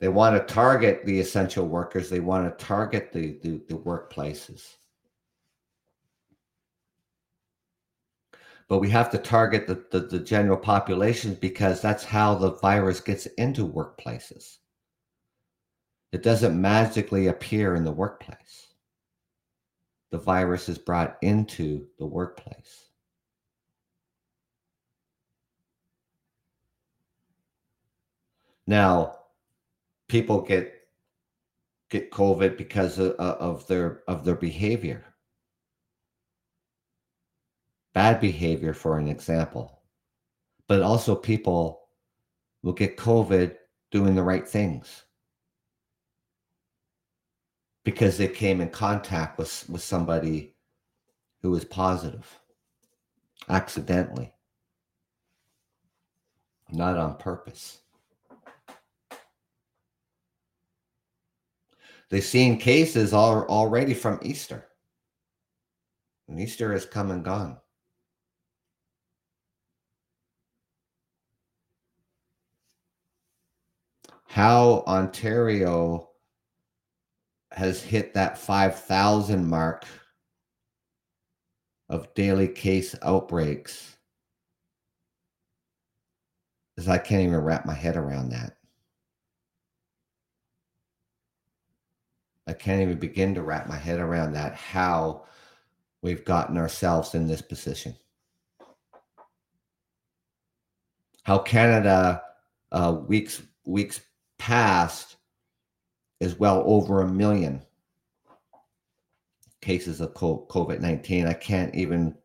They 0.00 0.08
want 0.08 0.34
to 0.34 0.52
target 0.52 1.04
the 1.04 1.20
essential 1.20 1.68
workers. 1.68 2.10
They 2.10 2.18
want 2.18 2.58
to 2.58 2.64
target 2.64 3.12
the, 3.12 3.38
the, 3.44 3.62
the 3.68 3.78
workplaces. 3.78 4.74
But 8.68 8.78
we 8.78 8.90
have 8.90 9.10
to 9.10 9.18
target 9.18 9.66
the, 9.66 9.84
the, 9.92 10.06
the 10.06 10.18
general 10.18 10.56
population 10.56 11.38
because 11.40 11.80
that's 11.80 12.04
how 12.04 12.34
the 12.34 12.52
virus 12.56 13.00
gets 13.00 13.26
into 13.38 13.66
workplaces. 13.66 14.56
It 16.12 16.22
doesn't 16.22 16.60
magically 16.60 17.28
appear 17.28 17.74
in 17.74 17.84
the 17.84 17.92
workplace. 17.92 18.74
The 20.10 20.18
virus 20.18 20.68
is 20.68 20.78
brought 20.78 21.18
into 21.22 21.86
the 21.98 22.06
workplace. 22.06 22.90
Now, 28.66 29.18
people 30.08 30.40
get 30.40 30.72
get 31.90 32.10
COVID 32.10 32.56
because 32.56 32.98
of, 32.98 33.12
of 33.12 33.66
their 33.68 34.02
of 34.08 34.24
their 34.24 34.34
behavior. 34.34 35.04
Bad 37.96 38.20
behavior, 38.20 38.74
for 38.74 38.98
an 38.98 39.08
example. 39.08 39.80
But 40.68 40.82
also 40.82 41.14
people 41.14 41.88
will 42.62 42.74
get 42.74 42.98
COVID 42.98 43.56
doing 43.90 44.14
the 44.14 44.22
right 44.22 44.46
things 44.46 45.04
because 47.84 48.18
they 48.18 48.28
came 48.28 48.60
in 48.60 48.68
contact 48.68 49.38
with, 49.38 49.64
with 49.70 49.82
somebody 49.82 50.54
who 51.40 51.52
was 51.52 51.64
positive 51.64 52.38
accidentally, 53.48 54.30
not 56.70 56.98
on 56.98 57.16
purpose. 57.16 57.78
They've 62.10 62.22
seen 62.22 62.58
cases 62.58 63.14
all, 63.14 63.46
already 63.46 63.94
from 63.94 64.20
Easter. 64.20 64.66
And 66.28 66.38
Easter 66.38 66.74
has 66.74 66.84
come 66.84 67.10
and 67.10 67.24
gone. 67.24 67.56
How 74.36 74.84
Ontario 74.86 76.10
has 77.52 77.82
hit 77.82 78.12
that 78.12 78.36
5,000 78.36 79.48
mark 79.48 79.86
of 81.88 82.12
daily 82.12 82.46
case 82.46 82.94
outbreaks 83.00 83.96
is 86.76 86.86
I 86.86 86.98
can't 86.98 87.22
even 87.22 87.38
wrap 87.38 87.64
my 87.64 87.72
head 87.72 87.96
around 87.96 88.28
that. 88.28 88.58
I 92.46 92.52
can't 92.52 92.82
even 92.82 92.98
begin 92.98 93.34
to 93.36 93.42
wrap 93.42 93.66
my 93.66 93.78
head 93.78 94.00
around 94.00 94.34
that, 94.34 94.54
how 94.54 95.24
we've 96.02 96.26
gotten 96.26 96.58
ourselves 96.58 97.14
in 97.14 97.26
this 97.26 97.40
position. 97.40 97.96
How 101.22 101.38
Canada, 101.38 102.22
uh, 102.70 102.98
weeks 103.08 103.40
weeks 103.64 104.02
past, 104.38 105.16
is 106.20 106.38
well 106.38 106.62
over 106.66 107.02
a 107.02 107.08
million 107.08 107.62
cases 109.60 110.00
of 110.00 110.14
COVID 110.14 110.80
19. 110.80 111.26
I 111.26 111.32
can't 111.32 111.74
even 111.74 112.16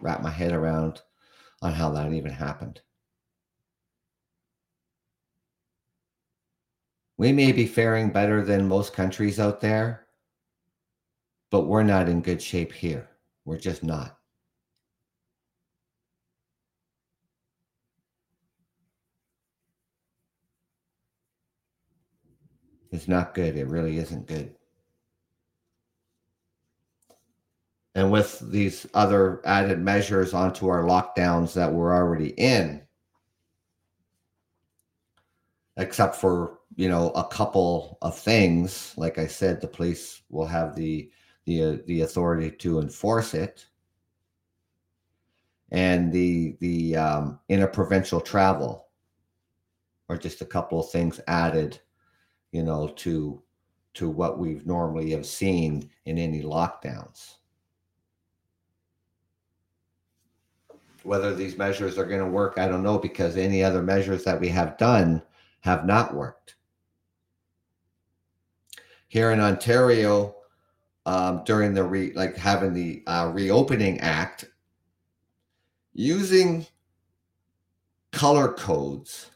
wrap 0.00 0.22
my 0.22 0.30
head 0.30 0.52
around 0.52 1.02
on 1.62 1.72
how 1.72 1.90
that 1.90 2.12
even 2.12 2.32
happened. 2.32 2.80
We 7.18 7.32
may 7.32 7.52
be 7.52 7.66
faring 7.66 8.10
better 8.10 8.42
than 8.42 8.66
most 8.66 8.94
countries 8.94 9.38
out 9.38 9.60
there, 9.60 10.06
but 11.50 11.66
we're 11.66 11.82
not 11.82 12.08
in 12.08 12.22
good 12.22 12.40
shape 12.40 12.72
here. 12.72 13.10
We're 13.44 13.58
just 13.58 13.84
not. 13.84 14.19
It's 23.00 23.08
not 23.08 23.32
good. 23.32 23.56
It 23.56 23.66
really 23.66 23.96
isn't 23.96 24.26
good. 24.26 24.54
And 27.94 28.12
with 28.12 28.38
these 28.52 28.86
other 28.92 29.40
added 29.46 29.78
measures 29.78 30.34
onto 30.34 30.68
our 30.68 30.82
lockdowns 30.82 31.54
that 31.54 31.72
we're 31.72 31.94
already 31.94 32.34
in, 32.36 32.82
except 35.78 36.14
for 36.14 36.58
you 36.76 36.90
know 36.90 37.08
a 37.12 37.24
couple 37.24 37.96
of 38.02 38.16
things 38.18 38.92
like 38.98 39.18
i 39.18 39.26
said 39.26 39.60
the 39.60 39.66
police 39.66 40.22
will 40.28 40.46
have 40.46 40.76
the 40.76 41.10
the 41.46 41.82
the 41.86 42.02
authority 42.02 42.50
to 42.50 42.80
enforce 42.80 43.34
it 43.34 43.66
and 45.72 46.12
the 46.12 46.56
the 46.60 46.94
um, 46.96 47.40
interprovincial 47.48 48.20
travel 48.20 48.88
are 50.10 50.18
just 50.18 50.42
a 50.42 50.46
couple 50.46 50.80
of 50.80 50.90
things 50.90 51.18
added 51.26 51.80
you 52.52 52.62
know 52.62 52.88
to 52.88 53.42
to 53.94 54.08
what 54.08 54.38
we've 54.38 54.66
normally 54.66 55.10
have 55.10 55.26
seen 55.26 55.90
in 56.04 56.16
any 56.18 56.42
lockdowns. 56.42 57.34
Whether 61.02 61.34
these 61.34 61.56
measures 61.56 61.98
are 61.98 62.04
going 62.04 62.20
to 62.20 62.26
work 62.26 62.58
i 62.58 62.68
don't 62.68 62.82
know 62.82 62.98
because 62.98 63.36
any 63.36 63.64
other 63.64 63.82
measures 63.82 64.22
that 64.24 64.38
we 64.38 64.48
have 64.48 64.78
done 64.78 65.22
have 65.60 65.84
not 65.84 66.14
worked. 66.14 66.56
Here 69.08 69.32
in 69.32 69.40
Ontario 69.40 70.36
um, 71.06 71.42
during 71.44 71.74
the 71.74 71.82
re, 71.82 72.12
like 72.14 72.36
having 72.36 72.72
the 72.72 73.02
uh, 73.06 73.30
reopening 73.32 73.98
act 74.00 74.44
using 75.92 76.66
color 78.12 78.52
codes 78.52 79.30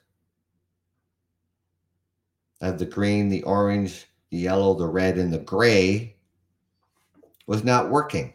of 2.60 2.78
the 2.78 2.86
green, 2.86 3.28
the 3.28 3.42
orange, 3.42 4.06
the 4.30 4.38
yellow, 4.38 4.74
the 4.74 4.86
red, 4.86 5.18
and 5.18 5.32
the 5.32 5.38
gray 5.38 6.16
was 7.46 7.64
not 7.64 7.90
working 7.90 8.32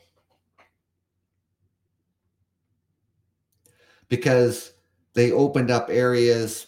because 4.08 4.74
they 5.14 5.32
opened 5.32 5.72
up 5.72 5.90
areas 5.90 6.68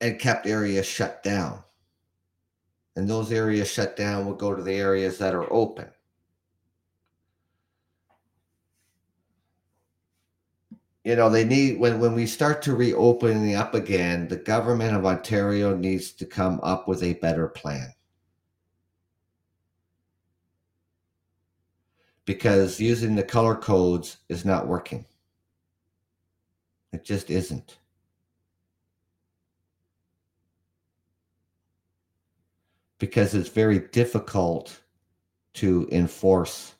and 0.00 0.18
kept 0.18 0.46
areas 0.46 0.86
shut 0.86 1.22
down 1.22 1.62
and 2.96 3.08
those 3.08 3.32
areas 3.32 3.70
shut 3.70 3.96
down 3.96 4.26
will 4.26 4.34
go 4.34 4.54
to 4.54 4.62
the 4.62 4.74
areas 4.74 5.18
that 5.18 5.34
are 5.34 5.50
open. 5.52 5.88
You 11.04 11.16
know, 11.16 11.30
they 11.30 11.44
need 11.44 11.78
when 11.78 11.98
when 11.98 12.14
we 12.14 12.26
start 12.26 12.62
to 12.62 12.74
reopen 12.74 13.54
up 13.54 13.74
again, 13.74 14.28
the 14.28 14.36
government 14.36 14.96
of 14.96 15.06
Ontario 15.06 15.76
needs 15.76 16.12
to 16.12 16.26
come 16.26 16.60
up 16.62 16.86
with 16.88 17.02
a 17.02 17.14
better 17.14 17.48
plan. 17.48 17.92
Because 22.26 22.80
using 22.80 23.14
the 23.16 23.22
color 23.22 23.56
codes 23.56 24.18
is 24.28 24.44
not 24.44 24.68
working. 24.68 25.04
It 26.92 27.04
just 27.04 27.30
isn't. 27.30 27.78
because 33.00 33.34
it's 33.34 33.48
very 33.48 33.80
difficult 33.88 34.78
to 35.54 35.88
enforce 35.90 36.74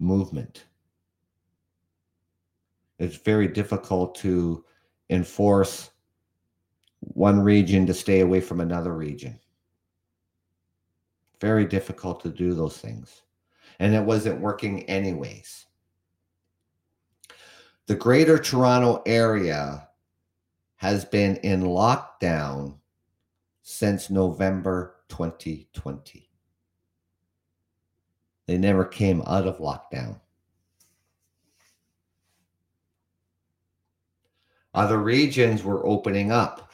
movement. 0.00 0.64
It's 2.98 3.16
very 3.16 3.48
difficult 3.48 4.14
to 4.16 4.64
enforce 5.10 5.90
one 7.00 7.40
region 7.40 7.86
to 7.86 7.94
stay 7.94 8.20
away 8.20 8.40
from 8.40 8.60
another 8.60 8.94
region. 8.94 9.38
Very 11.40 11.64
difficult 11.64 12.20
to 12.22 12.30
do 12.30 12.54
those 12.54 12.78
things. 12.78 13.22
And 13.78 13.94
it 13.94 14.02
wasn't 14.02 14.40
working 14.40 14.82
anyways. 14.84 15.66
The 17.86 17.94
Greater 17.94 18.38
Toronto 18.38 19.02
Area 19.06 19.88
has 20.76 21.04
been 21.04 21.36
in 21.36 21.62
lockdown 21.62 22.76
since 23.62 24.10
November 24.10 24.96
2020. 25.08 26.28
They 28.46 28.58
never 28.58 28.84
came 28.84 29.22
out 29.26 29.46
of 29.46 29.58
lockdown. 29.58 30.20
Other 34.78 34.98
regions 34.98 35.64
were 35.64 35.84
opening 35.84 36.30
up 36.30 36.72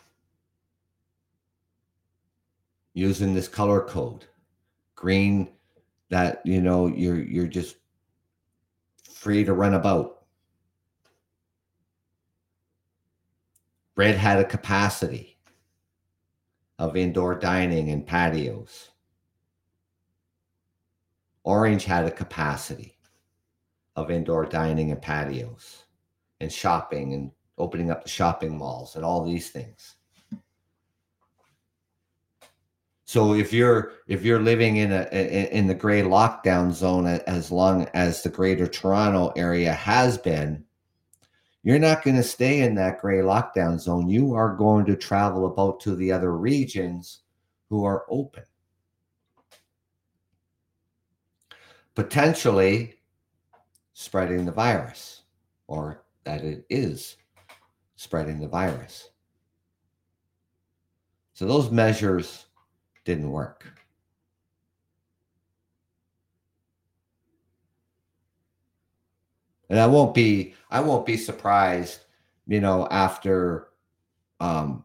using 2.93 3.33
this 3.33 3.49
color 3.49 3.81
code. 3.81 4.27
Green 4.95 5.49
that 6.11 6.43
you 6.45 6.61
know 6.61 6.87
you're 6.87 7.23
you're 7.25 7.47
just 7.47 7.77
free 9.11 9.43
to 9.43 9.55
run 9.55 9.73
about. 9.73 10.27
Red 13.97 14.17
had 14.17 14.39
a 14.39 14.45
capacity 14.45 15.39
of 16.79 16.99
indoor 16.99 17.35
dining 17.35 17.89
and 17.89 18.07
patios. 18.07 18.91
Orange 21.43 21.87
had 21.87 22.05
a 22.05 22.11
capacity 22.11 22.99
of 23.97 24.11
indoor 24.11 24.45
dining 24.45 24.91
and 24.91 25.01
patios 25.01 25.85
and 26.43 26.53
shopping 26.53 27.15
and 27.15 27.31
opening 27.59 27.91
up 27.91 28.03
the 28.03 28.09
shopping 28.09 28.57
malls 28.57 28.97
and 28.97 29.05
all 29.05 29.25
these 29.25 29.51
things. 29.51 29.95
So 33.07 33.35
if 33.35 33.53
you're 33.53 33.93
if 34.09 34.25
you're 34.25 34.41
living 34.41 34.77
in 34.79 34.91
a 34.91 35.05
in 35.53 35.67
the 35.67 35.75
gray 35.75 36.03
lockdown 36.03 36.73
zone 36.73 37.07
as 37.07 37.51
long 37.53 37.87
as 37.95 38.23
the 38.23 38.29
greater 38.29 38.67
Toronto 38.67 39.33
area 39.37 39.73
has 39.73 40.19
been, 40.19 40.65
you're 41.63 41.79
not 41.79 42.03
going 42.03 42.17
to 42.17 42.23
stay 42.23 42.61
in 42.61 42.75
that 42.75 43.01
gray 43.01 43.19
lockdown 43.19 43.79
zone. 43.79 44.09
You 44.09 44.35
are 44.35 44.57
going 44.57 44.87
to 44.87 44.97
travel 44.97 45.47
about 45.47 45.81
to 45.81 45.95
the 45.95 46.11
other 46.11 46.37
regions 46.37 47.21
who 47.71 47.85
are 47.85 48.05
open. 48.09 48.45
Potentially 51.95 52.95
spreading 53.93 54.45
the 54.45 54.51
virus, 54.51 55.23
or 55.69 56.03
that 56.25 56.43
it 56.43 56.67
is 56.69 57.17
spreading 58.05 58.39
the 58.39 58.49
virus. 58.49 59.09
So 61.33 61.47
those 61.47 61.71
measures 61.71 62.47
didn't 63.05 63.31
work. 63.31 63.67
and 69.75 69.81
I 69.81 69.87
won't 69.87 70.15
be 70.15 70.55
I 70.71 70.81
won't 70.81 71.07
be 71.07 71.17
surprised, 71.17 72.05
you 72.47 72.61
know, 72.61 72.87
after 72.91 73.69
um 74.41 74.85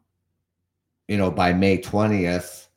you 1.07 1.17
know 1.17 1.31
by 1.31 1.53
May 1.53 1.77
20th 1.77 2.67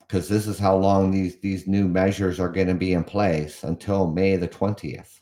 because 0.00 0.28
this 0.28 0.46
is 0.46 0.58
how 0.58 0.76
long 0.76 1.10
these 1.10 1.36
these 1.40 1.66
new 1.66 1.88
measures 1.88 2.40
are 2.40 2.48
going 2.48 2.68
to 2.68 2.74
be 2.74 2.92
in 2.92 3.04
place 3.04 3.62
until 3.64 4.06
May 4.10 4.36
the 4.36 4.48
20th. 4.48 5.20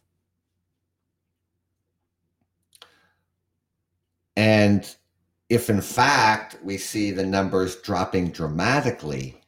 And 4.37 4.95
if 5.49 5.71
in 5.71 5.81
fact 5.81 6.59
we 6.63 6.77
see 6.77 7.11
the 7.11 7.25
numbers 7.25 7.77
dropping 7.77 8.31
dramatically 8.31 9.41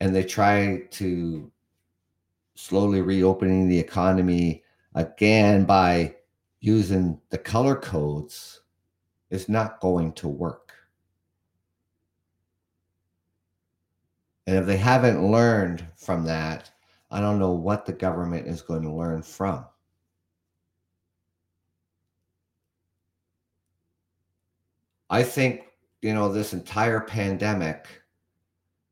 and 0.00 0.14
they 0.14 0.24
try 0.24 0.82
to 0.90 1.50
slowly 2.54 3.00
reopening 3.00 3.68
the 3.68 3.78
economy 3.78 4.62
again 4.94 5.64
by 5.64 6.14
using 6.60 7.20
the 7.30 7.38
color 7.38 7.76
codes 7.76 8.60
is 9.30 9.48
not 9.48 9.80
going 9.80 10.12
to 10.12 10.28
work. 10.28 10.72
And 14.46 14.56
if 14.56 14.66
they 14.66 14.76
haven't 14.76 15.30
learned 15.30 15.84
from 15.96 16.24
that, 16.24 16.70
I 17.10 17.20
don't 17.20 17.38
know 17.38 17.52
what 17.52 17.86
the 17.86 17.92
government 17.92 18.46
is 18.46 18.62
going 18.62 18.82
to 18.82 18.92
learn 18.92 19.22
from. 19.22 19.64
I 25.12 25.22
think, 25.22 25.66
you 26.00 26.14
know, 26.14 26.32
this 26.32 26.54
entire 26.54 27.00
pandemic, 27.00 27.86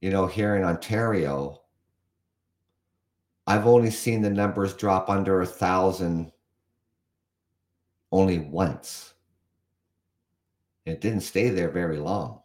you 0.02 0.10
know, 0.10 0.26
here 0.26 0.54
in 0.54 0.62
Ontario, 0.62 1.62
I've 3.46 3.66
only 3.66 3.90
seen 3.90 4.20
the 4.20 4.28
numbers 4.28 4.74
drop 4.74 5.08
under 5.08 5.40
a 5.40 5.46
thousand 5.46 6.30
only 8.12 8.38
once. 8.38 9.14
It 10.84 11.00
didn't 11.00 11.22
stay 11.22 11.48
there 11.48 11.70
very 11.70 11.96
long. 11.96 12.42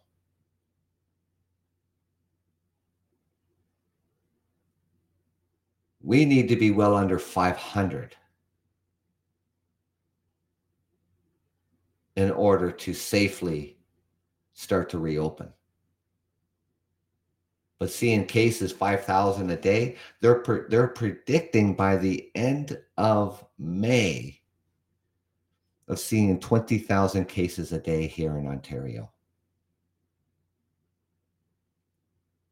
We 6.02 6.24
need 6.24 6.48
to 6.48 6.56
be 6.56 6.70
well 6.70 6.96
under 6.96 7.18
500 7.18 8.16
in 12.16 12.30
order 12.30 12.70
to 12.70 12.94
safely 12.94 13.76
start 14.54 14.90
to 14.90 14.98
reopen 14.98 15.52
but 17.78 17.90
seeing 17.90 18.24
cases 18.24 18.72
5,000 18.72 19.50
a 19.50 19.56
day, 19.56 19.96
they're 20.20 20.36
pre- 20.36 20.68
they're 20.68 20.88
predicting 20.88 21.74
by 21.74 21.96
the 21.96 22.30
end 22.34 22.78
of 22.96 23.44
May 23.58 24.40
of 25.88 25.98
seeing 25.98 26.40
20,000 26.40 27.26
cases 27.26 27.72
a 27.72 27.78
day 27.78 28.06
here 28.06 28.38
in 28.38 28.46
Ontario. 28.46 29.10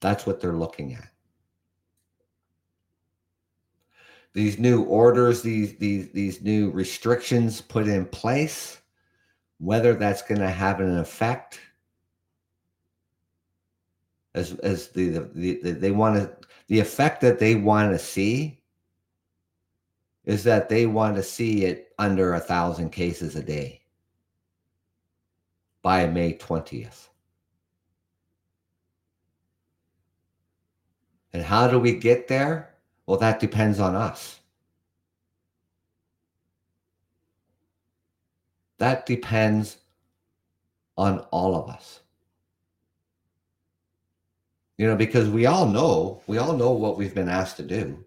That's 0.01 0.27
what 0.27 0.41
they're 0.41 0.53
looking 0.53 0.95
at. 0.95 1.09
These 4.35 4.59
new 4.59 4.83
orders, 4.83 5.43
these 5.43 5.77
these 5.77 6.11
these 6.11 6.43
new 6.43 6.71
restrictions 6.71 7.61
put 7.61 7.87
in 7.87 8.05
place, 8.05 8.81
whether 9.59 9.95
that's 9.95 10.23
going 10.23 10.41
to 10.41 10.51
have 10.51 10.81
an 10.81 10.99
effect 10.99 11.61
as 14.35 14.53
as 14.61 14.89
the, 14.89 15.29
the, 15.35 15.61
the 15.63 15.71
they 15.73 15.91
want 15.91 16.17
to 16.17 16.31
the 16.67 16.81
effect 16.81 17.21
that 17.21 17.39
they 17.39 17.55
want 17.55 17.93
to 17.93 17.99
see 17.99 18.61
is 20.25 20.43
that 20.45 20.69
they 20.69 20.87
want 20.87 21.17
to 21.17 21.23
see 21.23 21.65
it 21.65 21.93
under 21.99 22.35
a 22.35 22.41
thousand 22.41 22.91
cases 22.91 23.37
a 23.37 23.43
day 23.43 23.83
by 25.83 26.07
May 26.07 26.33
20th. 26.33 27.09
And 31.35 31.43
how 31.43 31.69
do 31.69 31.79
we 31.79 31.93
get 31.93 32.27
there? 32.27 32.75
Well, 33.07 33.19
that 33.19 33.39
depends 33.39 33.81
on 33.81 33.95
us. 33.95 34.41
That 38.85 39.07
depends 39.07 39.79
on 40.99 41.21
all 41.31 41.57
of 41.57 41.71
us. 41.71 42.01
You 44.77 44.87
know, 44.87 44.95
because 44.95 45.31
we 45.31 45.47
all 45.47 45.65
know, 45.65 46.21
we 46.27 46.37
all 46.37 46.53
know 46.53 46.73
what 46.73 46.99
we've 46.99 47.15
been 47.15 47.31
asked 47.31 47.57
to 47.57 47.63
do. 47.63 48.05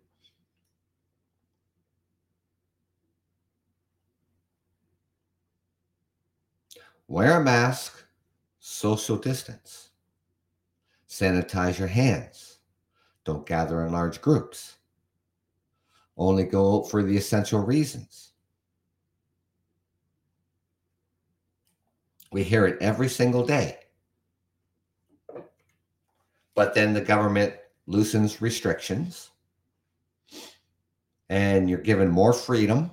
Wear 7.08 7.42
a 7.42 7.44
mask, 7.44 8.04
social 8.60 9.18
distance. 9.18 9.90
Sanitize 11.10 11.80
your 11.80 11.88
hands. 11.88 12.60
Don't 13.24 13.48
gather 13.48 13.84
in 13.84 13.92
large 13.92 14.22
groups. 14.22 14.76
Only 16.16 16.44
go 16.44 16.78
out 16.78 16.92
for 16.92 17.02
the 17.02 17.18
essential 17.18 17.62
reasons. 17.62 18.34
We 22.32 22.44
hear 22.44 22.68
it 22.68 22.78
every 22.82 23.10
single 23.10 23.46
day. 23.46 23.80
But 26.56 26.74
then 26.74 26.94
the 26.94 27.02
government 27.02 27.54
loosens 27.86 28.42
restrictions 28.42 29.30
and 31.30 31.70
you're 31.70 31.80
given 31.80 32.10
more 32.10 32.34
freedom. 32.34 32.92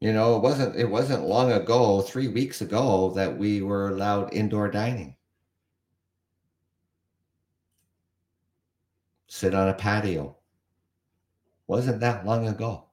You 0.00 0.12
know, 0.12 0.36
it 0.36 0.42
wasn't 0.42 0.76
it 0.76 0.88
wasn't 0.88 1.24
long 1.24 1.50
ago, 1.52 2.02
3 2.02 2.28
weeks 2.28 2.60
ago 2.60 3.10
that 3.16 3.36
we 3.36 3.62
were 3.62 3.88
allowed 3.88 4.32
indoor 4.32 4.70
dining. 4.70 5.16
Sit 9.26 9.54
on 9.54 9.68
a 9.68 9.74
patio. 9.74 10.36
Wasn't 11.66 12.00
that 12.00 12.24
long 12.24 12.46
ago. 12.48 12.87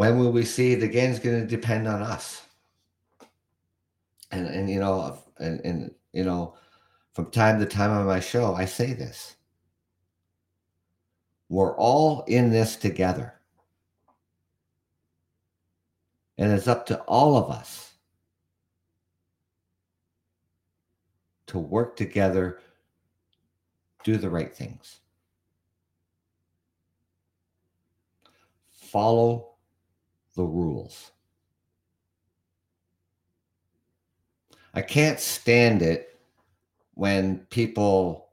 When 0.00 0.18
will 0.18 0.32
we 0.32 0.46
see 0.46 0.72
it 0.72 0.82
again 0.82 1.10
is 1.10 1.18
going 1.18 1.38
to 1.38 1.46
depend 1.46 1.86
on 1.86 2.00
us. 2.00 2.40
And 4.30 4.46
and 4.46 4.70
you 4.70 4.80
know 4.80 5.18
and 5.38 5.60
and 5.62 5.94
you 6.14 6.24
know 6.24 6.54
from 7.12 7.30
time 7.30 7.60
to 7.60 7.66
time 7.66 7.90
on 7.90 8.06
my 8.06 8.18
show 8.18 8.54
i 8.54 8.64
say 8.64 8.94
this. 8.94 9.36
We're 11.50 11.76
all 11.76 12.24
in 12.28 12.48
this 12.50 12.76
together. 12.76 13.34
And 16.38 16.50
it's 16.50 16.66
up 16.66 16.86
to 16.86 17.00
all 17.00 17.36
of 17.36 17.50
us 17.50 17.92
to 21.48 21.58
work 21.58 21.94
together 21.96 22.60
do 24.04 24.16
the 24.16 24.30
right 24.30 24.56
things. 24.56 25.00
Follow 28.70 29.49
the 30.36 30.44
rules. 30.44 31.10
I 34.72 34.82
can't 34.82 35.18
stand 35.18 35.82
it 35.82 36.20
when 36.94 37.38
people, 37.50 38.28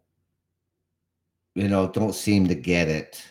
you 1.56 1.68
know, 1.68 1.88
don't 1.88 2.14
seem 2.14 2.48
to 2.48 2.56
get 2.56 2.88
it, 2.88 3.24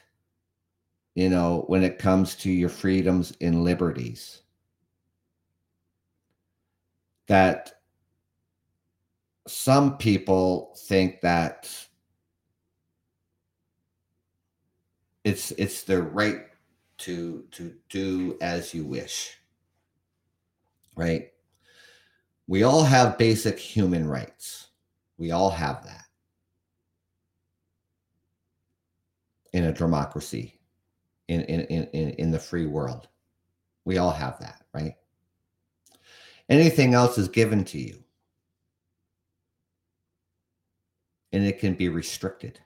you 1.15 1.29
know, 1.29 1.65
when 1.69 1.85
it 1.85 1.99
comes 1.99 2.35
to 2.37 2.51
your 2.51 2.69
freedoms 2.69 3.33
and 3.41 3.63
liberties. 3.63 4.43
That 7.29 7.73
some 9.47 9.97
people 9.99 10.75
think 10.77 11.21
that 11.21 11.71
it's 15.25 15.51
it's 15.53 15.83
their 15.83 16.03
right 16.03 16.47
to 16.99 17.45
to 17.51 17.75
do 17.89 18.37
as 18.41 18.73
you 18.73 18.85
wish 18.85 19.39
right? 20.97 21.31
We 22.49 22.63
all 22.63 22.83
have 22.83 23.19
basic 23.19 23.59
human 23.59 24.09
rights. 24.09 24.69
We 25.19 25.31
all 25.31 25.51
have 25.51 25.85
that. 25.85 26.05
In 29.53 29.65
a 29.65 29.73
democracy 29.73 30.59
in 31.29 31.43
in 31.43 31.61
in 31.63 32.11
in 32.11 32.31
the 32.31 32.39
free 32.39 32.67
world 32.67 33.09
we 33.85 33.99
all 33.99 34.11
have 34.11 34.39
that 34.41 34.63
right? 34.75 34.95
Anything 36.49 36.93
else 36.93 37.17
is 37.17 37.29
given 37.29 37.65
to 37.65 37.79
you. 37.79 38.05
And 41.33 41.45
it 41.45 41.59
can 41.59 41.75
be 41.75 41.89
restricted 41.89 42.61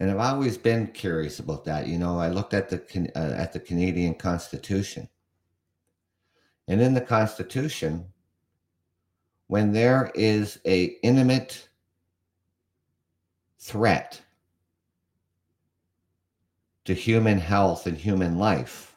and 0.00 0.10
I've 0.10 0.18
always 0.18 0.56
been 0.56 0.88
curious 0.88 1.40
about 1.40 1.64
that. 1.64 1.88
You 1.88 1.98
know, 1.98 2.18
I 2.18 2.28
looked 2.28 2.54
at 2.54 2.68
the 2.68 3.10
uh, 3.16 3.32
at 3.34 3.52
the 3.52 3.60
Canadian 3.60 4.14
Constitution, 4.14 5.08
and 6.68 6.80
in 6.80 6.94
the 6.94 7.00
Constitution, 7.00 8.06
when 9.48 9.72
there 9.72 10.12
is 10.14 10.60
a 10.64 10.96
imminent 11.02 11.68
threat 13.58 14.20
to 16.84 16.94
human 16.94 17.38
health 17.38 17.86
and 17.86 17.98
human 17.98 18.38
life, 18.38 18.96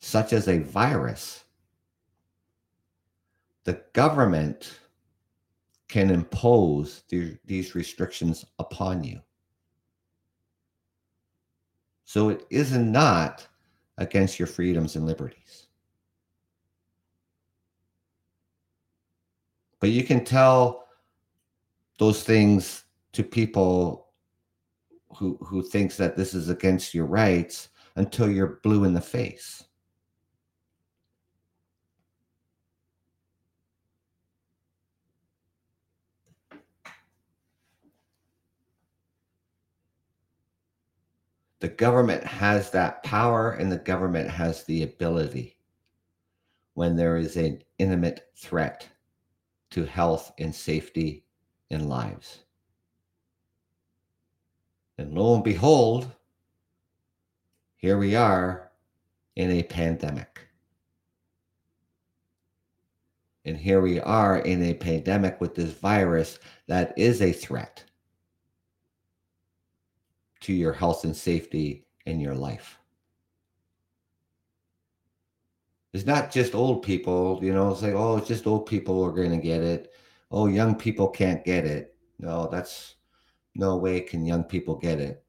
such 0.00 0.32
as 0.32 0.46
a 0.46 0.58
virus, 0.58 1.44
the 3.64 3.82
government 3.92 4.78
can 5.92 6.08
impose 6.08 7.02
the, 7.10 7.36
these 7.44 7.74
restrictions 7.74 8.46
upon 8.58 9.04
you. 9.04 9.20
So 12.06 12.30
it 12.30 12.46
is 12.48 12.74
not 12.74 13.46
against 13.98 14.38
your 14.38 14.46
freedoms 14.46 14.96
and 14.96 15.04
liberties. 15.04 15.66
But 19.80 19.90
you 19.90 20.02
can 20.02 20.24
tell 20.24 20.86
those 21.98 22.22
things 22.22 22.84
to 23.12 23.22
people 23.22 24.06
who 25.14 25.36
who 25.42 25.62
thinks 25.62 25.98
that 25.98 26.16
this 26.16 26.32
is 26.32 26.48
against 26.48 26.94
your 26.94 27.04
rights 27.04 27.68
until 27.96 28.30
you're 28.30 28.60
blue 28.62 28.84
in 28.84 28.94
the 28.94 29.00
face. 29.02 29.62
The 41.62 41.68
government 41.68 42.24
has 42.24 42.72
that 42.72 43.04
power 43.04 43.52
and 43.52 43.70
the 43.70 43.78
government 43.78 44.28
has 44.28 44.64
the 44.64 44.82
ability 44.82 45.58
when 46.74 46.96
there 46.96 47.16
is 47.16 47.36
an 47.36 47.62
imminent 47.78 48.20
threat 48.34 48.88
to 49.70 49.84
health 49.84 50.32
and 50.40 50.52
safety 50.52 51.24
and 51.70 51.88
lives. 51.88 52.40
And 54.98 55.14
lo 55.14 55.36
and 55.36 55.44
behold, 55.44 56.10
here 57.76 57.96
we 57.96 58.16
are 58.16 58.72
in 59.36 59.52
a 59.52 59.62
pandemic. 59.62 60.40
And 63.44 63.56
here 63.56 63.80
we 63.80 64.00
are 64.00 64.38
in 64.38 64.64
a 64.64 64.74
pandemic 64.74 65.40
with 65.40 65.54
this 65.54 65.70
virus 65.74 66.40
that 66.66 66.92
is 66.98 67.22
a 67.22 67.30
threat 67.30 67.84
to 70.42 70.52
your 70.52 70.72
health 70.72 71.04
and 71.04 71.16
safety 71.16 71.86
in 72.06 72.20
your 72.20 72.34
life. 72.34 72.78
It's 75.92 76.06
not 76.06 76.30
just 76.30 76.54
old 76.54 76.82
people, 76.82 77.38
you 77.42 77.52
know, 77.52 77.70
it's 77.70 77.82
like, 77.82 77.94
oh, 77.94 78.16
it's 78.16 78.28
just 78.28 78.46
old 78.46 78.66
people 78.66 78.94
who 78.94 79.04
are 79.04 79.12
going 79.12 79.30
to 79.30 79.36
get 79.36 79.60
it. 79.60 79.92
Oh, 80.30 80.46
young 80.46 80.74
people 80.74 81.08
can't 81.08 81.44
get 81.44 81.66
it. 81.66 81.94
No, 82.18 82.48
that's 82.50 82.94
no 83.54 83.76
way 83.76 84.00
can 84.00 84.24
young 84.24 84.44
people 84.44 84.76
get 84.76 84.98
it. 84.98 85.22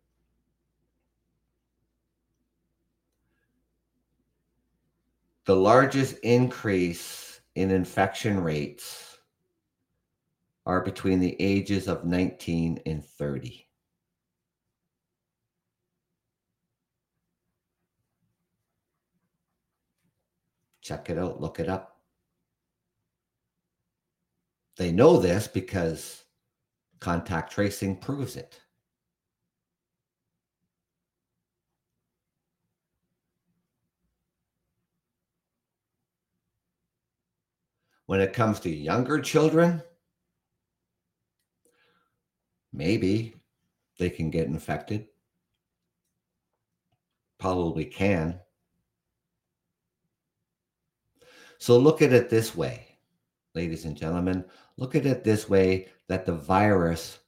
The 5.46 5.56
largest 5.56 6.18
increase 6.20 7.42
in 7.56 7.70
infection 7.70 8.42
rates 8.42 9.18
are 10.66 10.80
between 10.80 11.20
the 11.20 11.36
ages 11.42 11.90
of 11.90 12.06
19 12.06 12.80
and 12.86 13.04
30. 13.04 13.63
Check 20.84 21.10
it 21.10 21.18
out, 21.18 21.40
look 21.40 21.62
it 21.62 21.70
up. 21.70 22.02
They 24.76 24.92
know 24.92 25.18
this 25.18 25.48
because 25.48 26.26
contact 27.00 27.54
tracing 27.54 27.96
proves 27.96 28.36
it. 28.36 28.60
When 38.08 38.20
it 38.20 38.34
comes 38.34 38.60
to 38.62 38.70
younger 38.70 39.22
children, 39.22 39.82
maybe 42.74 43.36
they 44.00 44.10
can 44.10 44.30
get 44.30 44.48
infected. 44.48 45.08
Probably 47.40 47.86
can. 47.86 48.43
So 51.64 51.78
look 51.78 52.02
at 52.02 52.12
it 52.12 52.30
this 52.30 52.54
way 52.54 52.98
ladies 53.56 53.86
and 53.86 53.96
gentlemen. 53.96 54.44
Look 54.76 54.96
at 54.96 55.06
it 55.06 55.24
this 55.24 55.48
way 55.48 55.88
that 56.10 56.26
the 56.26 56.34
virus 56.34 57.20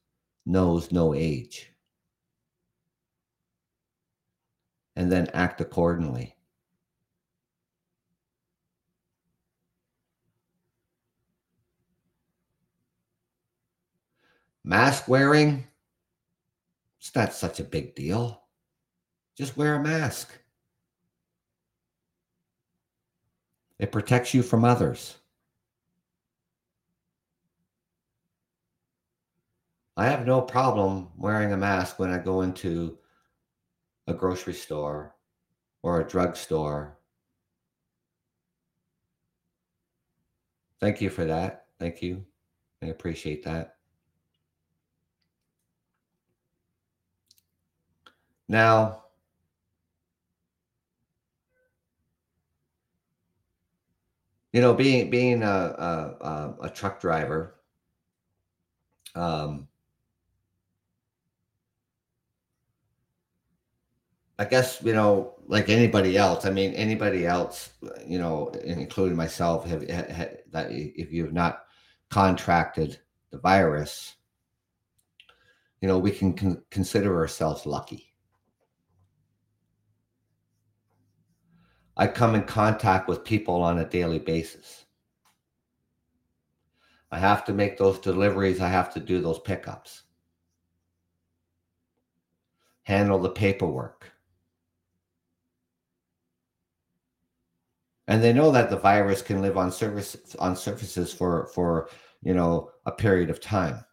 knows 0.46 0.92
no 0.92 1.14
age. 1.14 1.72
And 4.98 5.10
then 5.10 5.30
act 5.34 5.62
accordingly. 5.62 6.36
Mask 14.66 15.08
wearing, 15.08 15.66
it's 17.00 17.16
not 17.16 17.34
such 17.34 17.62
a 17.62 17.64
big 17.64 17.96
deal. 17.96 18.42
Just 19.38 19.56
wear 19.56 19.76
a 19.76 19.82
mask. 19.82 20.30
It 23.80 23.92
protects 23.92 24.34
you 24.34 24.42
from 24.42 24.64
others. 24.64 25.18
I 29.98 30.06
have 30.06 30.26
no 30.26 30.42
problem 30.42 31.10
wearing 31.18 31.54
a 31.54 31.58
mask 31.58 32.00
when 32.00 32.12
I 32.12 32.18
go 32.18 32.42
into 32.42 32.98
a 34.08 34.14
grocery 34.14 34.54
store 34.54 35.16
or 35.84 36.02
a 36.02 36.08
drugstore. 36.08 36.98
Thank 40.80 41.02
you 41.02 41.10
for 41.10 41.26
that. 41.26 41.68
Thank 41.80 42.02
you. 42.02 42.26
I 42.84 42.88
appreciate 42.88 43.44
that. 43.46 43.78
Now, 48.48 49.05
you 54.56 54.62
know, 54.62 54.74
being 54.74 55.10
being 55.10 55.44
a 55.44 56.16
a, 56.22 56.56
a 56.62 56.70
truck 56.70 57.02
driver, 57.02 57.56
um, 59.14 59.68
I 64.40 64.46
guess 64.46 64.82
you 64.82 64.94
know, 64.94 65.36
like 65.46 65.68
anybody 65.68 66.16
else. 66.16 66.46
I 66.46 66.52
mean, 66.52 66.72
anybody 66.72 67.28
else, 67.28 67.72
you 68.08 68.18
know, 68.18 68.48
including 68.64 69.18
myself, 69.18 69.66
have, 69.68 69.86
have 69.90 70.38
that 70.52 70.72
if 70.72 71.12
you 71.12 71.26
have 71.26 71.34
not 71.34 71.66
contracted 72.10 73.02
the 73.32 73.40
virus, 73.40 74.16
you 75.82 75.90
know, 75.90 76.00
we 76.00 76.12
can 76.12 76.32
con- 76.32 76.64
consider 76.72 77.20
ourselves 77.20 77.66
lucky. 77.66 78.15
I 81.98 82.08
come 82.08 82.36
in 82.36 82.44
contact 82.44 83.08
with 83.08 83.24
people 83.24 83.62
on 83.62 83.80
a 83.80 83.90
daily 83.90 84.20
basis. 84.20 84.86
I 87.12 87.20
have 87.20 87.46
to 87.46 87.54
make 87.54 87.78
those 87.78 88.00
deliveries, 88.00 88.60
I 88.60 88.68
have 88.68 88.94
to 88.96 89.00
do 89.00 89.22
those 89.22 89.40
pickups, 89.40 90.04
handle 92.84 93.20
the 93.20 93.30
paperwork. 93.30 94.12
And 98.08 98.22
they 98.22 98.34
know 98.34 98.52
that 98.52 98.70
the 98.70 98.78
virus 98.78 99.22
can 99.22 99.42
live 99.42 99.58
on 99.58 99.72
surface 99.72 100.18
on 100.38 100.56
surfaces 100.56 101.14
for 101.14 101.48
for 101.48 101.90
you 102.22 102.34
know 102.34 102.72
a 102.86 102.92
period 102.92 103.30
of 103.30 103.40
time. 103.40 103.84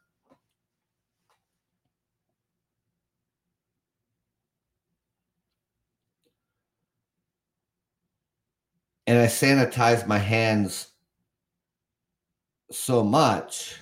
And 9.13 9.21
I 9.21 9.27
sanitize 9.27 10.07
my 10.07 10.17
hands 10.17 10.89
so 12.71 13.05
much. 13.05 13.79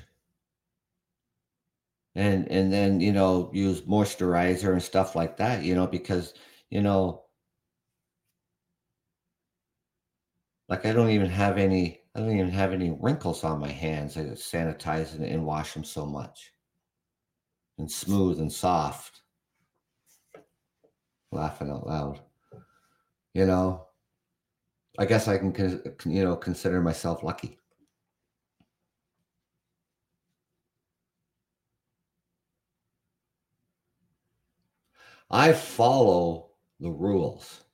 And 2.17 2.51
and 2.51 2.73
then 2.73 2.99
you 2.99 3.13
know 3.13 3.49
use 3.55 3.83
moisturizer 3.83 4.73
and 4.73 4.83
stuff 4.83 5.15
like 5.15 5.37
that 5.37 5.63
you 5.63 5.77
know 5.77 5.87
because 5.87 6.35
you 6.69 6.83
know 6.83 7.23
like 10.69 10.85
I 10.85 10.93
don't 10.93 11.11
even 11.11 11.31
have 11.31 11.59
any 11.59 12.01
I 12.17 12.19
don't 12.19 12.35
even 12.35 12.51
have 12.51 12.73
any 12.73 12.91
wrinkles 13.01 13.45
on 13.45 13.61
my 13.61 13.71
hands. 13.71 14.17
I 14.17 14.25
just 14.25 14.53
sanitize 14.53 15.15
and, 15.15 15.25
and 15.25 15.47
wash 15.47 15.75
them 15.75 15.85
so 15.85 16.05
much. 16.05 16.51
And 17.79 17.89
smooth 17.89 18.41
and 18.41 18.53
soft. 18.53 19.21
Laughing 21.31 21.71
out 21.71 21.87
loud. 21.87 22.21
You 23.33 23.47
know 23.47 23.87
I 25.01 25.07
guess 25.07 25.29
I 25.29 25.39
can, 25.39 25.55
you 26.05 26.25
know, 26.25 26.37
consider 26.37 26.83
myself 26.83 27.23
lucky. 27.23 27.59
I 35.31 35.55
follow 35.55 36.51
the 36.81 36.91
rules. 36.91 37.65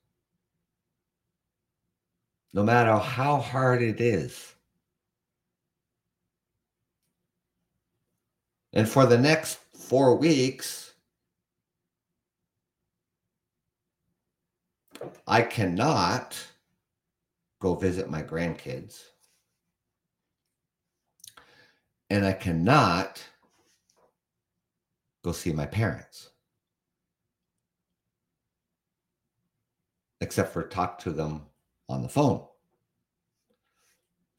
No 2.53 2.63
matter 2.63 2.97
how 2.97 3.39
hard 3.39 3.83
it 3.83 4.01
is. 4.01 4.55
And 8.73 8.89
for 8.89 9.05
the 9.05 9.19
next 9.19 9.59
four 9.75 10.15
weeks, 10.15 10.93
I 15.27 15.43
cannot 15.43 16.37
go 17.67 17.75
visit 17.75 18.09
my 18.09 18.23
grandkids. 18.23 19.03
And 22.11 22.25
I 22.25 22.33
cannot 22.33 23.21
go 25.25 25.33
see 25.33 25.53
my 25.53 25.67
parents. 25.67 26.31
Except 30.21 30.53
for 30.53 30.63
talk 30.63 31.01
to 31.01 31.11
them 31.11 31.43
on 31.89 32.03
the 32.03 32.09
phone. 32.09 32.45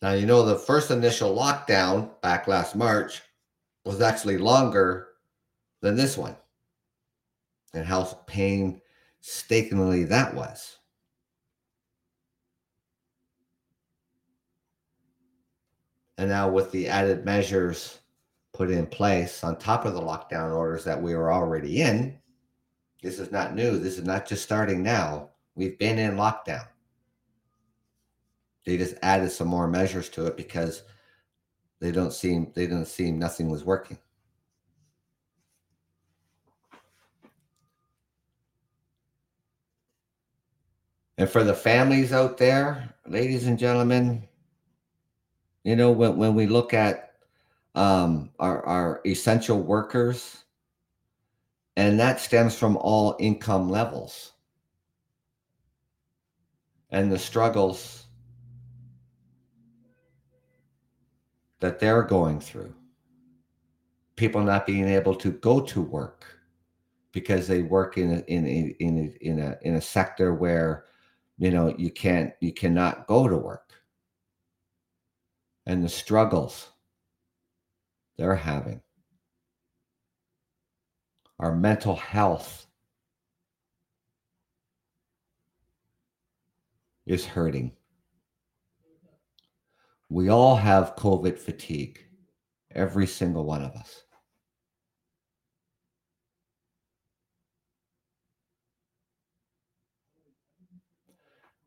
Now, 0.01 0.13
you 0.13 0.25
know, 0.25 0.45
the 0.45 0.55
first 0.55 0.89
initial 0.89 1.35
lockdown 1.35 2.09
back 2.21 2.47
last 2.47 2.77
March 2.77 3.21
was 3.83 3.99
actually 3.99 4.37
longer 4.37 5.09
than 5.81 5.97
this 5.97 6.17
one. 6.17 6.37
And 7.73 7.85
how 7.85 8.05
painstakingly 8.25 10.05
that 10.05 10.33
was. 10.33 10.76
And 16.18 16.30
now, 16.30 16.49
with 16.49 16.72
the 16.72 16.88
added 16.88 17.26
measures 17.26 17.99
put 18.53 18.72
in 18.72 18.88
place 18.88 19.44
on 19.44 19.57
top 19.57 19.85
of 19.85 19.94
the 19.94 20.02
lockdown 20.02 20.56
orders 20.56 20.84
that 20.84 21.02
we 21.02 21.15
were 21.15 21.31
already 21.31 21.81
in, 21.81 22.18
this 23.03 23.19
is 23.19 23.31
not 23.31 23.53
new. 23.53 23.77
This 23.77 23.98
is 23.99 24.03
not 24.03 24.26
just 24.26 24.44
starting 24.44 24.81
now. 24.81 25.30
We've 25.56 25.77
been 25.77 25.99
in 25.99 26.15
lockdown. 26.15 26.68
They 28.65 28.77
just 28.77 28.95
added 29.02 29.31
some 29.31 29.48
more 29.48 29.68
measures 29.68 30.10
to 30.10 30.26
it 30.26 30.35
because 30.35 30.84
they 31.80 31.91
don't 31.91 32.11
seem 32.11 32.52
they 32.56 32.65
didn't 32.65 32.88
seem 32.88 33.19
nothing 33.19 33.49
was 33.49 33.64
working. 33.64 33.98
And 41.19 41.30
for 41.30 41.44
the 41.44 41.53
families 41.53 42.14
out 42.14 42.38
there, 42.38 42.94
ladies 43.07 43.48
and 43.48 43.57
gentlemen, 43.57 44.27
you 45.68 45.76
know, 45.76 45.91
when, 45.91 46.15
when 46.15 46.34
we 46.34 46.48
look 46.48 46.73
at 46.73 47.11
um, 47.76 48.30
our, 48.39 48.65
our 48.65 49.02
essential 49.06 49.60
workers, 49.60 50.45
and 51.76 51.99
that 51.99 52.22
stems 52.22 52.57
from 52.57 52.77
all 52.77 53.18
income 53.19 53.69
levels 53.69 54.31
and 56.89 57.11
the 57.11 57.19
struggles 57.19 58.06
that 61.60 61.81
they're 61.81 62.03
going 62.03 62.39
through. 62.39 62.73
People 64.15 64.44
not 64.44 64.65
being 64.65 64.88
able 64.88 65.15
to 65.15 65.31
go 65.31 65.60
to 65.60 65.81
work 65.81 66.26
because 67.11 67.45
they 67.45 67.61
work 67.61 67.98
in 67.98 68.14
a, 68.14 68.19
in 68.31 68.45
a, 68.48 68.76
in 68.80 68.98
a, 68.99 69.26
in 69.27 69.39
a 69.39 69.57
in 69.64 69.76
a 69.76 69.81
sector 69.81 70.34
where 70.34 70.85
you 71.38 71.52
know 71.52 71.76
you 71.77 71.91
can't 71.91 72.31
you 72.39 72.53
cannot 72.53 73.06
go 73.06 73.27
to 73.27 73.35
work 73.35 73.66
and 75.68 75.84
the 75.84 75.89
struggles 75.89 76.69
they're 78.18 78.38
having. 78.38 78.81
Our 81.39 81.53
mental 81.53 81.95
health 81.95 82.65
is 87.06 87.26
hurting. 87.26 87.73
We 90.10 90.30
all 90.30 90.56
have 90.56 90.95
COVID 90.95 91.38
fatigue, 91.38 91.99
every 92.72 93.06
single 93.06 93.44
one 93.44 93.61
of 93.61 93.76
us. 93.76 94.03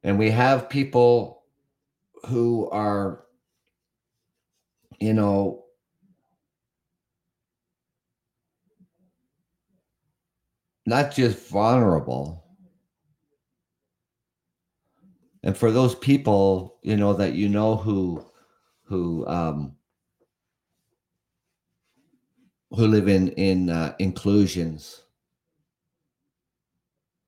And 0.02 0.18
we 0.18 0.30
have 0.30 0.70
people 0.70 1.42
who 2.24 2.66
are 2.70 3.24
you 5.00 5.14
know, 5.14 5.64
not 10.86 11.12
just 11.12 11.48
vulnerable. 11.48 12.44
And 15.42 15.56
for 15.56 15.70
those 15.70 15.94
people, 15.94 16.78
you 16.82 16.96
know, 16.96 17.14
that 17.14 17.34
you 17.34 17.48
know 17.48 17.76
who 17.76 18.24
who 18.84 19.26
um 19.26 19.76
who 22.70 22.86
live 22.86 23.08
in 23.08 23.28
in 23.32 23.70
uh, 23.70 23.94
inclusions 23.98 25.02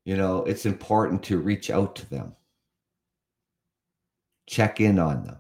you 0.05 0.17
know 0.17 0.45
it's 0.45 0.67
important 0.67 1.23
to 1.23 1.39
reach 1.39 1.71
out 1.71 1.95
to 1.97 2.09
them 2.11 2.35
check 4.47 4.81
in 4.81 4.99
on 4.99 5.25
them 5.25 5.37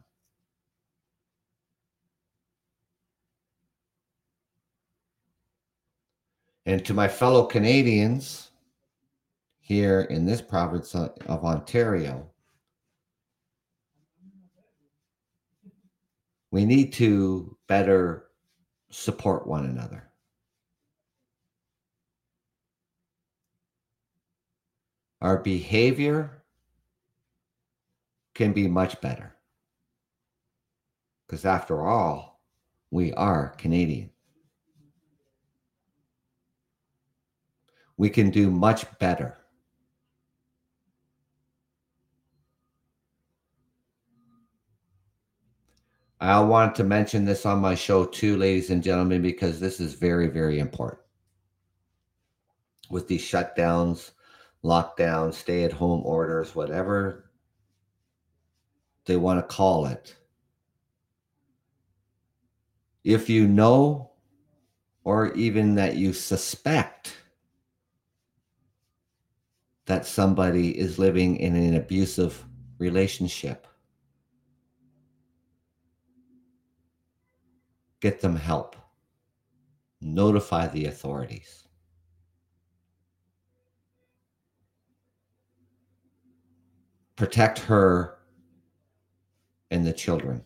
and 6.66 6.84
to 6.84 6.94
my 6.94 7.08
fellow 7.08 7.44
canadians 7.44 8.50
here 9.60 10.02
in 10.02 10.24
this 10.26 10.40
province 10.40 10.94
of 10.94 11.44
ontario 11.44 12.28
we 16.52 16.66
need 16.66 16.92
to 16.92 17.56
better 17.66 18.28
support 18.90 19.46
one 19.46 19.64
another. 19.64 20.08
Our 25.20 25.38
behavior 25.38 26.44
can 28.34 28.52
be 28.52 28.68
much 28.68 29.00
better. 29.00 29.34
Because 31.26 31.44
after 31.44 31.86
all, 31.86 32.40
we 32.90 33.12
are 33.14 33.54
Canadian. 33.56 34.10
We 37.96 38.10
can 38.10 38.30
do 38.30 38.50
much 38.50 38.86
better. 38.98 39.38
I 46.22 46.38
want 46.38 46.76
to 46.76 46.84
mention 46.84 47.24
this 47.24 47.44
on 47.44 47.58
my 47.58 47.74
show 47.74 48.04
too, 48.04 48.36
ladies 48.36 48.70
and 48.70 48.80
gentlemen, 48.80 49.22
because 49.22 49.58
this 49.58 49.80
is 49.80 49.94
very, 49.94 50.28
very 50.28 50.60
important. 50.60 51.02
With 52.90 53.08
these 53.08 53.22
shutdowns, 53.22 54.12
lockdowns, 54.62 55.34
stay 55.34 55.64
at 55.64 55.72
home 55.72 56.02
orders, 56.04 56.54
whatever 56.54 57.30
they 59.04 59.16
want 59.16 59.40
to 59.40 59.54
call 59.54 59.86
it. 59.86 60.14
If 63.02 63.28
you 63.28 63.48
know, 63.48 64.12
or 65.02 65.32
even 65.34 65.74
that 65.74 65.96
you 65.96 66.12
suspect 66.12 67.16
that 69.86 70.06
somebody 70.06 70.78
is 70.78 70.98
living 70.98 71.36
in 71.36 71.56
an 71.56 71.74
abusive 71.74 72.44
relationship, 72.78 73.66
Get 78.02 78.20
them 78.20 78.34
help. 78.34 78.74
Notify 80.00 80.66
the 80.66 80.86
authorities. 80.86 81.68
Protect 87.14 87.60
her 87.60 88.18
and 89.70 89.86
the 89.86 89.92
children 89.92 90.44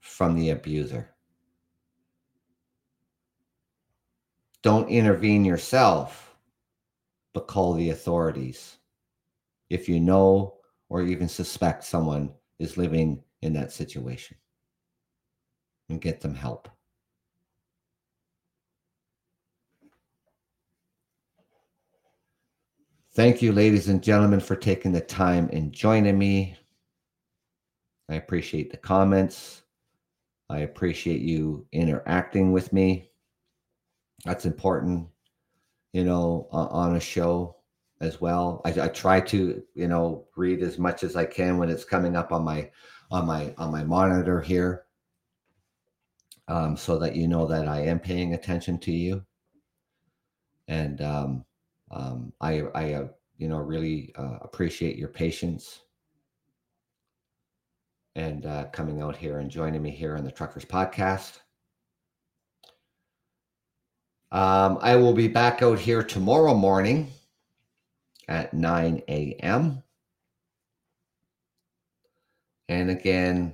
from 0.00 0.34
the 0.34 0.50
abuser. 0.50 1.08
Don't 4.60 4.90
intervene 4.90 5.46
yourself, 5.46 6.31
but 7.32 7.46
call 7.46 7.74
the 7.74 7.90
authorities 7.90 8.78
if 9.70 9.88
you 9.88 10.00
know 10.00 10.54
or 10.88 11.02
even 11.02 11.28
suspect 11.28 11.84
someone 11.84 12.30
is 12.58 12.76
living 12.76 13.22
in 13.40 13.52
that 13.54 13.72
situation 13.72 14.36
and 15.88 16.00
get 16.00 16.20
them 16.20 16.34
help. 16.34 16.68
Thank 23.14 23.42
you, 23.42 23.52
ladies 23.52 23.88
and 23.88 24.02
gentlemen, 24.02 24.40
for 24.40 24.56
taking 24.56 24.92
the 24.92 25.00
time 25.00 25.50
and 25.52 25.72
joining 25.72 26.18
me. 26.18 26.56
I 28.08 28.14
appreciate 28.14 28.70
the 28.70 28.78
comments. 28.78 29.62
I 30.48 30.60
appreciate 30.60 31.20
you 31.20 31.66
interacting 31.72 32.52
with 32.52 32.72
me. 32.72 33.10
That's 34.24 34.46
important, 34.46 35.08
you 35.92 36.04
know, 36.04 36.48
on 36.50 36.96
a 36.96 37.00
show 37.00 37.56
as 38.00 38.20
well. 38.20 38.60
I, 38.64 38.70
I, 38.70 38.88
try 38.88 39.20
to, 39.20 39.62
you 39.74 39.88
know, 39.88 40.26
read 40.36 40.62
as 40.62 40.78
much 40.78 41.04
as 41.04 41.16
I 41.16 41.24
can 41.24 41.58
when 41.58 41.68
it's 41.68 41.84
coming 41.84 42.16
up 42.16 42.32
on 42.32 42.44
my 42.44 42.70
on 43.10 43.26
my 43.26 43.54
on 43.58 43.70
my 43.70 43.84
monitor 43.84 44.40
here 44.40 44.84
um, 46.48 46.76
so 46.76 46.98
that 46.98 47.14
you 47.14 47.28
know 47.28 47.46
that 47.46 47.68
I 47.68 47.80
am 47.82 48.00
paying 48.00 48.34
attention 48.34 48.78
to 48.80 48.92
you. 48.92 49.24
And 50.68 51.00
um, 51.02 51.44
um, 51.90 52.32
I, 52.40 52.62
I 52.74 52.92
uh, 52.94 53.08
you 53.38 53.48
know, 53.48 53.58
really 53.58 54.12
uh, 54.16 54.38
appreciate 54.40 54.96
your 54.96 55.08
patience 55.08 55.80
and 58.14 58.46
uh, 58.46 58.64
coming 58.66 59.02
out 59.02 59.16
here 59.16 59.38
and 59.38 59.50
joining 59.50 59.82
me 59.82 59.90
here 59.90 60.16
on 60.16 60.24
the 60.24 60.30
Truckers 60.30 60.64
Podcast. 60.64 61.40
Um, 64.32 64.78
I 64.80 64.96
will 64.96 65.12
be 65.12 65.28
back 65.28 65.62
out 65.62 65.78
here 65.78 66.02
tomorrow 66.02 66.54
morning 66.54 67.12
at 68.28 68.54
9 68.54 69.02
a.m. 69.06 69.82
And 72.68 72.90
again, 72.90 73.52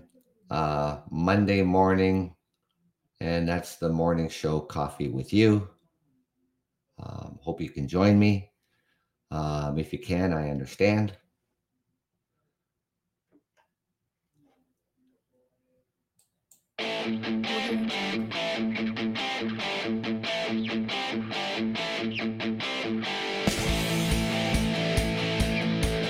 uh, 0.50 1.00
Monday 1.10 1.62
morning 1.62 2.36
and 3.20 3.48
that's 3.48 3.76
the 3.76 3.88
morning 3.88 4.28
show 4.28 4.60
coffee 4.60 5.08
with 5.08 5.32
you. 5.32 5.68
Um, 7.02 7.38
hope 7.42 7.60
you 7.60 7.70
can 7.70 7.88
join 7.88 8.16
me. 8.16 8.50
Um, 9.32 9.78
if 9.78 9.92
you 9.92 9.98
can, 9.98 10.32
I 10.32 10.50
understand. 10.50 11.16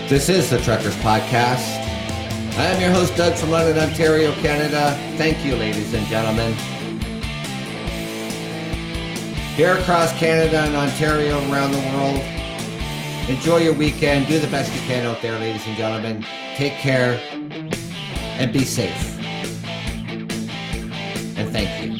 This 0.09 0.29
is 0.29 0.51
the 0.51 0.59
Truckers 0.59 0.97
Podcast. 0.97 1.65
I 2.57 2.67
am 2.67 2.81
your 2.81 2.91
host, 2.91 3.15
Doug 3.17 3.35
from 3.35 3.51
London, 3.51 3.79
Ontario, 3.79 4.33
Canada. 4.35 4.99
Thank 5.17 5.45
you, 5.45 5.55
ladies 5.55 5.93
and 5.95 6.07
gentlemen 6.07 6.57
here 9.59 9.77
across 9.77 10.17
Canada 10.17 10.61
and 10.61 10.77
Ontario, 10.77 11.37
around 11.51 11.73
the 11.73 11.79
world. 11.79 12.21
Enjoy 13.29 13.57
your 13.57 13.75
weekend. 13.75 14.29
Do 14.29 14.39
the 14.39 14.47
best 14.47 14.73
you 14.73 14.81
can 14.83 15.05
out 15.05 15.21
there, 15.21 15.37
ladies 15.37 15.67
and 15.67 15.77
gentlemen. 15.77 16.25
Take 16.55 16.75
care 16.75 17.21
and 18.39 18.53
be 18.53 18.65
safe. 18.65 19.19
And 21.37 21.51
thank 21.51 21.85
you. 21.85 21.98